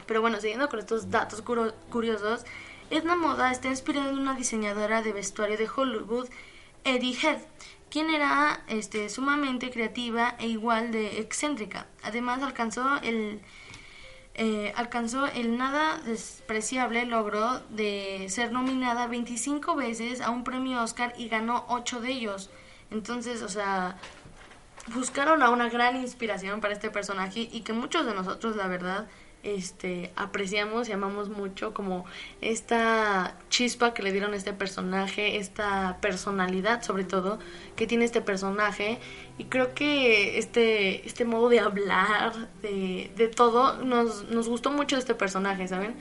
Pero 0.07 0.21
bueno, 0.21 0.39
siguiendo 0.39 0.69
con 0.69 0.79
estos 0.79 1.11
datos 1.11 1.43
curiosos, 1.89 2.45
Edna 2.89 3.17
Moda 3.17 3.51
está 3.51 3.67
inspirada 3.67 4.09
en 4.09 4.17
una 4.17 4.33
diseñadora 4.33 5.01
de 5.01 5.11
vestuario 5.11 5.57
de 5.57 5.67
Hollywood, 5.67 6.29
Eddie 6.85 7.17
Head, 7.21 7.39
quien 7.93 8.09
era 8.09 8.63
este, 8.69 9.07
sumamente 9.07 9.69
creativa 9.69 10.33
e 10.39 10.47
igual 10.47 10.91
de 10.91 11.19
excéntrica. 11.19 11.85
Además 12.01 12.41
alcanzó 12.41 12.97
el, 13.03 13.39
eh, 14.33 14.73
alcanzó 14.75 15.27
el 15.27 15.59
nada 15.59 15.99
despreciable 15.99 17.05
logro 17.05 17.59
de 17.69 18.25
ser 18.29 18.51
nominada 18.51 19.05
25 19.05 19.75
veces 19.75 20.21
a 20.21 20.31
un 20.31 20.43
premio 20.43 20.81
Oscar 20.81 21.13
y 21.19 21.29
ganó 21.29 21.65
8 21.69 22.01
de 22.01 22.09
ellos. 22.13 22.49
Entonces, 22.89 23.43
o 23.43 23.49
sea, 23.49 23.95
buscaron 24.87 25.43
a 25.43 25.51
una 25.51 25.69
gran 25.69 25.95
inspiración 25.95 26.61
para 26.61 26.73
este 26.73 26.89
personaje 26.89 27.41
y 27.41 27.61
que 27.61 27.73
muchos 27.73 28.07
de 28.07 28.15
nosotros, 28.15 28.55
la 28.55 28.65
verdad, 28.65 29.07
este, 29.43 30.11
apreciamos 30.15 30.87
y 30.87 30.93
amamos 30.93 31.29
mucho 31.29 31.73
como 31.73 32.05
esta 32.39 33.35
chispa 33.49 33.93
que 33.93 34.01
le 34.01 34.13
dieron 34.13 34.33
a 34.33 34.37
este 34.37 34.53
personaje, 34.53 35.37
esta 35.37 35.97
personalidad 36.01 36.81
sobre 36.81 37.03
todo 37.03 37.39
que 37.75 37.85
tiene 37.85 38.05
este 38.05 38.21
personaje 38.21 38.99
y 39.37 39.45
creo 39.45 39.73
que 39.75 40.37
este, 40.37 41.05
este 41.05 41.25
modo 41.25 41.49
de 41.49 41.59
hablar, 41.59 42.49
de, 42.61 43.11
de 43.15 43.27
todo, 43.27 43.83
nos, 43.83 44.23
nos 44.29 44.47
gustó 44.47 44.71
mucho 44.71 44.97
este 44.97 45.13
personaje, 45.13 45.67
¿saben? 45.67 45.95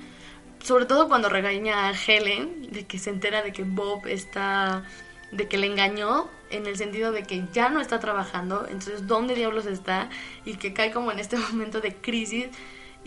Sobre 0.62 0.86
todo 0.86 1.08
cuando 1.08 1.28
regaña 1.28 1.88
a 1.88 1.92
Helen 1.92 2.70
de 2.70 2.86
que 2.86 2.98
se 2.98 3.10
entera 3.10 3.42
de 3.42 3.52
que 3.52 3.64
Bob 3.64 4.06
está, 4.06 4.84
de 5.32 5.48
que 5.48 5.58
le 5.58 5.66
engañó 5.66 6.28
en 6.50 6.66
el 6.66 6.76
sentido 6.76 7.10
de 7.10 7.24
que 7.24 7.44
ya 7.52 7.70
no 7.70 7.80
está 7.80 7.98
trabajando, 7.98 8.66
entonces 8.66 9.08
¿dónde 9.08 9.34
diablos 9.34 9.66
está? 9.66 10.10
Y 10.44 10.54
que 10.54 10.72
cae 10.72 10.92
como 10.92 11.10
en 11.10 11.18
este 11.18 11.36
momento 11.50 11.80
de 11.80 11.96
crisis 11.96 12.46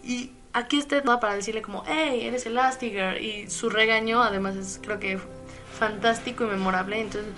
y 0.05 0.31
aquí 0.53 0.77
está 0.77 1.01
para 1.19 1.35
decirle 1.35 1.61
como, 1.61 1.83
hey, 1.87 2.21
eres 2.23 2.45
Elastigirl. 2.45 3.21
Y 3.21 3.49
su 3.49 3.69
regaño 3.69 4.23
además 4.23 4.55
es 4.55 4.79
creo 4.81 4.99
que 4.99 5.19
fantástico 5.77 6.45
y 6.45 6.47
memorable. 6.47 6.99
Entonces 6.99 7.33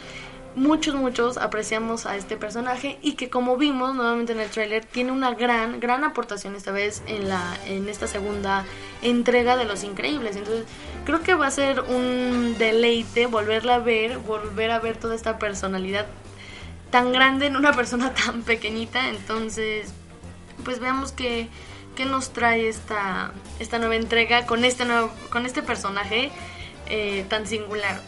muchos, 0.55 0.95
muchos 0.95 1.37
apreciamos 1.37 2.05
a 2.05 2.15
este 2.15 2.35
personaje 2.35 2.97
y 3.01 3.13
que 3.13 3.29
como 3.29 3.57
vimos 3.57 3.95
nuevamente 3.95 4.33
en 4.33 4.39
el 4.39 4.49
tráiler 4.49 4.85
tiene 4.85 5.11
una 5.11 5.33
gran, 5.33 5.79
gran 5.79 6.03
aportación 6.03 6.55
esta 6.55 6.71
vez 6.71 7.03
en, 7.07 7.29
la, 7.29 7.57
en 7.67 7.87
esta 7.87 8.07
segunda 8.07 8.65
entrega 9.01 9.55
de 9.55 9.65
Los 9.65 9.83
Increíbles. 9.83 10.35
Entonces 10.35 10.65
creo 11.05 11.21
que 11.21 11.35
va 11.35 11.47
a 11.47 11.51
ser 11.51 11.81
un 11.81 12.55
deleite 12.57 13.27
volverla 13.27 13.75
a 13.75 13.79
ver, 13.79 14.17
volver 14.19 14.71
a 14.71 14.79
ver 14.79 14.97
toda 14.97 15.15
esta 15.15 15.37
personalidad 15.37 16.05
tan 16.89 17.11
grande 17.11 17.45
en 17.45 17.55
una 17.55 17.73
persona 17.73 18.13
tan 18.25 18.41
pequeñita. 18.41 19.09
Entonces, 19.09 19.93
pues 20.63 20.79
veamos 20.79 21.11
que 21.11 21.49
qué 21.97 22.05
nos 22.05 22.31
trae 22.31 22.69
esta, 22.69 23.31
esta 23.59 23.79
nueva 23.79 23.95
entrega 23.95 24.45
con 24.45 24.63
este, 24.63 24.85
nuevo, 24.85 25.11
con 25.31 25.47
este 25.47 25.63
personaje 25.63 26.31
eh, 26.85 27.25
tan 27.27 27.47
singular. 27.47 27.99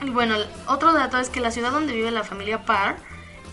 Y 0.00 0.10
bueno, 0.10 0.36
otro 0.68 0.92
dato 0.92 1.18
es 1.18 1.28
que 1.28 1.40
la 1.40 1.50
ciudad 1.50 1.72
donde 1.72 1.92
vive 1.92 2.12
la 2.12 2.22
familia 2.22 2.64
Parr 2.64 2.96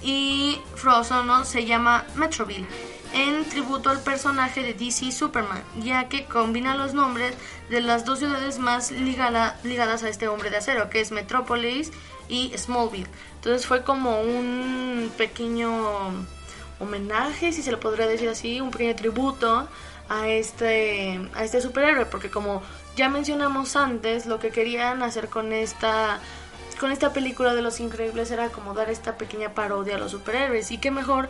y 0.04 0.60
Frozono 0.76 1.44
se 1.44 1.66
llama 1.66 2.06
Metroville, 2.16 2.68
en 3.14 3.46
tributo 3.46 3.90
al 3.90 4.00
personaje 4.00 4.62
de 4.62 4.76
DC 4.76 5.12
Superman, 5.12 5.64
ya 5.82 6.08
que 6.08 6.26
combina 6.26 6.76
los 6.76 6.94
nombres 6.94 7.34
de 7.70 7.82
las 7.82 8.06
dos 8.06 8.20
ciudades 8.20 8.60
más 8.60 8.92
ligadas 8.92 10.04
a 10.04 10.10
este 10.10 10.28
hombre 10.28 10.52
de 10.52 10.58
acero, 10.58 10.92
que 10.92 11.02
es 11.02 11.12
Metropolis 11.12 11.92
y 12.30 12.54
Smallville. 12.56 13.08
Entonces 13.38 13.66
fue 13.66 13.84
como 13.84 14.22
un 14.22 15.12
pequeño 15.18 15.72
homenaje, 16.84 17.52
si 17.52 17.62
se 17.62 17.72
lo 17.72 17.80
podría 17.80 18.08
decir 18.08 18.30
así, 18.30 18.62
un 18.62 18.72
pequeño 18.72 18.96
tributo 18.96 19.68
a 20.10 20.28
este, 20.28 21.20
a 21.34 21.44
este 21.44 21.62
superhéroe, 21.62 22.06
porque 22.06 22.30
como 22.30 22.62
ya 22.96 23.10
mencionamos 23.10 23.76
antes, 23.76 24.26
lo 24.26 24.40
que 24.40 24.52
querían 24.52 25.02
hacer 25.02 25.28
con 25.28 25.54
esta, 25.54 26.20
con 26.80 26.92
esta 26.92 27.14
película 27.14 27.56
de 27.56 27.62
Los 27.62 27.80
Increíbles 27.80 28.32
era 28.32 28.50
como 28.50 28.74
dar 28.74 28.90
esta 28.90 29.18
pequeña 29.18 29.54
parodia 29.54 29.96
a 29.96 30.00
los 30.00 30.12
superhéroes, 30.12 30.72
y 30.72 30.78
qué 30.78 30.92
mejor 30.92 31.30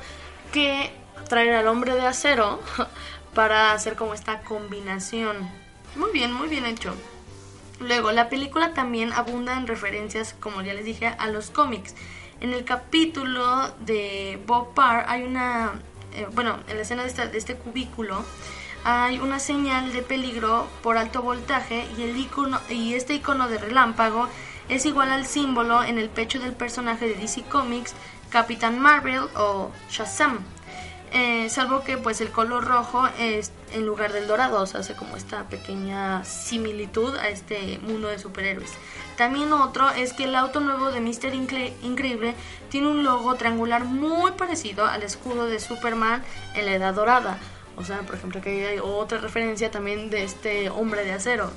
que 0.52 0.92
traer 1.30 1.54
al 1.54 1.68
hombre 1.68 1.96
de 1.96 2.06
acero 2.06 2.60
para 3.34 3.72
hacer 3.72 3.96
como 3.96 4.14
esta 4.14 4.42
combinación. 4.42 5.50
Muy 5.96 6.12
bien, 6.12 6.34
muy 6.34 6.48
bien 6.48 6.66
hecho. 6.66 6.94
Luego, 7.80 8.12
la 8.12 8.30
película 8.30 8.74
también 8.74 9.14
abunda 9.14 9.58
en 9.58 9.68
referencias, 9.68 10.36
como 10.40 10.62
ya 10.62 10.74
les 10.74 10.86
dije, 10.86 11.08
a 11.08 11.28
los 11.28 11.50
cómics. 11.50 11.96
En 12.44 12.52
el 12.52 12.66
capítulo 12.66 13.70
de 13.86 14.38
Bob 14.46 14.74
Parr 14.74 15.06
hay 15.08 15.24
una, 15.24 15.76
eh, 16.14 16.28
bueno, 16.34 16.60
en 16.68 16.76
la 16.76 16.82
escena 16.82 17.06
de, 17.06 17.38
este 17.38 17.56
cubículo 17.56 18.22
hay 18.84 19.18
una 19.20 19.40
señal 19.40 19.94
de 19.94 20.02
peligro 20.02 20.68
por 20.82 20.98
alto 20.98 21.22
voltaje 21.22 21.88
y, 21.98 22.02
el 22.02 22.18
icono, 22.18 22.60
y 22.70 22.96
este 22.96 23.14
icono 23.14 23.48
de 23.48 23.60
relámpago 23.60 24.28
es 24.68 24.86
igual 24.86 25.14
al 25.14 25.26
símbolo 25.26 25.86
en 25.86 25.98
el 25.98 26.10
pecho 26.10 26.38
del 26.42 26.52
personaje 26.52 27.08
de 27.08 27.16
DC 27.16 27.44
Comics, 27.44 27.94
Capitán 28.30 28.78
Marvel 28.78 29.22
o 29.38 29.72
Shazam. 29.90 30.40
Eh, 31.14 31.48
salvo 31.50 31.86
que 31.86 31.96
pues 31.96 32.20
el 32.20 32.30
color 32.30 32.66
rojo 32.66 33.08
es 33.20 33.54
en 33.74 33.86
lugar 33.86 34.14
del 34.14 34.28
dorado, 34.28 34.62
o 34.62 34.66
sea, 34.66 34.82
hace 34.82 34.96
como 34.96 35.18
esta 35.18 35.44
pequeña 35.50 36.24
similitud 36.24 37.16
a 37.16 37.30
este 37.30 37.80
mundo 37.80 38.08
de 38.08 38.20
superhéroes. 38.20 38.72
También 39.18 39.52
otro 39.54 39.90
es 39.92 40.14
que 40.14 40.24
el 40.24 40.36
auto 40.36 40.60
nuevo 40.60 40.92
de 40.92 41.02
Mr. 41.02 41.34
Increíble 41.34 42.36
tiene 42.70 42.88
un 42.88 43.04
logo 43.04 43.36
triangular 43.36 43.84
muy 43.84 44.32
parecido 44.32 44.86
al 44.86 45.04
escudo 45.04 45.46
de 45.46 45.60
Superman 45.60 46.24
en 46.56 46.66
la 46.66 46.74
Edad 46.74 46.94
Dorada. 46.94 47.38
O 47.76 47.84
sea, 47.84 48.02
por 48.02 48.16
ejemplo, 48.16 48.40
aquí 48.40 48.50
hay 48.50 48.80
otra 48.80 49.18
referencia 49.18 49.72
también 49.72 50.10
de 50.10 50.24
este 50.24 50.70
hombre 50.70 51.04
de 51.04 51.14
acero. 51.14 51.52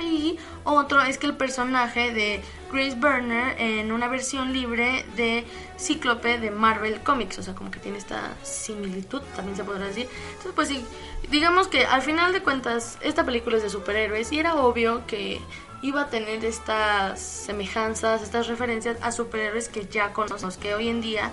Y 0.00 0.38
otro 0.64 1.02
es 1.02 1.18
que 1.18 1.26
el 1.26 1.36
personaje 1.36 2.12
de 2.12 2.42
Grace 2.72 2.96
Burner 2.96 3.56
en 3.58 3.92
una 3.92 4.08
versión 4.08 4.52
libre 4.52 5.04
de 5.16 5.44
Cíclope 5.78 6.38
de 6.38 6.50
Marvel 6.50 7.00
Comics, 7.02 7.38
o 7.38 7.42
sea, 7.42 7.54
como 7.54 7.70
que 7.70 7.80
tiene 7.80 7.98
esta 7.98 8.34
similitud, 8.42 9.22
también 9.36 9.56
se 9.56 9.64
podrá 9.64 9.86
decir. 9.86 10.08
Entonces, 10.28 10.52
pues 10.54 10.68
sí, 10.68 10.84
digamos 11.30 11.68
que 11.68 11.86
al 11.86 12.02
final 12.02 12.32
de 12.32 12.42
cuentas, 12.42 12.98
esta 13.00 13.24
película 13.24 13.56
es 13.56 13.62
de 13.62 13.70
superhéroes 13.70 14.32
y 14.32 14.38
era 14.38 14.54
obvio 14.54 15.06
que 15.06 15.40
iba 15.82 16.02
a 16.02 16.10
tener 16.10 16.44
estas 16.44 17.20
semejanzas, 17.20 18.22
estas 18.22 18.46
referencias 18.48 18.98
a 19.02 19.12
superhéroes 19.12 19.68
que 19.68 19.86
ya 19.86 20.12
conocemos, 20.12 20.56
que 20.56 20.74
hoy 20.74 20.88
en 20.88 21.00
día 21.00 21.30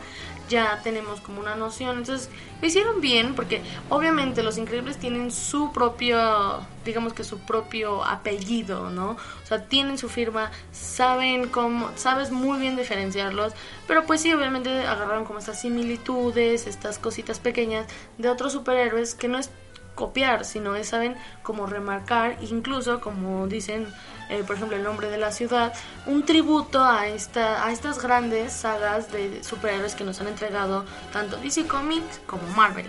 ya 0.49 0.81
tenemos 0.83 1.21
como 1.21 1.39
una 1.39 1.55
noción. 1.55 1.97
Entonces, 1.97 2.29
lo 2.61 2.67
hicieron 2.67 3.01
bien 3.01 3.35
porque 3.35 3.61
obviamente 3.89 4.43
los 4.43 4.57
increíbles 4.57 4.97
tienen 4.97 5.31
su 5.31 5.71
propio, 5.71 6.61
digamos 6.85 7.13
que 7.13 7.23
su 7.23 7.39
propio 7.39 8.03
apellido, 8.03 8.89
¿no? 8.89 9.11
O 9.11 9.45
sea, 9.45 9.65
tienen 9.65 9.97
su 9.97 10.09
firma, 10.09 10.51
saben 10.71 11.49
cómo, 11.49 11.91
sabes 11.95 12.31
muy 12.31 12.59
bien 12.59 12.75
diferenciarlos, 12.75 13.53
pero 13.87 14.05
pues 14.05 14.21
sí, 14.21 14.33
obviamente 14.33 14.69
agarraron 14.69 15.25
como 15.25 15.39
estas 15.39 15.61
similitudes, 15.61 16.67
estas 16.67 16.99
cositas 16.99 17.39
pequeñas 17.39 17.87
de 18.17 18.29
otros 18.29 18.53
superhéroes 18.53 19.15
que 19.15 19.27
no 19.27 19.37
es 19.37 19.49
copiar, 19.97 20.45
sino 20.45 20.77
es 20.77 20.87
saben 20.87 21.17
cómo 21.43 21.65
remarcar, 21.65 22.37
incluso 22.41 23.01
como 23.01 23.47
dicen 23.47 23.87
eh, 24.29 24.43
por 24.45 24.57
ejemplo, 24.57 24.75
El 24.75 24.83
nombre 24.83 25.09
de 25.09 25.17
la 25.17 25.31
ciudad, 25.31 25.73
un 26.05 26.25
tributo 26.25 26.83
a, 26.83 27.07
esta, 27.07 27.65
a 27.65 27.71
estas 27.71 28.01
grandes 28.01 28.51
sagas 28.51 29.11
de 29.11 29.43
superhéroes 29.43 29.95
que 29.95 30.03
nos 30.03 30.19
han 30.19 30.27
entregado 30.27 30.85
tanto 31.13 31.37
DC 31.37 31.65
Comics 31.67 32.19
como 32.25 32.45
Marvel. 32.55 32.87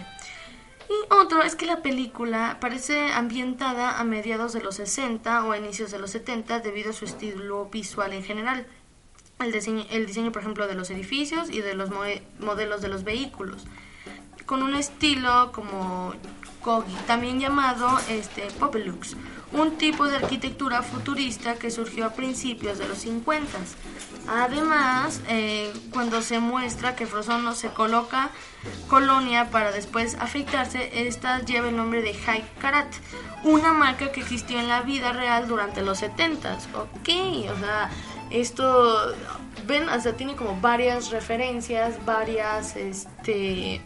Y 0.88 1.14
otro 1.14 1.42
es 1.42 1.54
que 1.54 1.66
la 1.66 1.82
película 1.82 2.56
parece 2.60 3.12
ambientada 3.12 4.00
a 4.00 4.04
mediados 4.04 4.52
de 4.52 4.62
los 4.62 4.76
60 4.76 5.44
o 5.44 5.52
a 5.52 5.58
inicios 5.58 5.90
de 5.90 5.98
los 5.98 6.10
70 6.10 6.60
debido 6.60 6.90
a 6.90 6.94
su 6.94 7.04
estilo 7.04 7.66
visual 7.66 8.12
en 8.14 8.24
general. 8.24 8.66
El 9.38 9.52
diseño, 9.52 9.84
el 9.90 10.06
diseño 10.06 10.32
por 10.32 10.42
ejemplo, 10.42 10.66
de 10.66 10.74
los 10.74 10.90
edificios 10.90 11.50
y 11.50 11.60
de 11.60 11.74
los 11.74 11.90
modelos 12.40 12.80
de 12.80 12.88
los 12.88 13.04
vehículos. 13.04 13.66
Con 14.46 14.62
un 14.62 14.74
estilo 14.74 15.52
como 15.52 16.14
Kogi, 16.68 16.92
también 17.06 17.40
llamado 17.40 17.98
este, 18.10 18.42
Popelux 18.60 19.16
un 19.52 19.78
tipo 19.78 20.06
de 20.06 20.16
arquitectura 20.16 20.82
futurista 20.82 21.54
que 21.54 21.70
surgió 21.70 22.04
a 22.04 22.10
principios 22.10 22.76
de 22.76 22.86
los 22.86 22.98
50. 22.98 23.48
Además, 24.28 25.22
eh, 25.28 25.72
cuando 25.90 26.20
se 26.20 26.40
muestra 26.40 26.94
que 26.94 27.06
Frozono 27.06 27.54
se 27.54 27.68
coloca 27.68 28.28
colonia 28.86 29.50
para 29.50 29.72
después 29.72 30.16
afeitarse, 30.20 31.08
esta 31.08 31.40
lleva 31.40 31.70
el 31.70 31.76
nombre 31.76 32.02
de 32.02 32.12
High 32.12 32.44
Karat, 32.60 32.92
una 33.44 33.72
marca 33.72 34.12
que 34.12 34.20
existió 34.20 34.60
en 34.60 34.68
la 34.68 34.82
vida 34.82 35.14
real 35.14 35.48
durante 35.48 35.80
los 35.80 36.00
70. 36.00 36.58
Ok, 36.74 37.08
o 37.50 37.58
sea, 37.58 37.88
esto, 38.28 39.14
ven, 39.66 39.88
o 39.88 39.98
sea, 39.98 40.12
tiene 40.14 40.36
como 40.36 40.60
varias 40.60 41.10
referencias, 41.10 42.04
varias, 42.04 42.76
este 42.76 43.80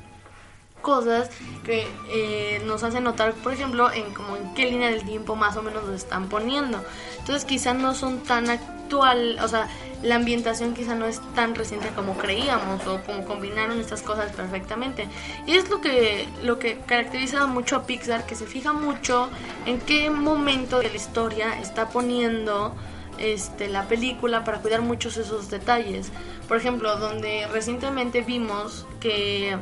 cosas 0.82 1.30
que 1.64 1.86
eh, 2.10 2.60
nos 2.66 2.82
hacen 2.82 3.04
notar, 3.04 3.32
por 3.34 3.52
ejemplo, 3.52 3.90
en 3.92 4.12
como 4.12 4.36
en 4.36 4.52
qué 4.54 4.70
línea 4.70 4.90
del 4.90 5.04
tiempo 5.04 5.36
más 5.36 5.56
o 5.56 5.62
menos 5.62 5.84
nos 5.84 5.94
están 5.94 6.28
poniendo. 6.28 6.84
Entonces 7.18 7.44
quizás 7.44 7.76
no 7.76 7.94
son 7.94 8.20
tan 8.20 8.50
actual, 8.50 9.38
o 9.42 9.48
sea, 9.48 9.68
la 10.02 10.16
ambientación 10.16 10.74
quizá 10.74 10.94
no 10.94 11.06
es 11.06 11.20
tan 11.34 11.54
reciente 11.54 11.88
como 11.94 12.18
creíamos 12.18 12.84
o 12.86 13.00
como 13.02 13.24
combinaron 13.24 13.80
estas 13.80 14.02
cosas 14.02 14.32
perfectamente. 14.32 15.08
Y 15.46 15.54
es 15.54 15.70
lo 15.70 15.80
que 15.80 16.28
lo 16.42 16.58
que 16.58 16.78
caracteriza 16.80 17.46
mucho 17.46 17.76
a 17.76 17.86
Pixar, 17.86 18.26
que 18.26 18.34
se 18.34 18.46
fija 18.46 18.72
mucho 18.72 19.30
en 19.64 19.80
qué 19.80 20.10
momento 20.10 20.80
de 20.80 20.90
la 20.90 20.96
historia 20.96 21.58
está 21.60 21.88
poniendo 21.88 22.74
este, 23.18 23.68
la 23.68 23.86
película 23.86 24.42
para 24.44 24.58
cuidar 24.58 24.82
muchos 24.82 25.16
esos 25.16 25.48
detalles. 25.48 26.10
Por 26.48 26.56
ejemplo, 26.56 26.96
donde 26.96 27.46
recientemente 27.46 28.22
vimos 28.22 28.86
que 29.00 29.56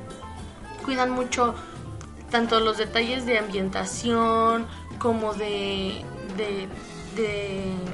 cuidan 0.81 1.11
mucho 1.11 1.55
tanto 2.31 2.61
los 2.61 2.79
detalles 2.79 3.27
de 3.27 3.39
ambientación 3.39 4.67
como 4.99 5.35
de, 5.35 6.05
de, 6.37 6.69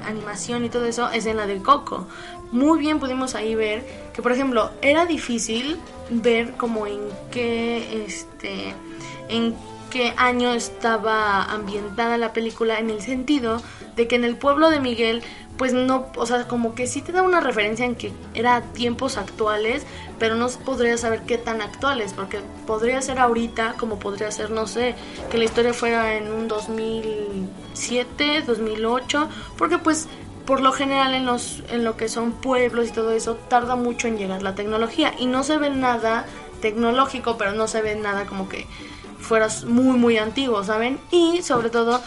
animación 0.05 0.63
y 0.63 0.69
todo 0.69 0.85
eso 0.85 1.09
es 1.09 1.25
en 1.25 1.37
la 1.37 1.47
de 1.47 1.61
Coco. 1.61 2.07
Muy 2.51 2.79
bien 2.79 2.99
pudimos 2.99 3.35
ahí 3.35 3.55
ver 3.55 3.85
que, 4.13 4.21
por 4.21 4.31
ejemplo, 4.31 4.71
era 4.81 5.05
difícil 5.05 5.77
ver 6.09 6.53
como 6.53 6.87
en 6.87 6.99
qué, 7.29 8.05
este, 8.05 8.73
en 9.27 9.53
qué 9.89 10.13
año 10.15 10.53
estaba 10.53 11.43
ambientada 11.43 12.17
la 12.17 12.31
película 12.31 12.79
en 12.79 12.89
el 12.89 13.01
sentido 13.01 13.61
de 13.97 14.07
que 14.07 14.15
en 14.15 14.23
el 14.23 14.37
pueblo 14.37 14.69
de 14.69 14.79
Miguel 14.79 15.23
pues 15.57 15.73
no, 15.73 16.07
o 16.15 16.25
sea, 16.25 16.47
como 16.47 16.75
que 16.75 16.87
sí 16.87 17.01
te 17.01 17.11
da 17.11 17.23
una 17.23 17.39
referencia 17.39 17.85
en 17.85 17.95
que 17.95 18.11
era 18.33 18.61
tiempos 18.61 19.17
actuales, 19.17 19.85
pero 20.19 20.35
no 20.35 20.47
podría 20.49 20.97
saber 20.97 21.23
qué 21.23 21.37
tan 21.37 21.61
actuales, 21.61 22.13
porque 22.13 22.39
podría 22.65 23.01
ser 23.01 23.19
ahorita, 23.19 23.73
como 23.77 23.99
podría 23.99 24.31
ser, 24.31 24.51
no 24.51 24.67
sé, 24.67 24.95
que 25.31 25.37
la 25.37 25.45
historia 25.45 25.73
fuera 25.73 26.15
en 26.15 26.31
un 26.31 26.47
2007, 26.47 28.43
2008, 28.45 29.29
porque 29.57 29.79
pues 29.79 30.07
por 30.45 30.61
lo 30.61 30.71
general 30.71 31.13
en 31.13 31.25
los 31.25 31.61
en 31.71 31.83
lo 31.83 31.97
que 31.97 32.07
son 32.07 32.31
pueblos 32.31 32.87
y 32.87 32.91
todo 32.91 33.11
eso 33.11 33.35
tarda 33.35 33.75
mucho 33.75 34.07
en 34.07 34.17
llegar 34.17 34.43
la 34.43 34.55
tecnología 34.55 35.13
y 35.19 35.25
no 35.25 35.43
se 35.43 35.57
ve 35.57 35.69
nada 35.69 36.25
tecnológico, 36.61 37.37
pero 37.37 37.51
no 37.51 37.67
se 37.67 37.81
ve 37.81 37.95
nada 37.95 38.25
como 38.25 38.47
que 38.47 38.65
fueras 39.27 39.65
muy 39.65 39.97
muy 39.97 40.17
antiguo, 40.17 40.63
¿saben? 40.63 40.99
Y 41.11 41.41
sobre 41.43 41.69
todo 41.69 42.01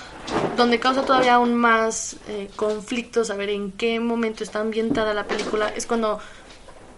donde 0.57 0.81
causa 0.81 1.03
todavía 1.03 1.35
aún 1.35 1.55
más 1.55 2.17
eh, 2.29 2.51
conflicto 2.57 3.25
saber 3.25 3.51
en 3.51 3.73
qué 3.73 4.01
momento 4.01 4.43
está 4.43 4.61
ambientada 4.61 5.15
la 5.15 5.25
película 5.25 5.69
es 5.69 5.87
cuando 5.87 6.19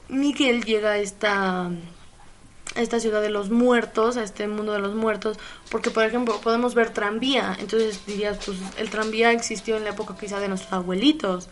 Miguel 0.09 0.65
llega 0.65 0.91
a 0.91 0.99
esta, 0.99 1.67
a 1.67 2.81
esta 2.81 3.01
ciudad 3.01 3.23
de 3.23 3.31
los 3.31 3.51
muertos, 3.51 4.17
a 4.17 4.23
este 4.23 4.47
mundo 4.47 4.73
de 4.73 4.79
los 4.79 4.95
muertos, 4.95 5.39
porque 5.71 5.91
por 5.91 6.05
ejemplo 6.05 6.41
podemos 6.41 6.75
ver 6.75 6.91
tranvía, 6.91 7.57
entonces 7.59 8.05
dirías, 8.07 8.39
pues 8.45 8.59
el 8.77 8.91
tranvía 8.91 9.33
existió 9.33 9.77
en 9.77 9.85
la 9.85 9.91
época 9.91 10.17
quizá 10.19 10.39
de 10.39 10.49
nuestros 10.49 10.73
abuelitos, 10.73 11.49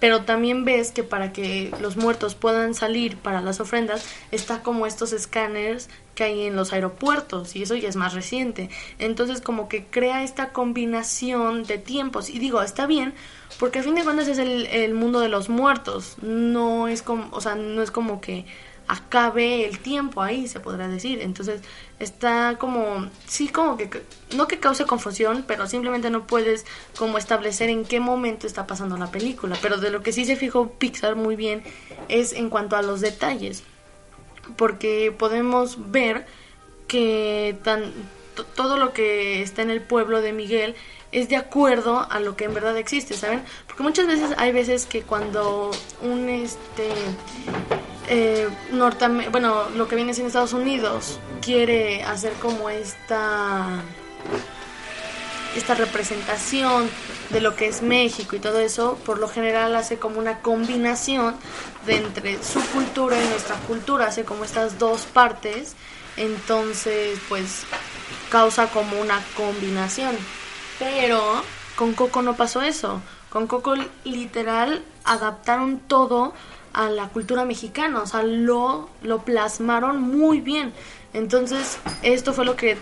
pero 0.00 0.22
también 0.22 0.64
ves 0.64 0.92
que 0.92 1.04
para 1.04 1.32
que 1.32 1.72
los 1.80 1.96
muertos 1.96 2.34
puedan 2.34 2.74
salir 2.74 3.16
para 3.16 3.40
las 3.40 3.60
ofrendas 3.60 4.04
está 4.32 4.62
como 4.62 4.86
estos 4.86 5.12
escáneres 5.12 5.88
que 6.14 6.24
hay 6.24 6.46
en 6.46 6.56
los 6.56 6.72
aeropuertos 6.72 7.54
y 7.54 7.62
eso 7.62 7.74
ya 7.76 7.88
es 7.88 7.96
más 7.96 8.14
reciente. 8.14 8.70
Entonces 8.98 9.40
como 9.40 9.68
que 9.68 9.86
crea 9.86 10.22
esta 10.22 10.52
combinación 10.52 11.64
de 11.64 11.78
tiempos 11.78 12.30
y 12.30 12.38
digo, 12.38 12.62
está 12.62 12.86
bien 12.86 13.14
porque 13.58 13.80
a 13.80 13.82
fin 13.82 13.94
de 13.94 14.04
cuentas 14.04 14.28
es 14.28 14.38
el, 14.38 14.66
el 14.66 14.94
mundo 14.94 15.20
de 15.20 15.28
los 15.28 15.48
muertos, 15.48 16.16
no 16.22 16.88
es 16.88 17.02
como, 17.02 17.28
o 17.32 17.40
sea, 17.40 17.54
no 17.54 17.82
es 17.82 17.90
como 17.90 18.20
que 18.20 18.46
acabe 18.90 19.64
el 19.64 19.78
tiempo 19.78 20.20
ahí, 20.20 20.48
se 20.48 20.58
podrá 20.58 20.88
decir. 20.88 21.20
Entonces 21.22 21.62
está 22.00 22.56
como, 22.58 23.08
sí, 23.24 23.48
como 23.48 23.76
que, 23.76 23.88
no 24.34 24.48
que 24.48 24.58
cause 24.58 24.84
confusión, 24.84 25.44
pero 25.46 25.68
simplemente 25.68 26.10
no 26.10 26.26
puedes 26.26 26.66
como 26.98 27.16
establecer 27.16 27.70
en 27.70 27.84
qué 27.84 28.00
momento 28.00 28.48
está 28.48 28.66
pasando 28.66 28.96
la 28.96 29.12
película. 29.12 29.56
Pero 29.62 29.76
de 29.76 29.90
lo 29.90 30.02
que 30.02 30.12
sí 30.12 30.24
se 30.24 30.34
fijó 30.34 30.72
Pixar 30.72 31.14
muy 31.14 31.36
bien 31.36 31.62
es 32.08 32.32
en 32.32 32.50
cuanto 32.50 32.74
a 32.74 32.82
los 32.82 33.00
detalles, 33.00 33.62
porque 34.56 35.14
podemos 35.16 35.92
ver 35.92 36.26
que 36.88 37.56
tan, 37.62 37.92
todo 38.56 38.76
lo 38.76 38.92
que 38.92 39.40
está 39.40 39.62
en 39.62 39.70
el 39.70 39.82
pueblo 39.82 40.20
de 40.20 40.32
Miguel 40.32 40.74
es 41.12 41.28
de 41.28 41.36
acuerdo 41.36 42.08
a 42.10 42.18
lo 42.18 42.34
que 42.34 42.44
en 42.44 42.54
verdad 42.54 42.76
existe, 42.76 43.14
¿saben? 43.14 43.44
Porque 43.68 43.84
muchas 43.84 44.08
veces 44.08 44.32
hay 44.36 44.50
veces 44.50 44.86
que 44.86 45.02
cuando 45.02 45.70
un 46.02 46.28
este 46.28 46.90
eh, 48.10 48.48
bueno, 49.30 49.70
lo 49.70 49.86
que 49.86 49.94
viene 49.94 50.14
siendo 50.14 50.28
Estados 50.28 50.52
Unidos 50.52 51.20
quiere 51.40 52.02
hacer 52.02 52.32
como 52.34 52.68
esta 52.68 53.82
esta 55.56 55.74
representación 55.74 56.88
de 57.30 57.40
lo 57.40 57.54
que 57.54 57.66
es 57.66 57.82
México 57.82 58.36
y 58.36 58.40
todo 58.40 58.58
eso, 58.58 58.98
por 59.04 59.18
lo 59.18 59.28
general 59.28 59.74
hace 59.76 59.98
como 59.98 60.18
una 60.18 60.40
combinación 60.40 61.36
de 61.86 61.96
entre 61.96 62.42
su 62.42 62.60
cultura 62.70 63.16
y 63.22 63.28
nuestra 63.28 63.56
cultura, 63.66 64.06
hace 64.06 64.24
como 64.24 64.44
estas 64.44 64.78
dos 64.78 65.02
partes, 65.02 65.74
entonces 66.16 67.18
pues 67.28 67.62
causa 68.30 68.68
como 68.68 69.00
una 69.00 69.20
combinación. 69.36 70.16
Pero 70.78 71.42
con 71.76 71.94
Coco 71.94 72.22
no 72.22 72.36
pasó 72.36 72.62
eso. 72.62 73.00
Con 73.28 73.46
Coco 73.46 73.74
literal 74.04 74.84
adaptaron 75.04 75.78
todo 75.78 76.34
a 76.72 76.88
la 76.90 77.08
cultura 77.08 77.44
mexicana, 77.44 78.02
o 78.02 78.06
sea, 78.06 78.22
lo, 78.22 78.88
lo 79.02 79.22
plasmaron 79.22 80.00
muy 80.00 80.40
bien. 80.40 80.72
Entonces, 81.12 81.78
esto 82.02 82.32
fue 82.32 82.44
lo 82.44 82.56
que 82.56 82.76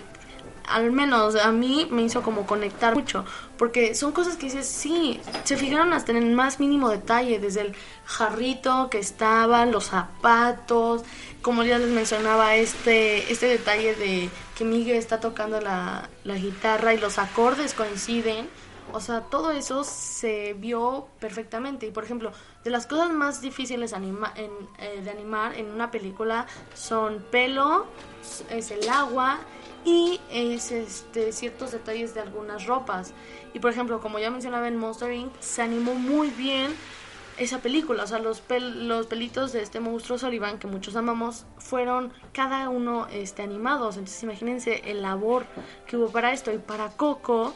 al 0.68 0.92
menos 0.92 1.35
a 1.37 1.51
mí 1.51 1.88
me 1.90 2.03
hizo 2.03 2.22
como 2.22 2.46
conectar 2.46 2.94
mucho, 2.94 3.24
porque 3.57 3.94
son 3.94 4.12
cosas 4.12 4.37
que 4.37 4.46
dices, 4.46 4.66
sí, 4.66 5.20
se 5.44 5.57
fijaron 5.57 5.92
hasta 5.92 6.12
en 6.12 6.18
el 6.18 6.35
más 6.35 6.61
mínimo 6.61 6.90
detalle, 6.90 7.38
desde 7.38 7.62
el 7.62 7.74
jarrito 8.05 8.90
que 8.90 8.98
estaba, 8.98 9.64
los 9.64 9.87
zapatos, 9.87 11.03
como 11.42 11.64
ya 11.64 11.79
les 11.79 11.88
mencionaba, 11.88 12.57
este, 12.57 13.33
este 13.33 13.46
detalle 13.46 13.94
de 13.94 14.29
que 14.57 14.64
Miguel 14.64 14.96
está 14.96 15.20
tocando 15.20 15.61
la, 15.61 16.09
la 16.24 16.35
guitarra 16.35 16.92
y 16.92 16.98
los 16.98 17.18
acordes 17.18 17.74
coinciden, 17.74 18.48
O 18.92 19.01
sea, 19.01 19.20
todo 19.20 19.53
eso 19.53 19.85
se 19.85 20.55
vio 20.55 21.09
perfectamente. 21.20 21.87
Y 21.87 21.90
por 21.90 22.05
ejemplo, 22.05 22.33
de 22.64 22.71
las 22.71 22.87
cosas 22.87 23.11
más 23.11 23.40
difíciles 23.40 23.92
eh, 23.92 25.01
de 25.03 25.11
animar 25.11 25.55
en 25.55 25.71
una 25.71 25.90
película 25.90 26.47
son 26.75 27.25
pelo, 27.31 27.87
es 28.51 28.71
el 28.71 28.88
agua 28.88 29.38
y 29.85 30.21
es 30.31 30.73
este, 30.73 31.33
ciertos 31.33 31.73
detalles 31.73 32.14
de 32.14 32.21
algunas 32.21 32.66
ropas. 32.66 33.14
Y 33.55 33.61
por 33.61 33.71
ejemplo, 33.71 34.01
como 34.01 34.18
ya 34.18 34.31
mencionaba 34.31 34.68
en 34.68 34.77
Monster 34.77 35.12
Inc., 35.12 35.33
se 35.40 35.62
animó 35.62 35.94
muy 35.94 36.31
bien 36.31 36.75
esa 37.38 37.61
película. 37.61 38.03
O 38.03 38.07
sea, 38.07 38.18
los, 38.18 38.42
los 38.49 39.07
pelitos 39.07 39.53
de 39.53 39.62
este 39.62 39.81
monstruo 39.81 40.18
Sullivan, 40.18 40.59
que 40.59 40.66
muchos 40.66 40.97
amamos, 40.97 41.47
fueron 41.59 42.12
cada 42.33 42.68
uno 42.68 43.07
este, 43.11 43.42
animados. 43.42 43.97
Entonces 43.97 44.23
imagínense 44.23 44.83
el 44.85 45.03
labor 45.03 45.47
que 45.87 45.97
hubo 45.97 46.11
para 46.11 46.33
esto. 46.33 46.53
Y 46.53 46.59
para 46.59 46.90
Coco, 46.90 47.55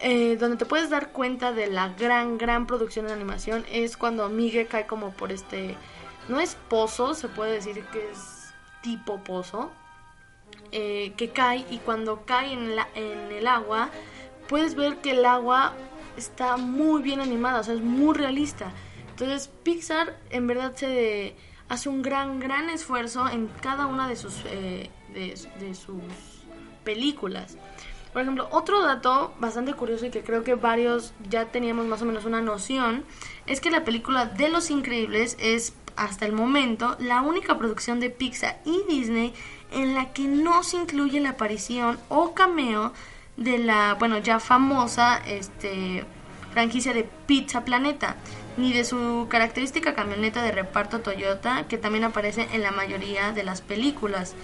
eh, 0.00 0.36
donde 0.36 0.56
te 0.56 0.66
puedes 0.66 0.90
dar 0.90 1.12
cuenta 1.12 1.52
de 1.52 1.66
la 1.68 1.90
gran, 1.90 2.38
gran 2.38 2.66
producción 2.66 3.06
de 3.06 3.12
animación, 3.12 3.64
es 3.70 3.96
cuando 3.96 4.28
Miguel 4.28 4.66
cae 4.66 4.86
como 4.86 5.10
por 5.10 5.32
este... 5.32 5.76
No 6.28 6.38
es 6.40 6.56
pozo, 6.68 7.14
se 7.14 7.28
puede 7.28 7.52
decir 7.52 7.82
que 7.92 8.10
es 8.10 8.52
tipo 8.82 9.18
pozo. 9.24 9.72
Eh, 10.72 11.14
que 11.16 11.30
cae 11.30 11.64
y 11.68 11.78
cuando 11.78 12.24
cae 12.24 12.52
en, 12.52 12.76
la, 12.76 12.88
en 12.94 13.32
el 13.32 13.46
agua, 13.48 13.90
puedes 14.48 14.76
ver 14.76 14.98
que 14.98 15.12
el 15.12 15.24
agua 15.24 15.74
está 16.16 16.56
muy 16.56 17.02
bien 17.02 17.20
animada, 17.20 17.60
o 17.60 17.64
sea, 17.64 17.74
es 17.74 17.80
muy 17.80 18.14
realista. 18.14 18.72
Entonces 19.10 19.48
Pixar 19.64 20.16
en 20.30 20.46
verdad 20.46 20.74
se 20.76 21.34
hace 21.68 21.88
un 21.88 22.02
gran, 22.02 22.40
gran 22.40 22.70
esfuerzo 22.70 23.28
en 23.28 23.48
cada 23.60 23.86
una 23.86 24.08
de 24.08 24.16
sus, 24.16 24.42
eh, 24.46 24.90
de, 25.12 25.74
sus 25.74 26.02
películas. 26.84 27.56
Por 28.12 28.22
ejemplo, 28.22 28.48
otro 28.50 28.82
dato 28.82 29.32
bastante 29.38 29.74
curioso 29.74 30.06
y 30.06 30.10
que 30.10 30.22
creo 30.22 30.42
que 30.42 30.56
varios 30.56 31.12
ya 31.28 31.46
teníamos 31.46 31.86
más 31.86 32.02
o 32.02 32.04
menos 32.04 32.24
una 32.24 32.40
noción, 32.40 33.04
es 33.46 33.60
que 33.60 33.70
la 33.70 33.84
película 33.84 34.26
de 34.26 34.48
Los 34.48 34.70
Increíbles 34.70 35.36
es 35.38 35.74
hasta 35.96 36.26
el 36.26 36.32
momento 36.32 36.96
la 36.98 37.20
única 37.20 37.58
producción 37.58 38.00
de 38.00 38.10
Pixar 38.10 38.60
y 38.64 38.82
Disney 38.88 39.34
en 39.72 39.94
la 39.94 40.12
que 40.12 40.22
no 40.22 40.62
se 40.62 40.76
incluye 40.78 41.20
la 41.20 41.30
aparición 41.30 41.98
o 42.08 42.34
cameo 42.34 42.92
de 43.36 43.58
la, 43.58 43.94
bueno, 43.98 44.18
ya 44.18 44.40
famosa 44.40 45.18
este, 45.26 46.04
franquicia 46.52 46.92
de 46.92 47.08
Pizza 47.26 47.64
Planeta 47.64 48.16
ni 48.56 48.72
de 48.72 48.84
su 48.84 49.26
característica 49.30 49.94
camioneta 49.94 50.42
de 50.42 50.52
reparto 50.52 51.00
Toyota 51.00 51.66
que 51.68 51.78
también 51.78 52.04
aparece 52.04 52.48
en 52.52 52.62
la 52.62 52.72
mayoría 52.72 53.32
de 53.32 53.44
las 53.44 53.60
películas. 53.60 54.34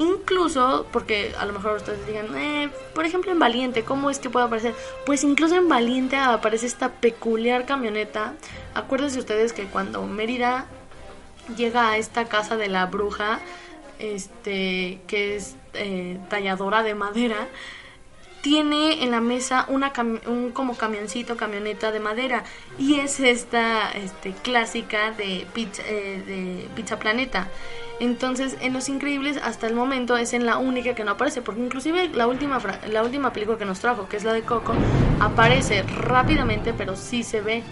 Incluso, 0.00 0.86
porque 0.92 1.34
a 1.38 1.44
lo 1.44 1.52
mejor 1.52 1.76
ustedes 1.76 2.06
digan, 2.06 2.34
eh, 2.34 2.70
por 2.94 3.04
ejemplo 3.04 3.30
en 3.32 3.38
Valiente, 3.38 3.82
¿cómo 3.82 4.08
es 4.08 4.18
que 4.18 4.30
puede 4.30 4.46
aparecer? 4.46 4.74
Pues 5.04 5.24
incluso 5.24 5.56
en 5.56 5.68
Valiente 5.68 6.16
aparece 6.16 6.64
esta 6.64 6.88
peculiar 6.88 7.66
camioneta. 7.66 8.32
Acuérdense 8.72 9.18
ustedes 9.18 9.52
que 9.52 9.64
cuando 9.64 10.02
Mérida 10.06 10.64
llega 11.54 11.90
a 11.90 11.98
esta 11.98 12.24
casa 12.24 12.56
de 12.56 12.68
la 12.68 12.86
bruja, 12.86 13.40
este, 13.98 15.00
que 15.06 15.36
es 15.36 15.56
eh, 15.74 16.18
talladora 16.30 16.82
de 16.82 16.94
madera, 16.94 17.48
tiene 18.40 19.04
en 19.04 19.10
la 19.10 19.20
mesa 19.20 19.66
una 19.68 19.92
un 20.26 20.52
como 20.52 20.78
camioncito, 20.78 21.36
camioneta 21.36 21.92
de 21.92 22.00
madera 22.00 22.44
y 22.78 23.00
es 23.00 23.20
esta 23.20 23.92
este, 23.92 24.32
clásica 24.32 25.10
de 25.10 25.46
pizza, 25.52 25.82
eh, 25.86 26.22
de 26.26 26.68
pizza 26.74 26.98
Planeta. 26.98 27.48
Entonces, 28.00 28.56
en 28.62 28.72
Los 28.72 28.88
Increíbles 28.88 29.38
hasta 29.42 29.66
el 29.66 29.74
momento 29.74 30.16
es 30.16 30.32
en 30.32 30.46
la 30.46 30.56
única 30.56 30.94
que 30.94 31.04
no 31.04 31.12
aparece, 31.12 31.42
porque 31.42 31.60
inclusive 31.60 32.08
la 32.08 32.26
última 32.26 32.58
la 32.88 33.02
última 33.02 33.32
película 33.32 33.58
que 33.58 33.66
nos 33.66 33.78
trajo, 33.78 34.08
que 34.08 34.16
es 34.16 34.24
la 34.24 34.32
de 34.32 34.42
Coco, 34.42 34.72
aparece 35.20 35.82
rápidamente, 35.82 36.72
pero 36.72 36.96
sí 36.96 37.22
se 37.22 37.42
ve. 37.42 37.62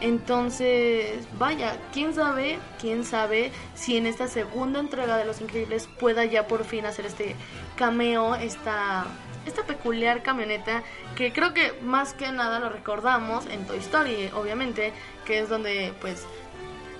Entonces, 0.00 1.26
vaya, 1.38 1.78
quién 1.92 2.14
sabe, 2.14 2.58
quién 2.78 3.02
sabe 3.02 3.50
si 3.74 3.96
en 3.96 4.06
esta 4.06 4.28
segunda 4.28 4.78
entrega 4.78 5.16
de 5.16 5.24
Los 5.24 5.40
Increíbles 5.40 5.88
pueda 5.98 6.24
ya 6.26 6.46
por 6.46 6.64
fin 6.64 6.84
hacer 6.84 7.06
este 7.06 7.34
cameo, 7.74 8.34
esta 8.36 9.06
esta 9.46 9.62
peculiar 9.62 10.22
camioneta 10.22 10.82
que 11.16 11.32
creo 11.32 11.54
que 11.54 11.72
más 11.82 12.12
que 12.12 12.30
nada 12.30 12.60
lo 12.60 12.68
recordamos 12.68 13.46
en 13.46 13.66
Toy 13.66 13.78
Story, 13.78 14.30
obviamente, 14.34 14.92
que 15.24 15.38
es 15.38 15.48
donde 15.48 15.94
pues 16.02 16.26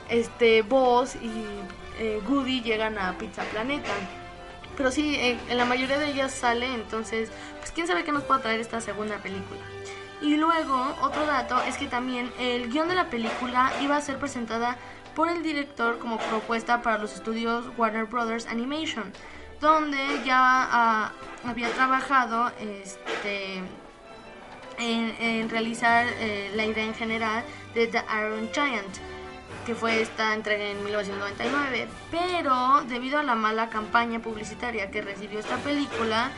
este 0.09 0.63
Buzz 0.63 1.17
y 1.17 1.31
eh, 1.99 2.21
Goody 2.27 2.63
llegan 2.63 2.99
a 2.99 3.17
Pizza 3.19 3.43
Planeta. 3.45 3.91
Pero 4.77 4.91
sí, 4.91 5.17
en, 5.19 5.57
la 5.57 5.65
mayoría 5.65 5.99
de 5.99 6.11
ellas 6.11 6.33
sale, 6.33 6.73
entonces, 6.73 7.31
pues 7.59 7.73
quién 7.73 7.87
sabe 7.87 8.05
qué 8.05 8.13
nos 8.13 8.23
puede 8.23 8.43
traer 8.43 8.61
esta 8.61 8.81
segunda 8.81 9.19
película. 9.19 9.61
Y 10.21 10.37
luego, 10.37 10.97
otro 11.03 11.27
dato 11.27 11.61
es 11.63 11.77
que 11.77 11.87
también 11.87 12.31
el 12.39 12.71
guion 12.71 12.89
de 12.89 12.95
la 12.95 13.11
película 13.11 13.73
iba 13.83 13.97
a 13.97 14.01
ser 14.01 14.19
presentada 14.19 14.77
por 15.15 15.29
el 15.29 15.43
director 15.43 15.99
como 15.99 16.19
propuesta 16.19 16.83
para 16.83 16.99
los 16.99 17.15
estudios 17.15 17.67
Warner 17.77 18.05
Brothers 18.05 18.47
Animation 18.47 19.13
donde 19.61 19.99
ya 20.25 20.69
ah, 20.71 21.13
había 21.45 21.71
trabajado 21.71 22.51
este, 22.61 23.63
en, 24.79 25.49
realizar 25.49 26.07
eh, 26.21 26.51
la 26.55 26.65
idea 26.65 26.85
en 26.85 26.95
general 26.95 27.45
de 27.75 27.87
The 27.89 28.03
Iron 28.19 28.49
Giant, 28.53 28.99
que 29.69 29.75
fue 29.75 30.01
esta 30.01 30.33
entrega 30.33 30.65
en 30.65 30.83
1999. 30.83 31.89
Pero 32.11 32.81
debido 32.89 33.19
a 33.19 33.23
la 33.23 33.35
mala 33.35 33.69
campaña 33.69 34.19
publicitaria 34.19 34.91
que 34.91 35.03
recibió 35.03 35.39
esta 35.39 35.59
película, 35.59 36.31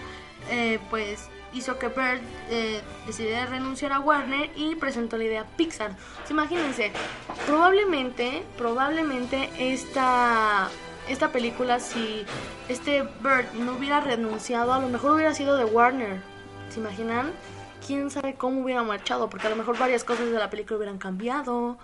eh, 0.50 0.80
pues 0.90 1.28
hizo 1.52 1.78
que 1.78 1.86
Bird 1.86 2.20
eh, 2.50 2.80
decidiera 3.06 3.46
renunciar 3.46 3.92
a 3.92 4.00
Warner 4.00 4.50
y 4.56 4.74
presentó 4.74 5.16
la 5.16 5.24
idea 5.24 5.40
a 5.42 5.44
Pixar. 5.44 5.94
imagínense, 6.28 6.90
probablemente, 7.46 8.42
probablemente 8.58 9.48
esta 9.58 10.68
esta 11.08 11.30
película, 11.30 11.78
si 11.78 12.24
este 12.68 13.02
Bird 13.02 13.52
no 13.54 13.74
hubiera 13.76 14.00
renunciado, 14.00 14.72
a 14.72 14.80
lo 14.80 14.88
mejor 14.88 15.12
hubiera 15.12 15.34
sido 15.34 15.56
de 15.56 15.66
Warner. 15.66 16.20
¿Se 16.68 16.80
imaginan? 16.80 17.30
Quién 17.86 18.10
sabe 18.10 18.34
cómo 18.34 18.62
hubiera 18.62 18.82
marchado, 18.82 19.30
porque 19.30 19.46
a 19.46 19.50
lo 19.50 19.56
mejor 19.56 19.78
varias 19.78 20.02
cosas 20.02 20.32
de 20.32 20.38
la 20.38 20.50
película 20.50 20.78
hubieran 20.78 20.98
cambiado, 20.98 21.78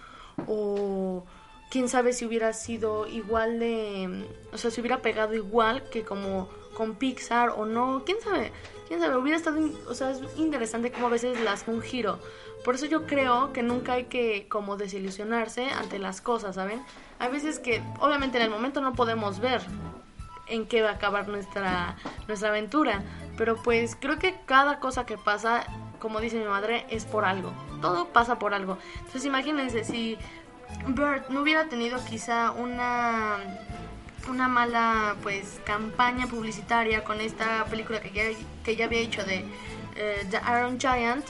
o 0.46 1.24
quién 1.70 1.88
sabe 1.88 2.12
si 2.12 2.24
hubiera 2.24 2.52
sido 2.52 3.06
igual 3.06 3.58
de. 3.58 4.26
O 4.52 4.58
sea, 4.58 4.70
si 4.70 4.80
hubiera 4.80 5.02
pegado 5.02 5.34
igual 5.34 5.88
que 5.90 6.04
como 6.04 6.48
con 6.74 6.94
Pixar 6.96 7.50
o 7.50 7.64
no, 7.64 8.02
quién 8.04 8.20
sabe, 8.20 8.52
quién 8.88 9.00
sabe, 9.00 9.16
hubiera 9.16 9.36
estado. 9.36 9.58
O 9.88 9.94
sea, 9.94 10.10
es 10.10 10.20
interesante 10.36 10.92
como 10.92 11.06
a 11.06 11.10
veces 11.10 11.40
las 11.40 11.66
un 11.66 11.82
giro. 11.82 12.18
Por 12.64 12.74
eso 12.74 12.86
yo 12.86 13.06
creo 13.06 13.52
que 13.52 13.62
nunca 13.62 13.94
hay 13.94 14.04
que 14.04 14.48
como 14.48 14.76
desilusionarse 14.76 15.70
ante 15.70 15.98
las 15.98 16.20
cosas, 16.20 16.56
¿saben? 16.56 16.82
Hay 17.18 17.30
veces 17.30 17.58
que 17.58 17.82
obviamente 18.00 18.38
en 18.38 18.44
el 18.44 18.50
momento 18.50 18.80
no 18.80 18.92
podemos 18.94 19.40
ver 19.40 19.62
en 20.48 20.66
qué 20.66 20.82
va 20.82 20.90
a 20.90 20.94
acabar 20.94 21.28
nuestra, 21.28 21.96
nuestra 22.26 22.48
aventura, 22.48 23.02
pero 23.36 23.56
pues 23.62 23.96
creo 23.98 24.18
que 24.18 24.34
cada 24.46 24.80
cosa 24.80 25.06
que 25.06 25.18
pasa, 25.18 25.64
como 26.00 26.20
dice 26.20 26.38
mi 26.38 26.44
madre, 26.44 26.86
es 26.90 27.04
por 27.04 27.24
algo. 27.24 27.52
Todo 27.80 28.08
pasa 28.08 28.38
por 28.38 28.54
algo. 28.54 28.78
Entonces 28.98 29.24
imagínense 29.24 29.84
si 29.84 30.18
Bert 30.88 31.28
no 31.30 31.42
hubiera 31.42 31.68
tenido 31.68 32.04
quizá 32.04 32.52
una 32.52 33.38
una 34.28 34.48
mala 34.48 35.14
pues 35.22 35.60
campaña 35.64 36.26
publicitaria 36.26 37.04
con 37.04 37.20
esta 37.20 37.64
película 37.66 38.00
que 38.00 38.10
ya, 38.10 38.24
que 38.64 38.74
ya 38.74 38.86
había 38.86 39.00
hecho 39.00 39.24
de 39.24 39.44
eh, 39.94 40.26
The 40.30 40.40
Iron 40.50 40.80
Giant 40.80 41.24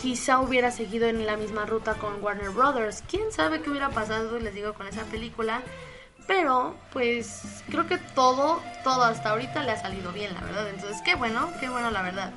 quizá 0.00 0.40
hubiera 0.40 0.70
seguido 0.70 1.06
en 1.06 1.26
la 1.26 1.36
misma 1.36 1.66
ruta 1.66 1.94
con 1.94 2.22
Warner 2.22 2.50
Brothers. 2.50 3.02
Quién 3.08 3.30
sabe 3.32 3.60
qué 3.60 3.70
hubiera 3.70 3.90
pasado, 3.90 4.38
les 4.38 4.54
digo, 4.54 4.72
con 4.74 4.86
esa 4.86 5.04
película. 5.04 5.62
Pero, 6.26 6.76
pues, 6.92 7.62
creo 7.68 7.86
que 7.86 7.98
todo, 7.98 8.62
todo 8.84 9.04
hasta 9.04 9.30
ahorita 9.30 9.62
le 9.62 9.72
ha 9.72 9.80
salido 9.80 10.12
bien, 10.12 10.32
la 10.34 10.40
verdad. 10.40 10.68
Entonces, 10.68 11.02
qué 11.04 11.16
bueno, 11.16 11.50
qué 11.58 11.68
bueno, 11.68 11.90
la 11.90 12.02
verdad. 12.02 12.32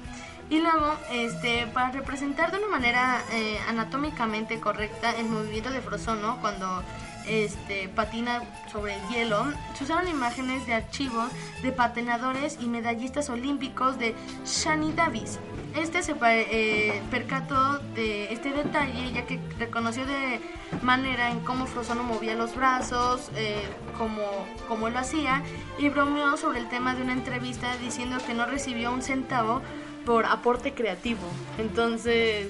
Y 0.49 0.60
luego, 0.60 0.95
este, 1.12 1.67
para 1.67 1.91
representar 1.91 2.51
de 2.51 2.58
una 2.58 2.67
manera 2.67 3.21
eh, 3.32 3.58
anatómicamente 3.67 4.60
correcta 4.60 5.12
el 5.17 5.25
movimiento 5.25 5.71
de 5.71 5.82
Frozono 5.82 6.38
cuando 6.41 6.84
este, 7.25 7.89
patina 7.89 8.41
sobre 8.71 8.95
el 8.95 9.08
hielo, 9.08 9.45
se 9.75 9.84
usaron 9.84 10.08
imágenes 10.08 10.65
de 10.65 10.73
archivos 10.73 11.32
de 11.62 11.71
patinadores 11.71 12.58
y 12.60 12.67
medallistas 12.67 13.29
olímpicos 13.29 13.97
de 13.97 14.15
Shani 14.45 14.91
Davis. 14.93 15.39
Este 15.75 16.03
se 16.03 16.15
eh, 16.21 17.01
percató 17.10 17.79
de 17.95 18.32
este 18.32 18.51
detalle 18.51 19.12
ya 19.12 19.25
que 19.25 19.39
reconoció 19.58 20.06
de 20.06 20.39
manera 20.82 21.32
en 21.32 21.39
cómo 21.39 21.65
Frozono 21.65 22.03
movía 22.03 22.36
los 22.36 22.55
brazos, 22.55 23.32
eh, 23.36 23.63
como, 23.97 24.24
como 24.67 24.89
lo 24.89 24.99
hacía, 24.99 25.43
y 25.78 25.89
bromeó 25.89 26.38
sobre 26.38 26.59
el 26.59 26.70
tema 26.70 26.93
de 26.95 27.03
una 27.03 27.13
entrevista 27.13 27.76
diciendo 27.78 28.17
que 28.26 28.34
no 28.34 28.45
recibió 28.45 28.91
un 28.91 29.01
centavo 29.01 29.61
por 30.06 30.26
aporte 30.26 30.74
creativo. 30.74 31.22
Entonces, 31.58 32.47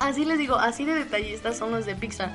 así 0.00 0.24
les 0.24 0.38
digo, 0.38 0.56
así 0.56 0.84
de 0.84 0.94
detallistas 0.94 1.56
son 1.56 1.72
los 1.72 1.86
de 1.86 1.94
Pixar. 1.94 2.32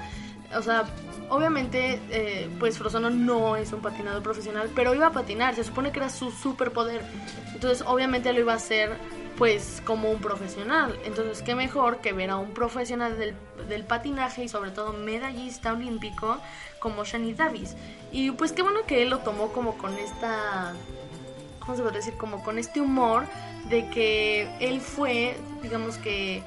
o 0.55 0.61
sea, 0.61 0.85
obviamente, 1.29 1.99
eh, 2.09 2.49
pues 2.59 2.77
Frozono 2.77 3.09
no 3.09 3.55
es 3.55 3.73
un 3.73 3.81
patinador 3.81 4.23
profesional, 4.23 4.69
pero 4.75 4.93
iba 4.93 5.07
a 5.07 5.11
patinar, 5.11 5.55
se 5.55 5.63
supone 5.63 5.91
que 5.91 5.99
era 5.99 6.09
su 6.09 6.31
superpoder. 6.31 7.01
Entonces, 7.53 7.83
obviamente 7.87 8.31
lo 8.33 8.39
iba 8.39 8.53
a 8.53 8.57
hacer 8.57 8.97
pues 9.37 9.81
como 9.85 10.11
un 10.11 10.19
profesional. 10.19 10.97
Entonces, 11.03 11.41
qué 11.41 11.55
mejor 11.55 11.97
que 11.97 12.13
ver 12.13 12.29
a 12.29 12.37
un 12.37 12.53
profesional 12.53 13.17
del, 13.17 13.35
del 13.67 13.83
patinaje 13.83 14.45
y 14.45 14.47
sobre 14.47 14.71
todo 14.71 14.93
medallista 14.93 15.73
olímpico 15.73 16.37
como 16.79 17.03
Shani 17.03 17.33
Davis. 17.33 17.75
Y 18.11 18.31
pues 18.31 18.53
qué 18.53 18.61
bueno 18.61 18.81
que 18.87 19.03
él 19.03 19.09
lo 19.09 19.19
tomó 19.19 19.51
como 19.51 19.77
con 19.77 19.97
esta, 19.97 20.73
¿cómo 21.65 21.75
se 21.75 21.83
puede 21.83 21.97
decir? 21.97 22.13
Como 22.15 22.43
con 22.43 22.57
este 22.57 22.81
humor 22.81 23.25
de 23.69 23.89
que 23.89 24.47
él 24.59 24.81
fue, 24.81 25.35
digamos 25.61 25.97
que 25.97 26.43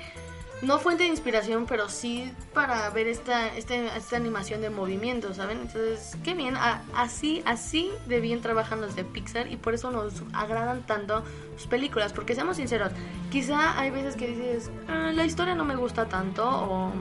no 0.61 0.79
fuente 0.79 1.05
de 1.05 1.11
inspiración, 1.11 1.67
pero 1.67 1.89
sí 1.89 2.33
para 2.53 2.91
ver 2.91 3.07
esta, 3.07 3.55
esta, 3.57 3.97
esta 3.97 4.17
animación 4.17 4.61
de 4.61 4.71
movimiento, 4.71 5.33
¿saben? 5.33 5.61
Entonces, 5.61 6.17
qué 6.25 6.35
bien, 6.35 6.57
así, 6.95 7.43
así 7.47 7.91
de 8.07 8.21
bien 8.21 8.41
trabajan 8.41 8.81
los 8.81 8.97
de 8.97 9.05
Pixar 9.05 9.51
y 9.51 9.57
por 9.57 9.75
eso 9.75 9.91
nos 9.91 10.23
agradan 10.33 10.83
tanto 10.85 11.23
sus 11.57 11.69
películas, 11.69 12.13
porque 12.13 12.35
seamos 12.35 12.57
sinceros, 12.57 12.93
quizá 13.31 13.79
hay 13.79 13.91
veces 13.91 14.17
que 14.17 14.29
dices, 14.29 14.71
ah, 14.89 15.13
la 15.15 15.25
historia 15.25 15.55
no 15.55 15.65
me 15.65 15.77
gusta 15.77 16.07
tanto 16.07 16.49
o 16.49 16.93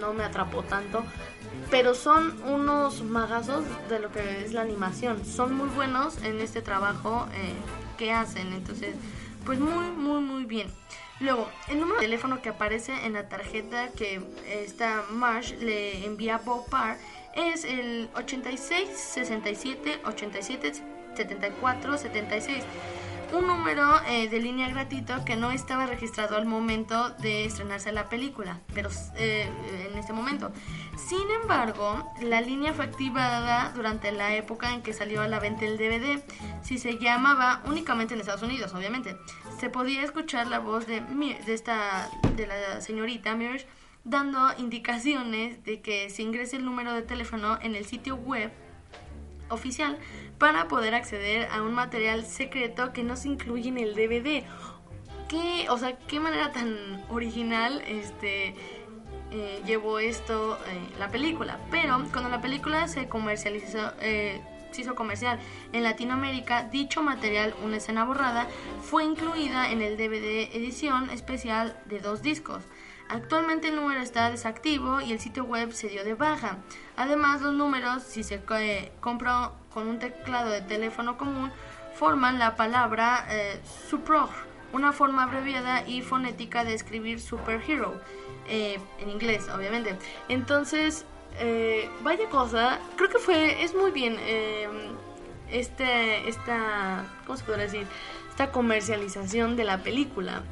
no 0.00 0.12
me 0.12 0.22
atrapó 0.22 0.62
tanto, 0.62 1.02
pero 1.70 1.94
son 1.94 2.42
unos 2.44 3.02
magazos 3.02 3.64
de 3.88 4.00
lo 4.00 4.10
que 4.10 4.44
es 4.44 4.52
la 4.52 4.62
animación, 4.62 5.24
son 5.24 5.54
muy 5.54 5.68
buenos 5.68 6.22
en 6.22 6.40
este 6.40 6.62
trabajo 6.62 7.28
eh, 7.34 7.52
que 7.96 8.12
hacen, 8.12 8.52
entonces, 8.52 8.94
pues 9.44 9.58
muy, 9.58 9.90
muy, 9.90 10.20
muy 10.20 10.44
bien. 10.44 10.68
Luego, 11.20 11.48
el 11.68 11.80
número 11.80 12.00
de 12.00 12.06
teléfono 12.06 12.40
que 12.40 12.48
aparece 12.48 12.92
en 13.04 13.12
la 13.12 13.28
tarjeta 13.28 13.90
que 13.90 14.22
esta 14.48 15.04
Marsh 15.10 15.52
le 15.58 16.06
envía 16.06 16.36
a 16.36 16.38
Bob 16.38 16.68
Parr 16.70 16.96
es 17.34 17.64
el 17.64 18.08
86 18.16 18.88
67 18.88 20.00
87 20.06 20.72
74 21.14 21.98
76 21.98 22.64
un 23.32 23.46
número 23.46 24.00
eh, 24.08 24.28
de 24.28 24.40
línea 24.40 24.68
gratuito 24.68 25.24
que 25.24 25.36
no 25.36 25.50
estaba 25.50 25.86
registrado 25.86 26.36
al 26.36 26.46
momento 26.46 27.10
de 27.10 27.44
estrenarse 27.44 27.92
la 27.92 28.08
película, 28.08 28.60
pero 28.74 28.90
eh, 29.16 29.48
en 29.90 29.98
este 29.98 30.12
momento. 30.12 30.52
Sin 30.96 31.30
embargo, 31.42 32.12
la 32.22 32.40
línea 32.40 32.72
fue 32.72 32.84
activada 32.84 33.72
durante 33.74 34.12
la 34.12 34.34
época 34.34 34.72
en 34.72 34.82
que 34.82 34.92
salió 34.92 35.20
a 35.22 35.28
la 35.28 35.40
venta 35.40 35.64
el 35.64 35.78
DVD, 35.78 36.22
si 36.62 36.78
se 36.78 36.98
llamaba 36.98 37.62
únicamente 37.66 38.14
en 38.14 38.20
Estados 38.20 38.42
Unidos, 38.42 38.74
obviamente. 38.74 39.16
Se 39.58 39.70
podía 39.70 40.02
escuchar 40.02 40.46
la 40.46 40.58
voz 40.58 40.86
de, 40.86 41.00
de, 41.00 41.54
esta, 41.54 42.10
de 42.36 42.46
la 42.46 42.80
señorita 42.80 43.34
Mirge 43.34 43.66
dando 44.04 44.38
indicaciones 44.58 45.62
de 45.64 45.82
que 45.82 46.08
se 46.10 46.22
ingrese 46.22 46.56
el 46.56 46.64
número 46.64 46.94
de 46.94 47.02
teléfono 47.02 47.58
en 47.60 47.74
el 47.74 47.84
sitio 47.84 48.16
web 48.16 48.50
oficial 49.50 49.98
para 50.38 50.68
poder 50.68 50.94
acceder 50.94 51.48
a 51.50 51.62
un 51.62 51.74
material 51.74 52.24
secreto 52.24 52.92
que 52.92 53.02
no 53.02 53.16
se 53.16 53.28
incluye 53.28 53.68
en 53.68 53.78
el 53.78 53.94
DVD. 53.94 54.44
¿Qué, 55.28 55.66
o 55.68 55.78
sea, 55.78 55.96
qué 55.96 56.18
manera 56.18 56.50
tan 56.50 57.04
original 57.08 57.82
este, 57.86 58.54
eh, 59.30 59.62
llevó 59.64 59.98
esto 59.98 60.58
eh, 60.66 60.98
la 60.98 61.08
película? 61.08 61.58
Pero 61.70 62.02
cuando 62.10 62.30
la 62.30 62.40
película 62.40 62.88
se 62.88 63.08
comercializó, 63.08 63.92
eh, 64.00 64.40
se 64.72 64.82
hizo 64.82 64.94
comercial 64.94 65.38
en 65.72 65.82
Latinoamérica, 65.82 66.64
dicho 66.64 67.02
material, 67.02 67.54
una 67.62 67.76
escena 67.76 68.04
borrada, 68.04 68.48
fue 68.82 69.04
incluida 69.04 69.70
en 69.70 69.82
el 69.82 69.96
DVD 69.96 70.54
edición 70.56 71.10
especial 71.10 71.80
de 71.86 72.00
dos 72.00 72.22
discos. 72.22 72.64
Actualmente 73.08 73.68
el 73.68 73.76
número 73.76 74.00
está 74.00 74.30
desactivo 74.30 75.00
y 75.00 75.10
el 75.10 75.18
sitio 75.18 75.44
web 75.44 75.72
se 75.72 75.88
dio 75.88 76.04
de 76.04 76.14
baja. 76.14 76.58
Además, 77.00 77.40
los 77.40 77.54
números, 77.54 78.02
si 78.02 78.22
se 78.22 78.42
eh, 78.58 78.92
compra 79.00 79.52
con 79.72 79.88
un 79.88 79.98
teclado 79.98 80.50
de 80.50 80.60
teléfono 80.60 81.16
común, 81.16 81.50
forman 81.94 82.38
la 82.38 82.56
palabra 82.56 83.24
eh, 83.30 83.58
una 84.74 84.92
forma 84.92 85.22
abreviada 85.22 85.88
y 85.88 86.02
fonética 86.02 86.62
de 86.62 86.74
escribir 86.74 87.18
superhero, 87.18 87.98
eh, 88.46 88.78
en 88.98 89.08
inglés, 89.08 89.48
obviamente. 89.48 89.96
Entonces, 90.28 91.06
eh, 91.38 91.88
vaya 92.02 92.28
cosa, 92.28 92.78
creo 92.96 93.08
que 93.08 93.18
fue, 93.18 93.64
es 93.64 93.74
muy 93.74 93.92
bien 93.92 94.18
este, 95.50 96.28
esta, 96.28 97.06
¿cómo 97.24 97.38
se 97.38 97.44
podría 97.44 97.64
decir? 97.64 97.86
Esta 98.28 98.52
comercialización 98.52 99.56
de 99.56 99.64
la 99.64 99.78
película 99.78 100.42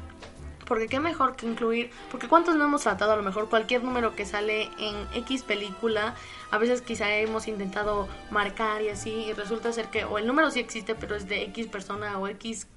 porque 0.69 0.87
qué 0.87 1.01
mejor 1.01 1.35
que 1.35 1.45
incluir, 1.45 1.89
porque 2.09 2.29
cuántos 2.29 2.55
no 2.55 2.63
hemos 2.63 2.83
tratado 2.83 3.11
a 3.11 3.17
lo 3.17 3.23
mejor 3.23 3.49
cualquier 3.49 3.83
número 3.83 4.15
que 4.15 4.25
sale 4.25 4.69
en 4.79 4.95
X 5.13 5.43
película, 5.43 6.15
a 6.51 6.57
veces 6.57 6.81
quizá 6.81 7.13
hemos 7.15 7.49
intentado 7.49 8.07
marcar 8.31 8.81
y 8.81 8.89
así, 8.89 9.09
y 9.09 9.33
resulta 9.33 9.73
ser 9.73 9.87
que 9.89 10.05
o 10.05 10.17
el 10.17 10.27
número 10.27 10.49
sí 10.51 10.61
existe, 10.61 10.95
pero 10.95 11.15
es 11.15 11.27
de 11.27 11.41
X 11.43 11.67
persona 11.67 12.17
o 12.19 12.27
X 12.27 12.67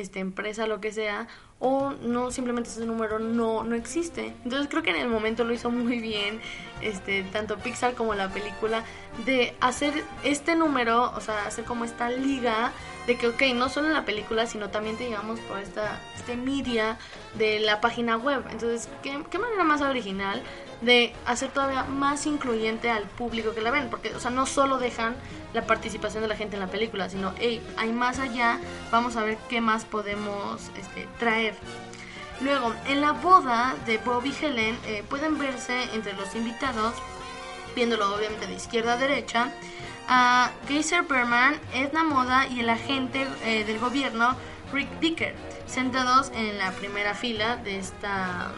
este, 0.00 0.20
empresa, 0.20 0.66
lo 0.66 0.80
que 0.80 0.92
sea, 0.92 1.28
o 1.58 1.92
no, 2.02 2.30
simplemente 2.30 2.68
ese 2.68 2.84
número 2.84 3.18
no, 3.18 3.64
no 3.64 3.74
existe. 3.74 4.34
Entonces 4.44 4.68
creo 4.68 4.82
que 4.82 4.90
en 4.90 4.96
el 4.96 5.08
momento 5.08 5.44
lo 5.44 5.54
hizo 5.54 5.70
muy 5.70 6.00
bien, 6.00 6.40
este, 6.82 7.22
tanto 7.24 7.56
Pixar 7.58 7.94
como 7.94 8.14
la 8.14 8.28
película, 8.28 8.84
de 9.24 9.54
hacer 9.60 10.04
este 10.22 10.54
número, 10.54 11.12
o 11.16 11.20
sea, 11.20 11.46
hacer 11.46 11.64
como 11.64 11.84
esta 11.84 12.10
liga 12.10 12.72
de 13.06 13.16
que, 13.16 13.28
ok, 13.28 13.42
no 13.54 13.68
solo 13.68 13.86
en 13.86 13.94
la 13.94 14.04
película, 14.04 14.46
sino 14.46 14.68
también 14.68 14.96
te 14.96 15.04
digamos 15.04 15.40
por 15.40 15.58
esta, 15.58 16.00
este 16.14 16.36
media 16.36 16.98
de 17.34 17.60
la 17.60 17.80
página 17.80 18.16
web. 18.18 18.44
Entonces, 18.50 18.88
¿qué, 19.02 19.24
qué 19.30 19.38
manera 19.38 19.64
más 19.64 19.80
original 19.80 20.42
de 20.82 21.14
hacer 21.24 21.50
todavía 21.50 21.84
más 21.84 22.26
incluyente 22.26 22.90
al 22.90 23.04
público 23.04 23.54
que 23.54 23.62
la 23.62 23.70
ven? 23.70 23.88
Porque, 23.88 24.14
o 24.14 24.20
sea, 24.20 24.30
no 24.30 24.44
solo 24.44 24.78
dejan 24.78 25.16
la 25.56 25.66
participación 25.66 26.22
de 26.22 26.28
la 26.28 26.36
gente 26.36 26.54
en 26.54 26.60
la 26.60 26.68
película, 26.68 27.08
sino, 27.08 27.32
hey, 27.38 27.62
hay 27.78 27.90
más 27.90 28.18
allá, 28.18 28.60
vamos 28.92 29.16
a 29.16 29.24
ver 29.24 29.38
qué 29.48 29.62
más 29.62 29.86
podemos 29.86 30.70
este, 30.78 31.08
traer. 31.18 31.54
Luego, 32.42 32.74
en 32.86 33.00
la 33.00 33.12
boda 33.12 33.74
de 33.86 33.96
Bob 33.96 34.26
y 34.26 34.34
Helen 34.38 34.78
eh, 34.86 35.02
pueden 35.08 35.38
verse 35.38 35.82
entre 35.94 36.12
los 36.12 36.34
invitados, 36.34 36.92
viéndolo 37.74 38.14
obviamente 38.14 38.46
de 38.46 38.52
izquierda 38.52 38.92
a 38.92 38.96
derecha, 38.98 39.50
a 40.08 40.50
Geyser 40.68 41.04
Berman, 41.04 41.58
Edna 41.72 42.04
Moda 42.04 42.46
y 42.46 42.60
el 42.60 42.68
agente 42.68 43.26
eh, 43.44 43.64
del 43.64 43.78
gobierno 43.78 44.36
Rick 44.74 44.90
Dicker, 45.00 45.34
sentados 45.66 46.30
en 46.34 46.58
la 46.58 46.70
primera 46.72 47.14
fila 47.14 47.56
de 47.56 47.78
esta, 47.78 48.52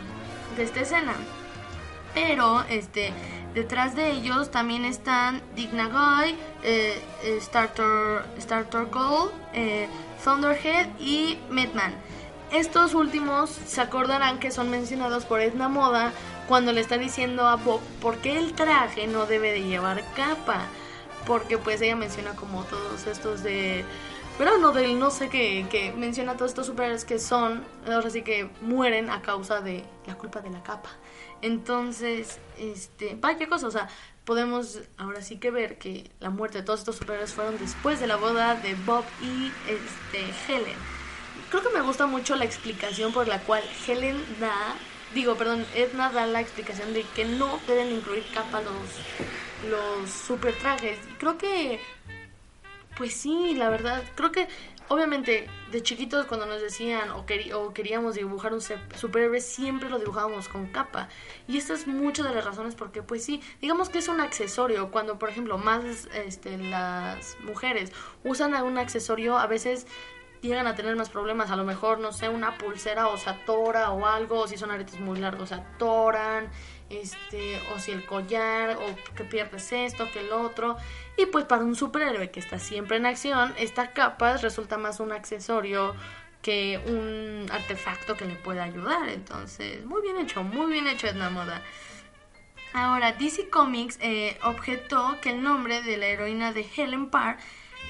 de 0.57 0.65
esta 0.65 0.81
escena. 0.81 1.15
Pero 2.13 2.65
este, 2.69 3.13
detrás 3.55 3.95
de 3.95 4.11
ellos 4.11 4.51
también 4.51 4.85
están 4.85 5.43
Dick 5.55 5.73
Nagoy, 5.73 6.37
eh, 6.63 7.01
eh 7.23 7.39
Starter, 7.41 8.87
Gold, 8.91 9.33
eh, 9.55 9.89
Thunderhead 10.25 10.89
y 10.99 11.39
Midman. 11.51 11.95
Estos 12.51 12.95
últimos 12.95 13.51
se 13.51 13.81
acordarán 13.81 14.39
que 14.39 14.51
son 14.51 14.71
mencionados 14.71 15.25
por 15.27 15.41
Edna 15.41 15.69
Moda 15.69 16.13
cuando 16.49 16.73
le 16.73 16.81
está 16.81 16.97
diciendo 16.97 17.47
a 17.47 17.57
Bob 17.57 17.81
por 18.01 18.17
qué 18.19 18.39
el 18.39 18.55
traje 18.55 19.07
no 19.07 19.27
debe 19.27 19.53
de 19.53 19.65
llevar 19.65 20.03
capa 20.15 20.63
porque 21.27 21.59
pues 21.59 21.83
ella 21.83 21.95
menciona 21.95 22.35
como 22.35 22.65
todos 22.65 23.07
estos 23.07 23.43
de 23.43 23.85
pero 24.39 24.57
no 24.57 24.73
del 24.73 24.99
no 24.99 25.11
sé 25.11 25.29
qué 25.29 25.67
que 25.71 25.93
menciona 25.93 26.39
todos 26.39 26.53
estos 26.53 26.67
superhéroes 26.67 27.05
que 27.05 27.19
son 27.19 27.65
ahora 27.87 28.09
sí 28.09 28.23
que 28.23 28.49
mueren 28.63 29.11
a 29.11 29.21
causa 29.21 29.61
de 29.61 29.85
la 30.07 30.15
culpa 30.15 30.41
de 30.41 30.49
la 30.49 30.63
capa 30.63 30.89
entonces 31.43 32.39
este 32.59 33.17
vaya 33.21 33.49
cosa 33.49 33.69
o 33.69 33.71
sea 33.71 33.89
podemos 34.25 34.81
ahora 34.97 35.23
sí 35.23 35.39
que 35.39 35.51
ver 35.51 35.79
que 35.79 36.11
la 36.21 36.31
muerte 36.31 36.59
de 36.59 36.65
todos 36.65 36.81
estos 36.81 36.97
superhéroes 36.97 37.33
fueron 37.33 37.59
después 37.59 38.01
de 38.01 38.07
la 38.07 38.17
boda 38.17 38.55
de 38.55 38.75
Bob 38.75 39.05
y 39.23 39.51
este 39.71 40.53
Helen 40.53 40.77
creo 41.51 41.63
que 41.63 41.71
me 41.71 41.81
gusta 41.81 42.07
mucho 42.07 42.37
la 42.37 42.45
explicación 42.45 43.13
por 43.13 43.29
la 43.29 43.41
cual 43.41 43.63
Helen 43.87 44.23
da 44.41 44.75
digo 45.15 45.37
perdón 45.37 45.65
Edna 45.75 46.11
da 46.11 46.27
la 46.27 46.41
explicación 46.41 46.93
de 46.93 47.03
que 47.15 47.25
no 47.25 47.59
deben 47.67 47.91
incluir 47.91 48.25
capa 48.35 48.61
los 48.61 48.75
los 49.69 50.11
super 50.11 50.55
trajes. 50.55 50.99
Creo 51.19 51.39
que, 51.39 51.81
pues 52.97 53.15
sí, 53.15 53.55
la 53.55 53.69
verdad, 53.69 54.03
creo 54.15 54.33
que 54.33 54.49
obviamente 54.89 55.49
de 55.71 55.83
chiquitos 55.83 56.27
cuando 56.27 56.47
nos 56.47 56.61
decían 56.61 57.11
o, 57.11 57.25
queríamos 57.27 58.15
dibujar 58.15 58.53
un 58.53 58.61
superhéroe 58.61 59.41
siempre 59.41 59.91
lo 59.91 59.99
dibujábamos 59.99 60.49
con 60.49 60.67
capa. 60.67 61.09
Y 61.47 61.59
esta 61.59 61.75
es 61.75 61.87
muchas 61.87 62.27
de 62.27 62.35
las 62.35 62.45
razones 62.45 62.75
porque 62.75 63.03
pues 63.03 63.25
sí, 63.25 63.43
digamos 63.61 63.89
que 63.89 63.99
es 63.99 64.09
un 64.09 64.21
accesorio. 64.21 64.91
Cuando 64.91 65.19
por 65.19 65.29
ejemplo 65.29 65.59
más 65.59 66.09
este, 66.15 66.57
las 66.59 67.37
mujeres 67.41 67.93
usan 68.25 68.55
algún 68.55 68.79
accesorio 68.79 69.39
a 69.39 69.47
veces 69.47 69.87
llegan 70.41 70.67
a 70.67 70.75
tener 70.75 70.97
más 70.97 71.11
problemas. 71.11 71.51
A 71.51 71.57
lo 71.57 71.65
mejor, 71.65 71.99
no 71.99 72.13
sé, 72.13 72.29
una 72.29 72.59
pulsera 72.59 73.09
o 73.09 73.17
se 73.17 73.31
atora 73.31 73.91
o 73.91 74.07
algo, 74.07 74.41
o 74.41 74.49
si 74.49 74.57
son 74.57 74.71
aretes 74.71 75.01
muy 75.01 75.19
largos 75.19 75.49
se 75.51 75.57
atoran 75.57 76.51
este, 76.91 77.61
o 77.75 77.79
si 77.79 77.93
el 77.93 78.05
collar, 78.05 78.77
o 78.77 79.15
que 79.15 79.25
pierdes 79.25 79.73
esto, 79.73 80.11
que 80.13 80.21
el 80.21 80.33
otro. 80.33 80.77
Y 81.17 81.27
pues 81.27 81.45
para 81.45 81.65
un 81.65 81.75
superhéroe 81.75 82.31
que 82.31 82.41
está 82.41 82.59
siempre 82.59 82.97
en 82.97 83.07
acción, 83.07 83.55
esta 83.59 83.93
capa 83.93 84.37
resulta 84.37 84.79
más 84.79 85.01
un 85.01 85.13
accesorio 85.13 85.95
que 86.43 86.81
un 86.87 87.51
artefacto 87.51 88.17
que 88.17 88.25
le 88.25 88.37
pueda 88.37 88.65
ayudar. 88.65 89.09
Entonces, 89.09 89.85
muy 89.85 90.03
bien 90.03 90.19
hecho, 90.19 90.43
muy 90.43 90.73
bien 90.73 90.87
hecho 90.87 91.09
Edna 91.09 91.31
Moda. 91.31 91.63
Ahora, 92.73 93.13
DC 93.13 93.49
Comics 93.49 93.99
eh, 94.01 94.39
objetó 94.43 95.19
que 95.21 95.31
el 95.31 95.43
nombre 95.43 95.83
de 95.83 95.97
la 95.97 96.07
heroína 96.07 96.53
de 96.53 96.67
Helen 96.77 97.09
Parr 97.11 97.39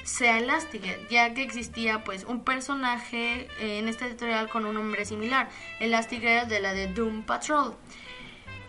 sea 0.03 0.39
Elastigirl, 0.39 1.07
ya 1.09 1.33
que 1.33 1.43
existía 1.43 2.03
pues 2.03 2.23
un 2.23 2.43
personaje 2.43 3.47
en 3.59 3.87
esta 3.87 4.07
editorial 4.07 4.49
con 4.49 4.65
un 4.65 4.75
nombre 4.75 5.05
similar, 5.05 5.49
Elastigirl 5.79 6.47
de 6.47 6.59
la 6.59 6.73
de 6.73 6.87
Doom 6.87 7.23
Patrol. 7.23 7.75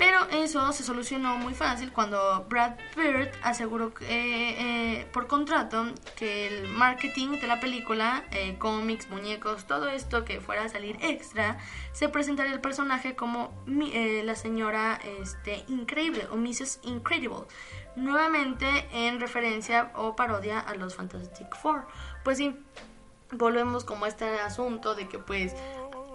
Pero 0.01 0.27
eso 0.31 0.73
se 0.73 0.83
solucionó 0.83 1.37
muy 1.37 1.53
fácil 1.53 1.93
cuando 1.93 2.47
Brad 2.49 2.73
Bird 2.97 3.33
aseguró 3.43 3.93
eh, 4.01 5.07
por 5.13 5.27
contrato 5.27 5.85
que 6.17 6.47
el 6.47 6.69
marketing 6.69 7.39
de 7.39 7.47
la 7.47 7.61
película, 7.61 8.25
eh, 8.31 8.57
cómics, 8.57 9.11
muñecos, 9.11 9.67
todo 9.67 9.91
esto 9.91 10.25
que 10.25 10.41
fuera 10.41 10.65
a 10.65 10.69
salir 10.71 10.97
extra, 11.03 11.59
se 11.93 12.09
presentaría 12.09 12.55
el 12.55 12.63
personaje 12.63 13.15
como 13.15 13.53
la 13.67 14.35
señora 14.37 14.99
este, 15.21 15.67
Increíble 15.69 16.27
o 16.33 16.37
Mrs. 16.37 16.81
Incredible 16.85 17.45
nuevamente 17.95 18.89
en 18.93 19.21
referencia 19.21 19.93
o 19.95 20.17
parodia 20.17 20.61
a 20.61 20.77
los 20.77 20.95
Fantastic 20.95 21.55
Four. 21.57 21.87
Pues 22.25 22.39
sí, 22.39 22.57
volvemos 23.33 23.85
como 23.85 24.07
a 24.07 24.09
este 24.09 24.41
asunto 24.41 24.95
de 24.95 25.09
que 25.09 25.19
pues 25.19 25.55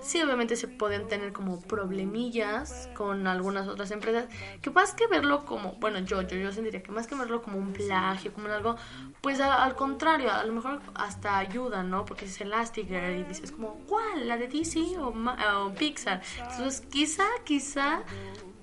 sí 0.06 0.22
obviamente 0.22 0.56
se 0.56 0.68
pueden 0.68 1.08
tener 1.08 1.34
como 1.34 1.60
problemillas 1.60 2.90
con 2.96 3.28
algunas 3.28 3.68
otras 3.68 3.92
empresas 3.92 4.28
que 4.62 4.70
más 4.70 4.94
que 4.94 5.08
verlo 5.08 5.46
como 5.46 5.74
bueno 5.74 6.00
yo 6.00 6.22
yo 6.22 6.38
yo 6.38 6.52
sentiría 6.52 6.84
que 6.84 6.92
más 6.92 7.08
que 7.08 7.16
verlo 7.16 7.42
como 7.42 7.58
un 7.58 7.74
plagio 7.74 8.32
como 8.34 8.48
algo 8.48 8.76
pues 9.22 9.40
al 9.40 9.76
contrario 9.76 10.32
a 10.32 10.44
lo 10.44 10.54
mejor 10.54 10.82
hasta 10.94 11.38
ayuda 11.38 11.84
no 11.84 12.06
porque 12.06 12.26
es 12.26 12.40
Elastigirl 12.40 13.18
y 13.18 13.24
dices 13.24 13.52
como 13.52 13.80
cuál 13.88 14.28
la 14.28 14.38
de 14.38 14.48
DC 14.48 14.98
o, 15.00 15.08
o 15.10 15.74
Pixar 15.74 16.22
entonces 16.38 16.82
quizá 16.90 17.26
quizá 17.44 18.04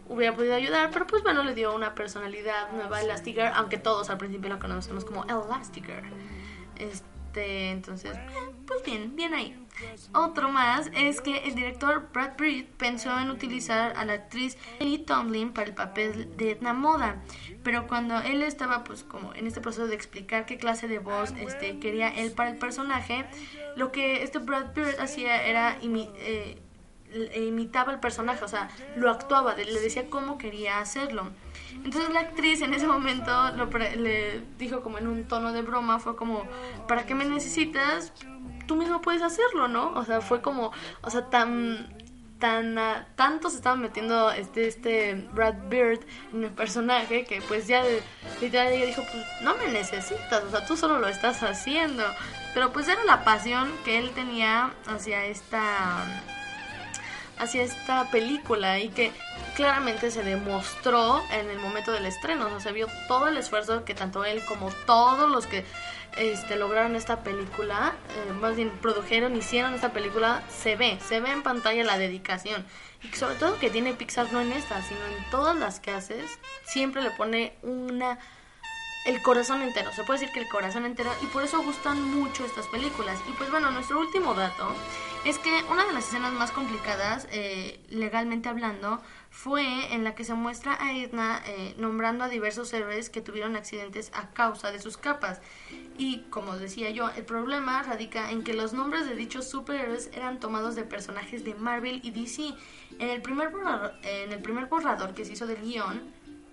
hubiera 0.09 0.35
podido 0.35 0.55
ayudar, 0.55 0.91
pero 0.93 1.07
pues 1.07 1.23
bueno, 1.23 1.43
le 1.43 1.55
dio 1.55 1.75
una 1.75 1.95
personalidad 1.95 2.71
nueva 2.73 2.99
a 2.99 3.03
Elastigirl, 3.03 3.53
aunque 3.55 3.79
todos 3.79 4.11
al 4.11 4.19
principio 4.19 4.51
lo 4.51 4.59
conocemos 4.59 5.05
como 5.05 5.25
Elastigirl. 5.25 6.05
Este, 6.77 7.12
entonces, 7.37 8.17
pues 8.67 8.83
bien, 8.85 9.15
bien 9.17 9.35
ahí. 9.35 9.59
Otro 10.15 10.51
más 10.51 10.91
es 10.95 11.21
que 11.21 11.39
el 11.39 11.55
director 11.55 12.09
Brad 12.13 12.37
Pitt 12.37 12.69
pensó 12.77 13.19
en 13.19 13.31
utilizar 13.31 13.95
a 13.97 14.05
la 14.05 14.15
actriz 14.15 14.57
Ellie 14.79 14.99
Tomlin 14.99 15.53
para 15.53 15.69
el 15.69 15.75
papel 15.75 16.37
de 16.37 16.53
Edna 16.53 16.73
Moda, 16.73 17.23
pero 17.63 17.87
cuando 17.87 18.19
él 18.21 18.43
estaba 18.43 18.85
pues 18.85 19.03
como 19.03 19.35
en 19.35 19.47
este 19.47 19.61
proceso 19.61 19.87
de 19.87 19.95
explicar 19.95 20.47
qué 20.47 20.59
clase 20.59 20.89
de 20.89 20.99
voz 20.99 21.33
este 21.39 21.79
quería 21.79 22.09
él 22.09 22.33
para 22.33 22.51
el 22.51 22.59
personaje, 22.59 23.25
lo 23.77 23.93
que 23.93 24.23
este 24.23 24.39
Brad 24.39 24.73
Pitt 24.73 25.01
hacía 25.01 25.47
era 25.47 25.79
eh, 25.83 26.59
imitaba 27.37 27.93
el 27.93 28.01
personaje, 28.01 28.45
o 28.45 28.49
sea, 28.49 28.71
lo 28.97 29.11
actuaba, 29.11 29.55
le 29.55 29.81
decía 29.81 30.09
cómo 30.09 30.39
quería 30.39 30.79
hacerlo. 30.79 31.31
Entonces 31.85 32.11
la 32.11 32.21
actriz 32.21 32.63
en 32.63 32.75
ese 32.75 32.87
momento 32.87 33.31
lo 33.57 33.67
le 33.67 34.43
dijo 34.59 34.83
como 34.83 34.99
en 34.99 35.09
un 35.09 35.25
tono 35.25 35.53
de 35.53 35.63
broma, 35.63 35.99
fue 35.99 36.17
como, 36.17 36.45
¿para 36.87 37.07
qué 37.07 37.15
me 37.15 37.25
necesitas? 37.25 38.13
Tú 38.67 38.77
mismo 38.77 39.01
puedes 39.01 39.23
hacerlo, 39.23 39.69
¿no? 39.69 39.93
O 39.95 40.05
sea, 40.05 40.21
fue 40.21 40.41
como, 40.41 40.73
o 41.03 41.11
sea, 41.11 41.29
tan 41.29 41.89
tan 42.43 42.77
uh, 42.77 43.05
tanto 43.15 43.51
se 43.51 43.57
estaba 43.57 43.77
metiendo 43.77 44.33
este 44.33 44.67
este 44.67 45.15
Brad 45.33 45.55
Bird 45.69 46.01
en 46.33 46.43
el 46.43 46.51
personaje 46.51 47.25
que 47.25 47.41
pues 47.41 47.69
ya 47.69 47.85
literal 48.41 48.73
ella 48.73 48.87
dijo 48.87 49.03
pues 49.13 49.25
no 49.43 49.55
me 49.59 49.69
necesitas 49.69 50.43
o 50.43 50.51
sea 50.51 50.67
tú 50.67 50.77
solo 50.77 50.99
lo 50.99 51.07
estás 51.07 51.41
haciendo 51.45 52.03
pero 52.53 52.73
pues 52.73 52.89
era 52.89 53.05
la 53.05 53.23
pasión 53.23 53.71
que 53.85 53.97
él 53.97 54.11
tenía 54.11 54.73
hacia 54.89 55.25
esta 55.27 56.05
hacia 57.39 57.63
esta 57.63 58.11
película 58.11 58.81
y 58.81 58.89
que 58.89 59.13
claramente 59.55 60.11
se 60.11 60.23
demostró 60.23 61.23
en 61.31 61.51
el 61.51 61.59
momento 61.59 61.93
del 61.93 62.07
estreno, 62.07 62.47
o 62.47 62.51
sea, 62.51 62.61
se 62.61 62.73
vio 62.73 62.87
todo 63.09 63.29
el 63.29 63.37
esfuerzo 63.37 63.85
que 63.85 63.95
tanto 63.95 64.25
él 64.25 64.45
como 64.45 64.71
todos 64.87 65.31
los 65.31 65.47
que 65.47 65.65
este, 66.17 66.57
lograron 66.57 66.97
esta 66.97 67.23
película, 67.23 67.95
eh, 68.11 68.33
más 68.33 68.57
bien 68.57 68.71
produjeron, 68.81 69.37
hicieron 69.37 69.75
esta 69.75 69.93
película, 69.93 70.43
se 70.49 70.77
ve, 70.77 70.99
se 71.07 71.21
ve 71.21 71.31
en 71.31 71.43
pantalla 71.43 71.85
la 71.85 71.99
dedicación. 71.99 72.65
Y 73.03 73.09
sobre 73.17 73.35
todo 73.37 73.59
que 73.59 73.71
tiene 73.71 73.95
Pixar 73.95 74.33
no 74.33 74.41
en 74.41 74.53
esta, 74.53 74.83
sino 74.83 75.01
en 75.07 75.31
todas 75.31 75.57
las 75.57 75.81
que 75.81 75.91
haces, 75.91 76.39
siempre 76.65 77.03
le 77.03 77.11
pone 77.11 77.57
una 77.63 78.19
el 79.05 79.21
corazón 79.21 79.63
entero, 79.63 79.91
se 79.93 80.05
puede 80.05 80.21
decir 80.21 80.33
que 80.33 80.41
el 80.41 80.49
corazón 80.49 80.87
entero 80.87 81.11
y 81.23 81.27
por 81.27 81.43
eso 81.43 81.61
gustan 81.63 82.01
mucho 82.03 82.45
estas 82.45 82.69
películas. 82.69 83.19
Y 83.29 83.33
pues 83.33 83.51
bueno, 83.51 83.71
nuestro 83.71 83.99
último 83.99 84.35
dato 84.35 84.75
es 85.25 85.39
que 85.39 85.65
una 85.71 85.85
de 85.87 85.93
las 85.93 86.07
escenas 86.07 86.33
más 86.33 86.53
complicadas, 86.53 87.27
eh, 87.33 87.81
legalmente 87.89 88.49
hablando, 88.49 89.03
fue 89.33 89.95
en 89.95 90.05
la 90.05 90.15
que 90.15 90.25
se 90.25 90.35
muestra 90.35 90.77
a 90.79 90.93
Edna 90.93 91.43
eh, 91.47 91.75
nombrando 91.79 92.23
a 92.23 92.29
diversos 92.29 92.71
héroes 92.75 93.09
que 93.09 93.23
tuvieron 93.23 93.57
accidentes 93.57 94.13
a 94.15 94.29
causa 94.31 94.71
de 94.71 94.79
sus 94.79 94.99
capas. 94.99 95.41
Y 95.97 96.19
como 96.29 96.59
decía 96.59 96.91
yo, 96.91 97.09
el 97.17 97.25
problema 97.25 97.83
radica 97.83 98.31
en 98.31 98.45
que 98.45 98.53
los 98.53 98.75
nombres 98.75 99.07
de 99.07 99.17
dichos 99.17 99.49
superhéroes 99.49 100.11
eran 100.13 100.39
tomados 100.39 100.75
de 100.75 100.85
personajes 100.85 101.45
de 101.45 101.55
Marvel 101.55 102.01
y 102.05 102.11
DC. 102.11 102.55
En 102.99 103.09
el 103.09 103.23
primer 103.23 103.49
borrador, 103.49 103.95
en 104.03 104.33
el 104.33 104.43
primer 104.43 104.67
borrador 104.67 105.15
que 105.15 105.25
se 105.25 105.33
hizo 105.33 105.47
del 105.47 105.63
guion, 105.63 106.03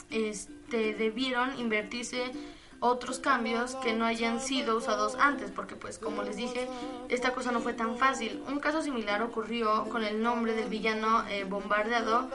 este, 0.09 0.93
debieron 0.93 1.59
invertirse 1.59 2.31
otros 2.79 3.19
cambios 3.19 3.75
que 3.75 3.93
no 3.93 4.05
hayan 4.05 4.39
sido 4.39 4.77
usados 4.77 5.15
antes, 5.19 5.51
porque 5.51 5.75
pues 5.75 5.97
como 5.97 6.23
les 6.23 6.37
dije, 6.37 6.67
esta 7.09 7.33
cosa 7.33 7.51
no 7.51 7.59
fue 7.59 7.73
tan 7.73 7.97
fácil. 7.97 8.41
Un 8.47 8.59
caso 8.59 8.81
similar 8.81 9.21
ocurrió 9.21 9.85
con 9.89 10.03
el 10.03 10.21
nombre 10.21 10.53
del 10.53 10.69
villano 10.69 11.27
eh, 11.27 11.43
bombardeado. 11.43 12.29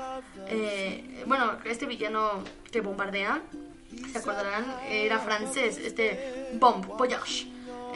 Eh, 0.49 1.25
bueno, 1.27 1.53
este 1.65 1.87
villano 1.87 2.43
que 2.71 2.81
bombardea, 2.81 3.41
¿se 4.13 4.19
acordarán? 4.19 4.65
Era 4.89 5.19
francés, 5.19 5.79
este 5.79 6.51
Bomb 6.55 6.87
Voyage. 6.87 7.47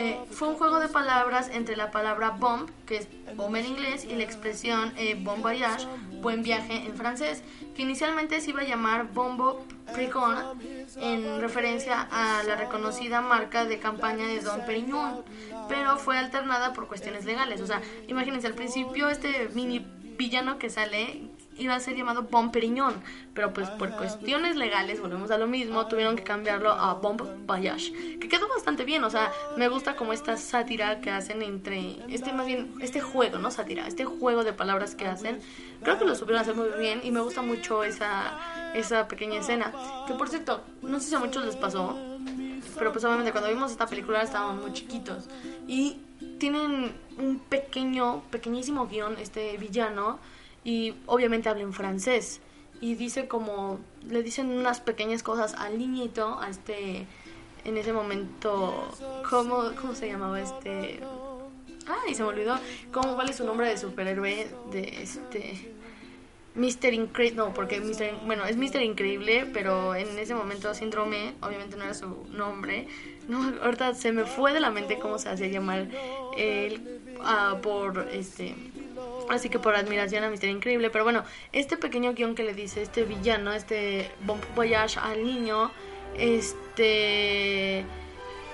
Eh, 0.00 0.16
fue 0.30 0.46
un 0.46 0.54
juego 0.54 0.78
de 0.78 0.86
palabras 0.88 1.50
entre 1.52 1.74
la 1.76 1.90
palabra 1.90 2.30
bomb, 2.30 2.70
que 2.86 2.98
es 2.98 3.08
bomba 3.34 3.58
en 3.58 3.66
inglés, 3.66 4.04
y 4.04 4.14
la 4.14 4.22
expresión 4.22 4.92
eh, 4.96 5.16
bon 5.20 5.42
voyage, 5.42 5.88
buen 6.22 6.44
viaje 6.44 6.86
en 6.86 6.94
francés, 6.94 7.42
que 7.74 7.82
inicialmente 7.82 8.40
se 8.40 8.50
iba 8.50 8.60
a 8.60 8.64
llamar 8.64 9.12
Bombo 9.12 9.66
Pricon, 9.94 10.36
en 11.00 11.40
referencia 11.40 12.08
a 12.12 12.44
la 12.44 12.54
reconocida 12.54 13.20
marca 13.20 13.64
de 13.64 13.80
campaña 13.80 14.26
de 14.26 14.40
Don 14.40 14.64
Perignon, 14.64 15.24
pero 15.68 15.96
fue 15.96 16.16
alternada 16.16 16.72
por 16.72 16.86
cuestiones 16.86 17.24
legales. 17.24 17.60
O 17.60 17.66
sea, 17.66 17.82
imagínense, 18.06 18.46
al 18.46 18.54
principio 18.54 19.08
este 19.08 19.48
mini 19.54 19.84
villano 20.16 20.58
que 20.58 20.70
sale 20.70 21.28
iba 21.58 21.74
a 21.74 21.80
ser 21.80 21.96
llamado 21.96 22.22
Bon 22.22 22.50
Perignon, 22.50 22.94
pero 23.34 23.52
pues 23.52 23.68
por 23.70 23.90
cuestiones 23.90 24.56
legales, 24.56 25.00
volvemos 25.00 25.30
a 25.30 25.38
lo 25.38 25.46
mismo, 25.46 25.86
tuvieron 25.86 26.16
que 26.16 26.22
cambiarlo 26.22 26.70
a 26.70 26.94
Bon 26.94 27.16
Voyage, 27.46 28.18
que 28.18 28.28
quedó 28.28 28.48
bastante 28.48 28.84
bien, 28.84 29.04
o 29.04 29.10
sea, 29.10 29.30
me 29.56 29.68
gusta 29.68 29.96
como 29.96 30.12
esta 30.12 30.36
sátira 30.36 31.00
que 31.00 31.10
hacen 31.10 31.42
entre, 31.42 31.96
este 32.08 32.32
más 32.32 32.46
bien, 32.46 32.74
este 32.80 33.00
juego, 33.00 33.38
¿no? 33.38 33.50
Sátira, 33.50 33.86
este 33.86 34.04
juego 34.04 34.44
de 34.44 34.52
palabras 34.52 34.94
que 34.94 35.06
hacen, 35.06 35.40
creo 35.82 35.98
que 35.98 36.04
lo 36.04 36.14
supieron 36.14 36.42
hacer 36.42 36.54
muy 36.54 36.68
bien 36.78 37.00
y 37.02 37.10
me 37.10 37.20
gusta 37.20 37.42
mucho 37.42 37.84
esa, 37.84 38.72
esa 38.74 39.08
pequeña 39.08 39.40
escena, 39.40 39.72
que 40.06 40.14
por 40.14 40.28
cierto, 40.28 40.62
no 40.82 41.00
sé 41.00 41.08
si 41.08 41.14
a 41.14 41.18
muchos 41.18 41.44
les 41.44 41.56
pasó, 41.56 41.96
pero 42.78 42.92
pues 42.92 43.04
obviamente 43.04 43.32
cuando 43.32 43.50
vimos 43.50 43.72
esta 43.72 43.86
película 43.86 44.22
estábamos 44.22 44.62
muy 44.62 44.72
chiquitos 44.72 45.28
y 45.66 45.98
tienen 46.38 46.92
un 47.18 47.38
pequeño, 47.40 48.22
pequeñísimo 48.30 48.86
guion, 48.86 49.16
este 49.18 49.56
villano, 49.56 50.18
y 50.68 50.94
obviamente 51.06 51.48
habla 51.48 51.62
en 51.62 51.72
francés 51.72 52.42
y 52.82 52.94
dice 52.94 53.26
como 53.26 53.80
le 54.06 54.22
dicen 54.22 54.50
unas 54.50 54.82
pequeñas 54.82 55.22
cosas 55.22 55.54
al 55.54 55.78
niñito 55.78 56.38
a 56.42 56.50
este 56.50 57.06
en 57.64 57.78
ese 57.78 57.94
momento 57.94 58.86
cómo 59.30 59.72
cómo 59.80 59.94
se 59.94 60.08
llamaba 60.08 60.38
este 60.38 61.00
ay 62.04 62.14
se 62.14 62.22
me 62.22 62.28
olvidó 62.28 62.58
cómo 62.92 63.14
cuál 63.14 63.30
es 63.30 63.36
su 63.36 63.46
nombre 63.46 63.66
de 63.66 63.78
superhéroe 63.78 64.46
de 64.70 65.02
este 65.02 65.72
Mr. 66.54 66.92
Increíble, 66.92 67.36
no, 67.36 67.54
porque 67.54 67.80
Mister, 67.80 68.14
bueno, 68.26 68.44
es 68.44 68.56
Mr. 68.56 68.82
Increíble, 68.82 69.48
pero 69.52 69.94
en 69.94 70.18
ese 70.18 70.34
momento 70.34 70.74
Síndrome, 70.74 71.34
obviamente 71.40 71.76
no 71.76 71.84
era 71.84 71.94
su 71.94 72.26
nombre. 72.32 72.88
No, 73.28 73.54
ahorita 73.62 73.94
se 73.94 74.10
me 74.10 74.24
fue 74.24 74.52
de 74.52 74.58
la 74.58 74.72
mente 74.72 74.98
cómo 74.98 75.20
se 75.20 75.28
hacía 75.28 75.46
llamar 75.46 75.86
él 76.36 77.00
uh, 77.20 77.60
por 77.60 78.08
este 78.10 78.56
Así 79.30 79.48
que 79.48 79.58
por 79.58 79.74
admiración 79.74 80.24
a 80.24 80.30
Mister 80.30 80.50
Increíble. 80.50 80.90
Pero 80.90 81.04
bueno, 81.04 81.24
este 81.52 81.76
pequeño 81.76 82.14
guion 82.14 82.34
que 82.34 82.44
le 82.44 82.54
dice 82.54 82.82
este 82.82 83.04
villano, 83.04 83.52
este 83.52 84.10
Bon 84.24 84.40
Voyage 84.54 84.98
al 84.98 85.24
niño, 85.24 85.70
este 86.16 87.84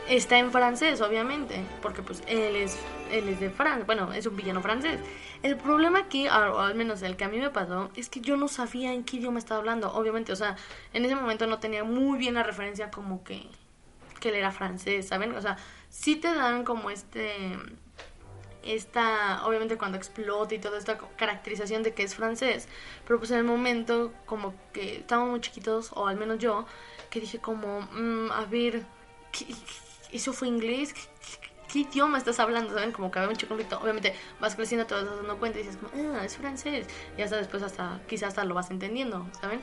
está 0.09 0.39
en 0.39 0.53
francés, 0.53 1.01
obviamente, 1.01 1.65
porque 1.81 2.03
pues 2.03 2.23
él 2.27 2.57
es 2.57 2.79
él 3.11 3.29
es 3.29 3.41
de 3.41 3.51
Francia, 3.51 3.85
bueno, 3.85 4.13
es 4.13 4.27
un 4.27 4.37
villano 4.37 4.61
francés. 4.61 4.99
El 5.43 5.57
problema 5.57 6.01
aquí, 6.01 6.27
o 6.27 6.59
al 6.59 6.75
menos 6.75 7.03
el 7.03 7.17
que 7.17 7.25
a 7.25 7.29
mí 7.29 7.39
me 7.39 7.51
pasó, 7.51 7.91
es 7.97 8.09
que 8.09 8.21
yo 8.21 8.37
no 8.37 8.49
sabía 8.49 8.93
en 8.93 9.05
qué 9.05 9.17
idioma 9.19 9.39
estaba 9.39 9.61
hablando, 9.61 9.93
obviamente, 9.93 10.33
o 10.33 10.37
sea, 10.37 10.57
en 10.93 11.05
ese 11.05 11.15
momento 11.15 11.47
no 11.47 11.59
tenía 11.59 11.85
muy 11.85 12.19
bien 12.19 12.35
la 12.35 12.43
referencia 12.43 12.91
como 12.91 13.23
que 13.25 13.47
que 14.21 14.31
él 14.31 14.37
era 14.37 14.53
francés, 14.53 15.09
¿saben? 15.09 15.35
O 15.35 15.41
sea, 15.43 15.59
sí 15.91 16.17
te 16.17 16.35
dan 16.35 16.65
como 16.65 16.91
este 16.91 17.59
esta, 18.67 19.47
obviamente 19.47 19.77
cuando 19.77 19.99
explota 19.99 20.55
y 20.55 20.59
toda 20.59 20.79
esta 20.79 20.99
caracterización 21.17 21.83
de 21.83 21.95
que 21.95 22.03
es 22.03 22.15
francés, 22.15 22.69
pero 23.07 23.19
pues 23.19 23.31
en 23.31 23.39
el 23.39 23.45
momento 23.45 24.13
como 24.27 24.55
que 24.73 24.99
estábamos 24.99 25.31
muy 25.31 25.41
chiquitos, 25.41 25.91
o 25.95 26.07
al 26.07 26.17
menos 26.17 26.39
yo, 26.39 26.67
que 27.11 27.21
dije 27.21 27.39
como, 27.39 27.83
mm, 27.93 28.33
a 28.33 28.45
ver, 28.47 28.85
¿eso 30.13 30.33
fue 30.33 30.49
inglés? 30.49 30.95
¿Qué, 31.69 31.81
idioma 31.81 32.19
estás 32.19 32.39
hablando? 32.39 32.73
¿Saben? 32.73 32.93
Como 32.93 33.11
que 33.11 33.19
había 33.19 33.31
mucho 33.31 33.49
conflicto. 33.49 33.79
Obviamente 33.81 34.15
vas 34.41 34.55
creciendo, 34.55 34.87
te 34.87 34.95
vas 34.95 35.05
dando 35.05 35.39
cuenta 35.39 35.59
y 35.59 35.63
dices 35.63 35.77
como, 35.77 36.15
ah, 36.15 36.25
es 36.25 36.37
francés. 36.37 36.87
Y 37.19 37.23
hasta 37.23 37.37
después 37.37 37.63
hasta, 37.65 38.01
quizás 38.07 38.29
hasta 38.29 38.45
lo 38.45 38.55
vas 38.55 38.71
entendiendo, 38.71 39.27
¿saben? 39.41 39.61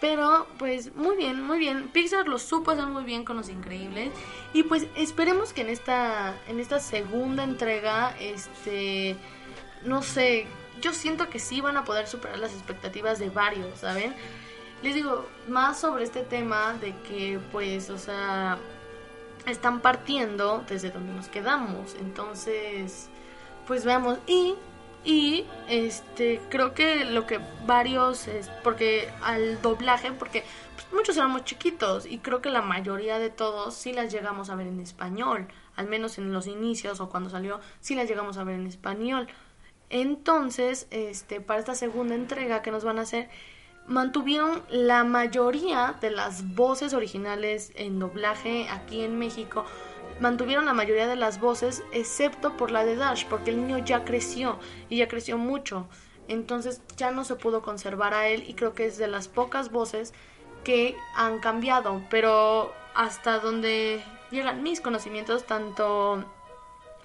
Pero 0.00 0.46
pues 0.58 0.94
muy 0.94 1.16
bien, 1.16 1.42
muy 1.42 1.58
bien. 1.58 1.88
Pixar 1.88 2.28
lo 2.28 2.38
supo 2.38 2.70
hacer 2.70 2.86
muy 2.86 3.04
bien 3.04 3.24
con 3.24 3.36
los 3.36 3.48
increíbles. 3.48 4.10
Y 4.52 4.62
pues 4.62 4.86
esperemos 4.94 5.52
que 5.52 5.62
en 5.62 5.70
esta, 5.70 6.36
en 6.46 6.60
esta 6.60 6.78
segunda 6.78 7.42
entrega, 7.42 8.14
este, 8.20 9.16
no 9.84 10.02
sé, 10.02 10.46
yo 10.80 10.92
siento 10.92 11.28
que 11.28 11.38
sí 11.40 11.60
van 11.60 11.76
a 11.76 11.84
poder 11.84 12.06
superar 12.06 12.38
las 12.38 12.52
expectativas 12.52 13.18
de 13.18 13.30
varios, 13.30 13.80
¿saben? 13.80 14.14
Les 14.82 14.94
digo, 14.94 15.26
más 15.48 15.80
sobre 15.80 16.04
este 16.04 16.22
tema 16.22 16.74
de 16.74 16.94
que 17.08 17.40
pues, 17.50 17.90
o 17.90 17.98
sea, 17.98 18.58
están 19.46 19.80
partiendo 19.80 20.64
desde 20.68 20.90
donde 20.90 21.12
nos 21.12 21.28
quedamos. 21.28 21.96
Entonces, 21.98 23.08
pues 23.66 23.84
veamos. 23.84 24.18
Y 24.28 24.54
y 25.04 25.46
este 25.68 26.40
creo 26.48 26.74
que 26.74 27.04
lo 27.04 27.26
que 27.26 27.40
varios 27.66 28.28
es 28.28 28.48
porque 28.64 29.08
al 29.22 29.60
doblaje 29.62 30.12
porque 30.12 30.44
pues, 30.74 30.86
muchos 30.92 31.16
éramos 31.16 31.44
chiquitos 31.44 32.06
y 32.06 32.18
creo 32.18 32.42
que 32.42 32.50
la 32.50 32.62
mayoría 32.62 33.18
de 33.18 33.30
todos 33.30 33.74
sí 33.74 33.92
las 33.92 34.12
llegamos 34.12 34.50
a 34.50 34.56
ver 34.56 34.66
en 34.66 34.80
español 34.80 35.46
al 35.76 35.86
menos 35.86 36.18
en 36.18 36.32
los 36.32 36.46
inicios 36.46 37.00
o 37.00 37.08
cuando 37.08 37.30
salió 37.30 37.60
sí 37.80 37.94
las 37.94 38.08
llegamos 38.08 38.36
a 38.38 38.44
ver 38.44 38.56
en 38.56 38.66
español. 38.66 39.28
Entonces 39.90 40.88
este 40.90 41.40
para 41.40 41.60
esta 41.60 41.74
segunda 41.74 42.14
entrega 42.14 42.62
que 42.62 42.70
nos 42.70 42.84
van 42.84 42.98
a 42.98 43.02
hacer 43.02 43.28
mantuvieron 43.86 44.62
la 44.68 45.04
mayoría 45.04 45.96
de 46.00 46.10
las 46.10 46.54
voces 46.54 46.92
originales 46.92 47.72
en 47.74 47.98
doblaje 47.98 48.68
aquí 48.68 49.00
en 49.00 49.18
México 49.18 49.64
mantuvieron 50.20 50.66
la 50.66 50.72
mayoría 50.72 51.06
de 51.06 51.16
las 51.16 51.40
voces, 51.40 51.82
excepto 51.92 52.56
por 52.56 52.70
la 52.70 52.84
de 52.84 52.96
Dash, 52.96 53.24
porque 53.26 53.50
el 53.50 53.58
niño 53.66 53.78
ya 53.78 54.04
creció 54.04 54.58
y 54.88 54.98
ya 54.98 55.08
creció 55.08 55.38
mucho. 55.38 55.86
Entonces 56.28 56.82
ya 56.96 57.10
no 57.10 57.24
se 57.24 57.36
pudo 57.36 57.62
conservar 57.62 58.14
a 58.14 58.28
él 58.28 58.44
y 58.46 58.54
creo 58.54 58.74
que 58.74 58.86
es 58.86 58.98
de 58.98 59.08
las 59.08 59.28
pocas 59.28 59.70
voces 59.70 60.12
que 60.64 60.96
han 61.14 61.38
cambiado. 61.38 62.02
Pero 62.10 62.72
hasta 62.94 63.38
donde 63.38 64.02
llegan 64.30 64.62
mis 64.62 64.80
conocimientos, 64.80 65.44
tanto 65.46 66.24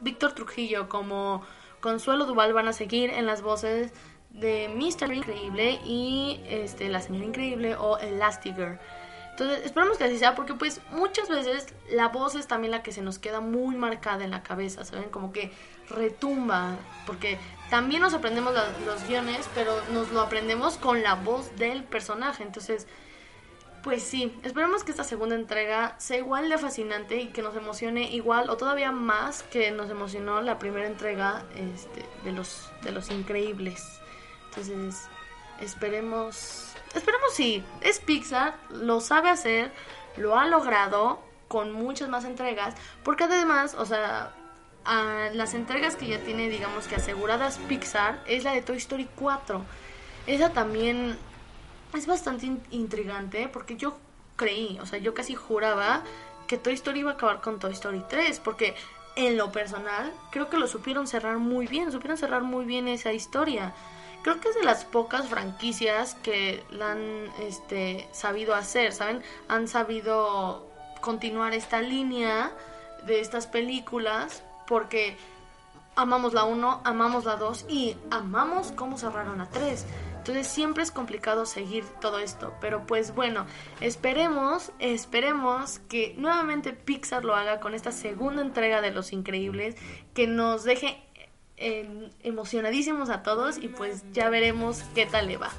Víctor 0.01 0.34
Trujillo 0.34 0.89
como 0.89 1.43
Consuelo 1.80 2.26
Duval 2.26 2.53
van 2.53 2.68
a 2.68 2.74
seguir 2.74 3.11
en 3.11 3.26
las 3.26 3.41
voces 3.41 3.93
de 4.30 4.70
Mr. 4.70 5.14
Increíble 5.14 5.80
y 5.86 6.41
este, 6.47 6.89
la 6.89 7.01
Señora 7.01 7.26
Increíble 7.26 7.76
o 7.76 7.97
Elastigirl. 7.97 8.80
Entonces, 9.34 9.65
esperamos 9.65 9.97
que 9.97 10.03
así 10.03 10.19
sea, 10.19 10.36
porque 10.36 10.53
pues 10.53 10.79
muchas 10.91 11.27
veces 11.27 11.73
la 11.89 12.09
voz 12.09 12.36
es 12.36 12.45
también 12.45 12.69
la 12.69 12.84
que 12.84 12.91
se 12.91 13.01
nos 13.01 13.17
queda 13.17 13.39
muy 13.39 13.75
marcada 13.75 14.23
en 14.23 14.29
la 14.29 14.43
cabeza, 14.43 14.86
¿saben? 14.86 15.09
Como 15.09 15.34
que 15.34 15.51
retumba, 15.89 16.77
porque 17.07 17.39
también 17.71 18.03
nos 18.03 18.13
aprendemos 18.13 18.53
los 18.86 19.07
guiones, 19.07 19.49
pero 19.55 19.73
nos 19.91 20.11
lo 20.11 20.21
aprendemos 20.21 20.77
con 20.77 21.01
la 21.01 21.15
voz 21.15 21.55
del 21.55 21.84
personaje. 21.84 22.43
Entonces, 22.43 22.86
pues 23.81 24.03
sí, 24.03 24.38
esperemos 24.43 24.84
que 24.84 24.91
esta 24.91 25.03
segunda 25.03 25.34
entrega 25.34 25.95
sea 25.97 26.17
igual 26.17 26.47
de 26.47 26.59
fascinante 26.59 27.19
y 27.19 27.29
que 27.29 27.41
nos 27.41 27.55
emocione 27.55 28.11
igual 28.11 28.51
o 28.51 28.57
todavía 28.57 28.91
más 28.91 29.41
que 29.41 29.71
nos 29.71 29.89
emocionó 29.89 30.43
la 30.43 30.59
primera 30.59 30.86
entrega 30.86 31.43
este, 31.55 32.05
de, 32.23 32.31
los, 32.34 32.69
de 32.84 32.91
los 32.91 33.09
increíbles. 33.09 33.99
Entonces, 34.49 35.09
esperemos 35.59 36.72
esperemos 36.94 37.34
sí, 37.34 37.64
es 37.82 38.00
Pixar, 38.00 38.56
lo 38.70 39.02
sabe 39.02 39.30
hacer, 39.30 39.72
lo 40.18 40.38
ha 40.38 40.48
logrado 40.48 41.20
con 41.48 41.72
muchas 41.72 42.10
más 42.10 42.26
entregas, 42.26 42.76
porque 43.04 43.26
además, 43.26 43.76
o 43.78 43.86
sea, 43.86 44.34
las 45.34 45.54
entregas 45.54 45.96
que 45.96 46.08
ya 46.08 46.20
tiene, 46.20 46.50
digamos 46.50 46.88
que 46.88 46.96
aseguradas 46.96 47.58
Pixar, 47.70 48.22
es 48.28 48.44
la 48.44 48.54
de 48.54 48.62
Toy 48.62 48.78
Story 48.78 49.08
4. 49.16 49.64
Esa 50.28 50.50
también 50.52 51.18
es 51.94 52.08
bastante 52.08 52.52
intrigante, 52.72 53.48
porque 53.48 53.76
yo 53.76 53.98
creí, 54.36 54.80
o 54.82 54.86
sea, 54.86 55.00
yo 55.00 55.14
casi 55.14 55.36
juraba 55.36 56.04
que 56.48 56.58
Toy 56.58 56.74
Story 56.74 57.02
iba 57.02 57.12
a 57.12 57.14
acabar 57.14 57.41
con 57.41 57.60
Toy 57.60 57.74
Story 57.74 58.04
3, 58.10 58.39
porque 58.39 58.76
en 59.16 59.38
lo 59.38 59.52
personal 59.52 60.12
creo 60.32 60.50
que 60.50 60.58
lo 60.58 60.68
supieron 60.68 61.08
cerrar 61.08 61.38
muy 61.38 61.68
bien, 61.68 61.91
supieron 61.91 62.18
cerrar 62.18 62.41
muy 62.41 62.66
bien 62.66 62.88
esa 62.88 63.14
historia 63.14 63.74
creo 64.24 64.39
que 64.39 64.49
es 64.49 64.55
de 64.55 64.63
las 64.63 64.86
pocas 64.86 65.28
franquicias 65.28 66.15
que 66.15 66.63
la 66.71 66.91
han 66.91 67.28
este, 67.41 68.07
sabido 68.11 68.55
hacer, 68.55 68.93
¿saben? 68.93 69.21
Han 69.47 69.67
sabido 69.67 70.65
continuar 71.01 71.53
esta 71.53 71.82
línea 71.82 72.51
de 73.05 73.19
estas 73.19 73.45
películas 73.45 74.43
porque 74.65 75.17
amamos 75.95 76.34
la 76.34 76.45
1, 76.45 76.82
amamos 76.84 77.26
la 77.26 77.36
2 77.36 77.65
y 77.69 77.97
amamos 78.09 78.71
cómo 78.71 78.97
cerraron 78.97 79.38
la 79.38 79.49
3. 79.49 79.86
Entonces 80.17 80.47
siempre 80.47 80.84
es 80.84 80.91
complicado 80.91 81.45
seguir 81.45 81.84
todo 81.99 82.19
esto, 82.19 82.53
pero 82.61 82.86
pues 82.88 83.13
bueno, 83.13 83.45
esperemos, 83.82 84.71
esperemos 84.80 85.80
que 85.89 86.15
nuevamente 86.17 86.71
Pixar 86.71 87.26
lo 87.26 87.36
haga 87.36 87.59
con 87.59 87.76
esta 87.76 87.91
segunda 87.91 88.41
entrega 88.41 88.80
de 88.80 88.91
Los 88.91 89.11
Increíbles, 89.11 89.76
que 90.13 90.26
nos 90.26 90.63
deje 90.63 91.03
Em, 91.56 92.10
emocionadísimos 92.24 93.10
a 93.10 93.22
todos 93.22 93.58
y 93.58 93.68
pues 93.68 94.04
ya 94.12 94.30
veremos 94.30 94.84
qué 94.95 95.06
tal 95.06 95.28
le 95.28 95.38
va. 95.38 95.51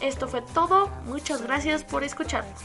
Esto 0.00 0.26
fue 0.26 0.42
todo, 0.42 0.88
muchas 1.04 1.42
gracias 1.42 1.84
por 1.84 2.02
escucharnos. 2.02 2.60